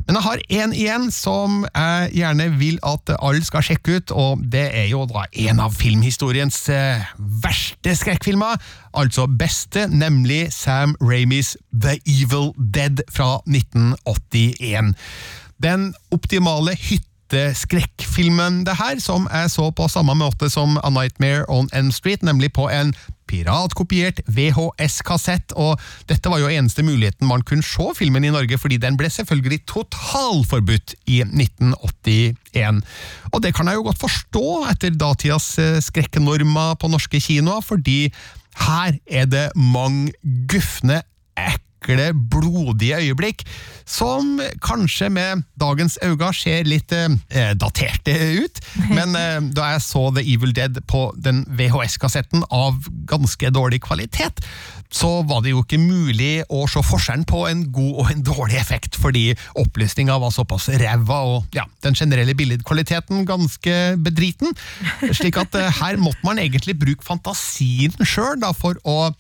Men 0.06 0.18
jeg 0.18 0.24
har 0.24 0.40
én 0.50 0.72
igjen 0.74 1.04
som 1.14 1.60
jeg 1.68 2.08
gjerne 2.18 2.48
vil 2.58 2.78
at 2.86 3.12
alle 3.22 3.44
skal 3.46 3.62
sjekke 3.64 3.98
ut, 3.98 4.10
og 4.10 4.42
det 4.50 4.64
er 4.74 4.88
jo 4.90 5.04
da 5.10 5.28
en 5.46 5.62
av 5.62 5.76
filmhistoriens 5.78 6.58
eh, 6.74 7.04
verste 7.44 7.94
skrekkfilmer. 7.98 8.58
Altså 8.98 9.28
beste, 9.30 9.86
nemlig 9.86 10.48
Sam 10.54 10.96
Raimis 11.00 11.54
The 11.70 12.00
Evil 12.02 12.50
Dead 12.58 13.04
fra 13.14 13.38
1981. 13.46 14.92
Den 15.62 15.92
optimale 16.10 16.74
hytteskrekkfilmen 16.74 18.64
det 18.66 18.74
her, 18.82 18.98
som 18.98 19.28
jeg 19.30 19.54
så 19.54 19.70
på 19.70 19.86
samme 19.88 20.18
måte 20.18 20.50
som 20.50 20.80
A 20.82 20.90
Nightmare 20.90 21.46
on 21.48 21.70
Elm 21.72 21.92
Street, 21.94 22.26
nemlig 22.26 22.52
på 22.52 22.66
en 22.68 22.90
piratkopiert 23.30 24.22
VHS-kassett, 24.26 25.54
og 25.58 25.80
dette 26.10 26.30
var 26.32 26.42
jo 26.42 26.50
eneste 26.50 26.84
muligheten 26.86 27.28
man 27.28 27.44
kunne 27.46 27.66
se 27.66 27.88
filmen 27.98 28.26
i 28.26 28.32
Norge, 28.34 28.58
fordi 28.60 28.80
den 28.82 28.98
ble 29.00 29.10
selvfølgelig 29.12 29.62
totalforbudt 29.70 30.96
i 31.06 31.22
1981. 31.24 32.82
Og 33.32 33.42
det 33.44 33.54
kan 33.56 33.70
jeg 33.70 33.80
jo 33.80 33.88
godt 33.88 34.02
forstå 34.02 34.46
etter 34.72 34.94
datidas 34.96 35.48
eh, 35.62 35.80
skrekkenormer 35.84 36.78
på 36.80 36.92
norske 36.92 37.20
kinoer, 37.22 37.64
fordi 37.64 38.12
her 38.68 38.98
er 39.08 39.28
det 39.30 39.48
mange 39.56 40.12
gufne, 40.50 41.02
ekle, 41.38 41.71
blodige 42.30 42.98
øyeblikk, 43.02 43.44
som 43.86 44.40
kanskje 44.62 45.08
med 45.10 45.42
dagens 45.60 45.98
øyne 46.02 46.30
ser 46.34 46.68
litt 46.68 46.92
eh, 46.92 47.52
daterte 47.58 48.14
ut, 48.44 48.60
men 48.90 49.16
eh, 49.18 49.40
da 49.54 49.72
jeg 49.74 49.82
så 49.84 50.06
The 50.14 50.22
Evil 50.22 50.54
Dead 50.54 50.78
på 50.88 51.10
den 51.16 51.44
VHS-kassetten 51.48 52.46
av 52.50 52.78
ganske 53.10 53.50
dårlig 53.50 53.82
kvalitet, 53.82 54.40
så 54.92 55.22
var 55.24 55.40
det 55.42 55.54
jo 55.54 55.62
ikke 55.64 55.80
mulig 55.80 56.42
å 56.52 56.66
se 56.68 56.82
forskjellen 56.84 57.24
på 57.28 57.46
en 57.48 57.64
god 57.72 57.92
og 58.02 58.10
en 58.12 58.24
dårlig 58.26 58.58
effekt, 58.60 58.98
fordi 59.00 59.30
opplysninga 59.58 60.18
var 60.20 60.34
såpass 60.34 60.68
ræva, 60.82 61.22
og 61.32 61.56
ja, 61.56 61.64
den 61.84 61.96
generelle 61.98 62.36
billedkvaliteten 62.36 63.24
ganske 63.28 63.78
bedriten. 64.04 64.52
Slik 65.10 65.40
at 65.40 65.56
eh, 65.58 65.72
her 65.80 66.00
måtte 66.00 66.22
man 66.26 66.40
egentlig 66.42 66.76
bruke 66.80 67.06
fantasien 67.06 67.96
sjøl 68.02 68.44
for 68.56 68.78
å 68.88 69.12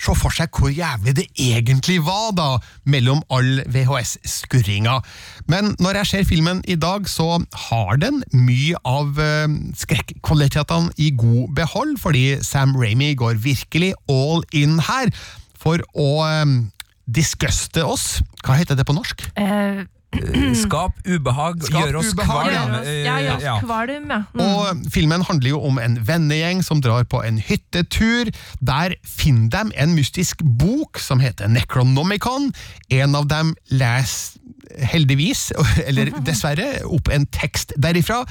se 0.00 0.14
for 0.18 0.34
seg 0.34 0.52
hvor 0.52 0.72
jævlig 0.72 1.16
det 1.18 1.26
egentlig 1.40 1.98
var, 2.06 2.30
da, 2.36 2.48
mellom 2.84 3.22
all 3.32 3.62
VHS-skurringa. 3.72 4.98
Men 5.50 5.74
når 5.82 6.00
jeg 6.00 6.10
ser 6.12 6.28
filmen 6.28 6.62
i 6.68 6.76
dag, 6.80 7.08
så 7.08 7.40
har 7.68 8.00
den 8.02 8.22
mye 8.36 8.78
av 8.84 9.18
eh, 9.22 9.48
skrekkvalitetene 9.78 10.94
i 11.00 11.10
god 11.16 11.56
behold, 11.56 11.96
fordi 12.02 12.38
Sam 12.44 12.76
Ramy 12.76 13.14
går 13.16 13.40
virkelig 13.42 13.94
all 14.12 14.44
in 14.52 14.80
her 14.86 15.12
for 15.56 15.82
å 15.96 16.10
eh, 16.28 16.56
disguste 17.06 17.84
oss. 17.86 18.18
Hva 18.44 18.60
heter 18.60 18.78
det 18.78 18.86
på 18.88 18.96
norsk? 18.96 19.28
Uh 19.36 19.86
skap 20.62 20.96
ubehag, 21.06 21.62
Skap 21.66 21.86
gjør 21.86 22.00
oss 22.00 22.12
ubehag, 22.14 22.52
ja. 22.52 22.62
kvalm. 22.62 22.72
Gjør 22.72 22.80
oss, 22.80 22.90
ja, 22.92 23.16
gjør 23.22 23.36
oss 23.36 23.46
ja. 23.46 23.56
kvalm, 23.64 24.10
ja. 24.14 24.20
Mm. 24.32 24.42
Og 24.46 24.92
filmen 24.94 25.26
handler 25.28 25.52
jo 25.52 25.60
om 25.68 25.80
en 25.82 25.98
vennegjeng 26.08 26.64
som 26.66 26.82
drar 26.84 27.06
på 27.10 27.22
en 27.26 27.40
hyttetur. 27.42 28.32
Der 28.60 28.96
finner 29.04 29.52
de 29.52 29.76
en 29.82 29.94
mystisk 29.96 30.42
bok 30.60 31.00
som 31.02 31.22
heter 31.24 31.50
Necronomicon. 31.52 32.52
En 32.92 33.18
av 33.18 33.28
dem 33.30 33.54
leser 33.72 34.40
heldigvis, 34.92 35.50
eller 35.88 36.12
dessverre, 36.28 36.68
opp 36.86 37.10
en 37.12 37.26
tekst 37.32 37.74
derifra, 37.80 38.22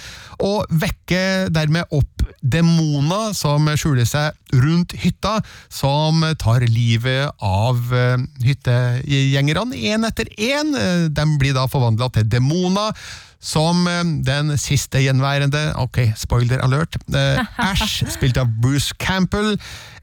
og 0.44 0.66
vekker 0.70 1.52
dermed 1.54 1.92
opp 1.96 2.26
demoner 2.42 3.34
som 3.38 3.70
skjuler 3.78 4.08
seg 4.10 4.36
rundt 4.62 4.96
hytta, 5.02 5.38
som 5.70 6.24
tar 6.42 6.66
livet 6.70 7.30
av 7.44 7.94
eh, 7.94 8.18
hyttegjengerne 8.46 9.78
én 9.92 10.08
etter 10.08 10.30
én. 10.38 10.74
De 11.14 11.26
blir 11.40 11.56
da 11.58 11.66
forvandla 11.70 12.12
til 12.16 12.28
demoner. 12.30 12.94
Som 13.46 13.86
eh, 13.88 14.02
den 14.26 14.56
siste 14.58 15.02
gjenværende, 15.04 15.74
ok, 15.78 16.02
spoiler 16.18 16.64
alert, 16.66 16.98
eh, 17.14 17.44
Ash, 17.70 18.02
spilt 18.10 18.40
av 18.42 18.50
Bruce 18.62 18.96
Campbell, 19.00 19.56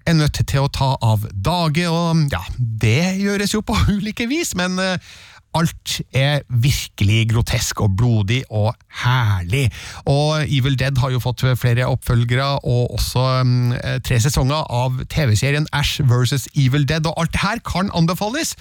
er 0.07 0.17
nødt 0.19 0.39
til 0.47 0.63
å 0.63 0.71
ta 0.71 0.93
av 1.03 1.27
dage, 1.31 1.87
og 1.91 2.25
ja, 2.33 2.43
det 2.59 3.19
gjøres 3.23 3.55
jo 3.55 3.63
på 3.67 3.77
ulike 3.91 4.27
vis, 4.31 4.55
men 4.59 4.79
eh, 4.83 5.13
Alt 5.59 6.01
er 6.17 6.41
virkelig 6.49 7.29
grotesk 7.33 7.81
og 7.85 7.97
blodig 7.97 8.43
og 8.51 8.75
herlig. 9.03 9.67
Og 10.09 10.43
Evil 10.49 10.79
Dead 10.81 10.99
har 10.99 11.13
jo 11.13 11.21
fått 11.21 11.45
flere 11.61 11.87
oppfølgere 11.87 12.49
og 12.65 12.95
også 12.97 13.27
um, 13.43 13.75
tre 14.05 14.21
sesonger 14.21 14.65
av 14.73 15.03
TV-serien 15.13 15.69
Ash 15.73 16.01
vs. 16.01 16.49
Evil 16.57 16.89
Dead, 16.89 17.07
og 17.07 17.15
alt 17.21 17.37
her 17.43 17.61
kan 17.67 17.93
anbefales, 17.95 18.55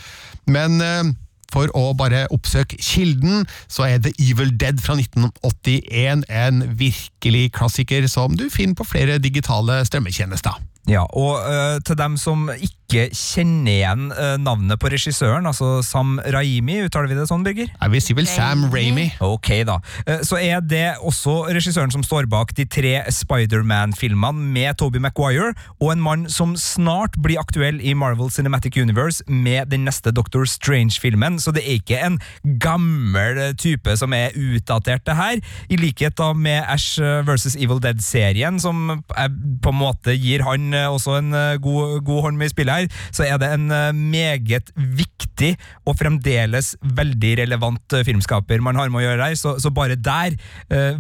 men 0.48 0.82
uh, 0.82 1.14
for 1.52 1.72
å 1.76 1.92
bare 2.00 2.26
oppsøke 2.32 2.80
kilden, 2.80 3.46
så 3.72 3.88
er 3.90 4.04
The 4.04 4.14
Evil 4.20 4.54
Dead 4.60 4.80
fra 4.84 4.96
1981 5.00 6.26
en 6.30 6.64
virkelig 6.80 7.52
klassiker 7.58 8.08
som 8.12 8.38
du 8.40 8.48
finner 8.52 8.78
på 8.80 8.88
flere 8.88 9.20
digitale 9.20 9.82
strømmetjenester. 9.88 10.71
Ja, 10.90 11.06
og 11.14 11.38
uh, 11.46 11.78
til 11.86 11.98
dem 12.00 12.16
som 12.18 12.48
ikke 12.58 13.12
kjenner 13.16 13.70
igjen 13.72 14.08
uh, 14.12 14.34
navnet 14.42 14.80
på 14.82 14.90
regissøren, 14.92 15.46
altså 15.48 15.78
Sam 15.86 16.16
Raimi, 16.34 16.80
uttaler 16.88 17.08
vi 17.08 17.16
det 17.16 17.28
sånn, 17.30 17.44
Birger? 17.46 17.70
Jeg 17.70 17.92
vil 17.94 18.02
si 18.04 18.16
vel 18.18 18.26
Sam 18.28 18.66
Raimi. 18.74 19.06
Ok, 19.24 19.52
da. 19.70 19.78
Uh, 20.08 20.24
Så 20.26 20.40
er 20.42 20.64
det 20.66 20.98
også 20.98 21.46
regissøren 21.54 21.94
som 21.94 22.02
står 22.04 22.26
bak 22.32 22.56
de 22.58 22.66
tre 22.66 22.96
Spiderman-filmene 23.14 24.50
med 24.58 24.80
Toby 24.82 25.00
Maguire, 25.06 25.54
og 25.78 25.94
en 25.94 26.02
mann 26.04 26.26
som 26.34 26.58
snart 26.60 27.16
blir 27.22 27.40
aktuell 27.40 27.78
i 27.78 27.94
Marvel 27.94 28.34
Cinematic 28.34 28.82
Universe 28.82 29.22
med 29.30 29.70
den 29.72 29.86
neste 29.86 30.12
Doctor 30.12 30.50
Strange-filmen, 30.50 31.38
så 31.40 31.54
det 31.54 31.62
er 31.64 31.78
ikke 31.78 32.02
en 32.10 32.20
gammel 32.60 33.54
type 33.62 33.94
som 34.02 34.18
er 34.18 34.34
utdatert, 34.34 35.06
det 35.06 35.16
her. 35.16 35.40
I 35.70 35.80
likhet 35.80 36.18
da 36.18 36.34
med 36.34 36.66
Ash 36.66 36.98
vs. 37.00 37.54
Evil 37.56 37.80
Dead-serien, 37.86 38.60
som 38.60 39.04
på 39.06 39.72
en 39.72 39.80
måte 39.80 40.18
gir 40.18 40.44
han 40.50 40.71
eh, 40.78 40.88
også 40.90 41.18
en 41.20 41.34
eh, 41.38 41.58
god, 41.62 42.00
god 42.08 42.28
hånd 42.28 42.40
med 42.40 42.52
i 42.52 42.54
spillet 42.54 42.84
her, 42.84 43.04
så 43.14 43.26
er 43.28 43.42
det 43.42 43.52
en 43.56 43.68
eh, 43.72 43.92
meget 43.96 44.72
viktig 44.76 45.54
og 45.90 45.98
fremdeles 45.98 46.76
veldig 46.98 47.36
relevant 47.42 47.96
filmskaper 48.06 48.62
man 48.62 48.78
har 48.78 48.92
med 48.92 49.02
å 49.02 49.06
gjøre 49.08 49.32
her, 49.32 49.38
så, 49.40 49.56
så 49.62 49.72
bare 49.74 49.98
der, 49.98 50.36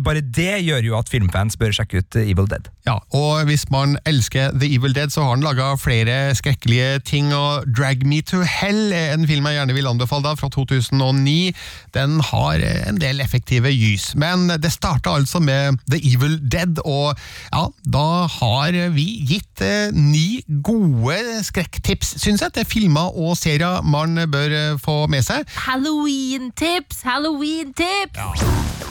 bare 0.01 0.24
det 0.24 0.63
gjør 0.65 0.88
jo 0.88 0.95
at 0.97 1.11
filmfans 1.11 1.57
bør 1.61 1.76
sjekke 1.76 2.01
ut 2.01 2.17
Evil 2.22 2.49
Dead. 2.49 2.69
Ja, 2.88 2.95
og 3.13 3.45
hvis 3.45 3.67
man 3.69 3.93
elsker 4.09 4.55
The 4.57 4.65
Evil 4.65 4.95
Dead, 4.97 5.11
så 5.13 5.26
har 5.26 5.36
han 5.36 5.45
laga 5.45 5.67
flere 5.78 6.34
skrekkelige 6.38 7.03
ting, 7.05 7.30
og 7.38 7.67
Drag 7.78 8.01
Me 8.07 8.24
To 8.32 8.41
Hell 8.41 8.95
er 8.97 9.13
en 9.13 9.28
film 9.30 9.45
jeg 9.45 9.59
gjerne 9.59 9.76
vil 9.78 9.89
anbefale 9.91 10.26
da, 10.26 10.34
fra 10.39 10.49
2009. 10.49 11.53
Den 11.93 12.17
har 12.32 12.65
en 12.88 12.97
del 13.01 13.22
effektive 13.22 13.69
gys, 13.76 14.11
men 14.17 14.49
det 14.61 14.74
starta 14.74 15.13
altså 15.19 15.41
med 15.43 15.78
The 15.91 16.01
Evil 16.01 16.39
Dead, 16.41 16.82
og 16.82 17.13
ja, 17.51 17.67
da 17.93 18.07
har 18.39 18.78
vi 18.95 19.07
gitt 19.30 19.61
eh, 19.66 19.93
ni 19.95 20.41
gode 20.64 21.18
skrekktips, 21.47 22.16
syns 22.22 22.43
jeg, 22.45 22.53
til 22.57 22.68
filmer 22.70 23.14
og 23.18 23.38
serier 23.39 23.82
man 23.86 24.18
bør 24.32 24.57
eh, 24.57 24.80
få 24.82 25.05
med 25.12 25.26
seg. 25.28 25.47
Halloween-tips! 25.68 27.03
Halloween-tips! 27.07 28.82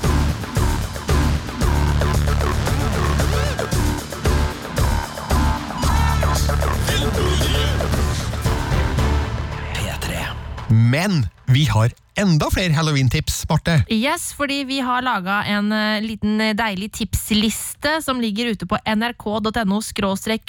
Men 10.71 11.27
vi 11.47 11.65
har 11.65 11.91
enda 12.21 12.49
flere 12.53 12.75
halloween-tips, 12.77 13.43
Marte. 13.51 13.79
Yes, 13.93 14.31
fordi 14.37 14.63
vi 14.69 14.81
har 14.85 15.03
laga 15.05 15.41
en 15.51 15.73
eh, 15.73 16.01
liten 16.05 16.41
eh, 16.41 16.55
deilig 16.59 16.91
tipsliste 16.99 17.97
som 18.05 18.21
ligger 18.23 18.53
ute 18.55 18.69
på 18.69 18.79
nrk.no 18.85 19.81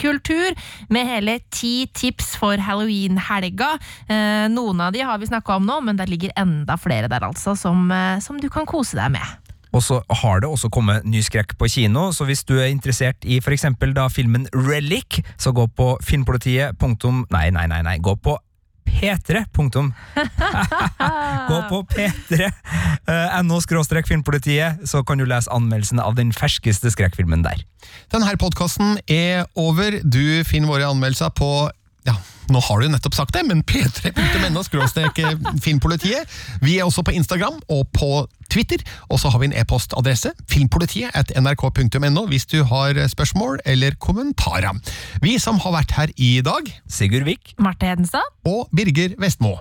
kultur, 0.01 0.55
med 0.89 1.07
hele 1.07 1.39
ti 1.49 1.87
tips 1.93 2.35
for 2.39 2.57
halloween-helga. 2.57 3.71
Eh, 4.07 4.47
noen 4.51 4.81
av 4.81 4.93
de 4.93 5.01
har 5.05 5.17
vi 5.21 5.31
snakka 5.31 5.55
om 5.55 5.65
nå, 5.65 5.79
men 5.81 5.97
det 5.99 6.09
ligger 6.09 6.31
enda 6.35 6.77
flere 6.77 7.07
der, 7.11 7.23
altså, 7.27 7.55
som, 7.55 7.89
som 8.21 8.39
du 8.41 8.49
kan 8.49 8.65
kose 8.65 8.97
deg 8.99 9.11
med. 9.15 9.51
Og 9.71 9.83
så 9.83 10.01
har 10.23 10.41
det 10.43 10.49
også 10.51 10.69
kommet 10.73 11.05
ny 11.07 11.21
skrekk 11.23 11.55
på 11.59 11.69
kino, 11.71 12.09
så 12.11 12.27
hvis 12.27 12.43
du 12.43 12.57
er 12.59 12.67
interessert 12.71 13.23
i 13.23 13.39
for 13.43 13.55
eksempel 13.55 13.93
da 13.95 14.09
filmen 14.11 14.47
Relic, 14.51 15.21
så 15.39 15.53
gå 15.55 15.67
på 15.71 15.93
filmpolitiet. 16.03 16.75
punktum- 16.79 17.25
Nei, 17.31 17.49
nei, 17.55 17.67
nei, 17.71 17.81
nei, 17.81 17.97
gå 18.03 18.15
på 18.19 18.35
P3. 18.87 19.45
punktum. 19.53 19.93
Gå 21.49 21.57
på 21.69 21.81
P3 21.93 22.47
eh, 22.47 23.59
skråstrek 23.65 24.07
filmpolitiet, 24.07 24.83
så 24.89 25.03
kan 25.03 25.17
du 25.17 25.25
lese 25.25 25.51
anmeldelsen 25.51 25.99
av 25.99 26.15
den 26.19 26.33
ferskeste 26.33 26.91
skrekkfilmen 26.93 27.45
der. 27.45 27.63
Denne 28.13 28.35
podkasten 28.37 28.99
er 29.07 29.45
over. 29.55 29.99
Du 30.03 30.43
finner 30.47 30.69
våre 30.69 30.89
anmeldelser 30.89 31.33
på 31.35 31.69
ja, 32.07 32.15
nå 32.51 32.61
har 32.65 32.81
du 32.83 32.91
nettopp 32.91 33.15
sagt 33.17 33.33
det, 33.35 33.45
men 33.47 33.63
p3.no 33.67 34.63
skråstrek 34.67 35.19
filmpolitiet. 35.63 36.29
Vi 36.63 36.77
er 36.79 36.87
også 36.87 37.03
på 37.07 37.15
Instagram 37.15 37.59
og 37.71 37.87
på 37.95 38.11
Twitter, 38.51 38.83
og 39.07 39.19
så 39.21 39.31
har 39.31 39.39
vi 39.39 39.47
en 39.47 39.55
e-postadresse 39.61 40.33
filmpolitiet 40.51 41.15
at 41.15 41.31
nrk.no 41.39 42.25
hvis 42.31 42.45
du 42.51 42.61
har 42.67 42.99
spørsmål 43.11 43.61
eller 43.65 43.95
kommentarer. 44.03 44.75
Vi 45.23 45.37
som 45.39 45.59
har 45.63 45.75
vært 45.79 45.95
her 45.97 46.13
i 46.17 46.33
dag, 46.45 46.67
Sigurd 46.91 47.27
Vik. 47.29 47.55
Marte 47.59 47.87
Hedenstad. 47.87 48.27
og 48.45 48.67
Birger 48.75 49.15
Vestmo. 49.21 49.57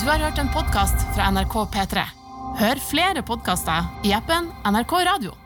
Du 0.00 0.08
har 0.08 0.22
hørt 0.22 0.38
en 0.40 0.48
podkast 0.52 1.06
fra 1.14 1.30
NRK 1.30 1.54
P3. 1.74 2.06
Hør 2.60 2.80
flere 2.90 3.22
podkaster 3.22 3.86
i 4.04 4.12
appen 4.16 4.50
NRK 4.66 4.98
Radio. 5.12 5.39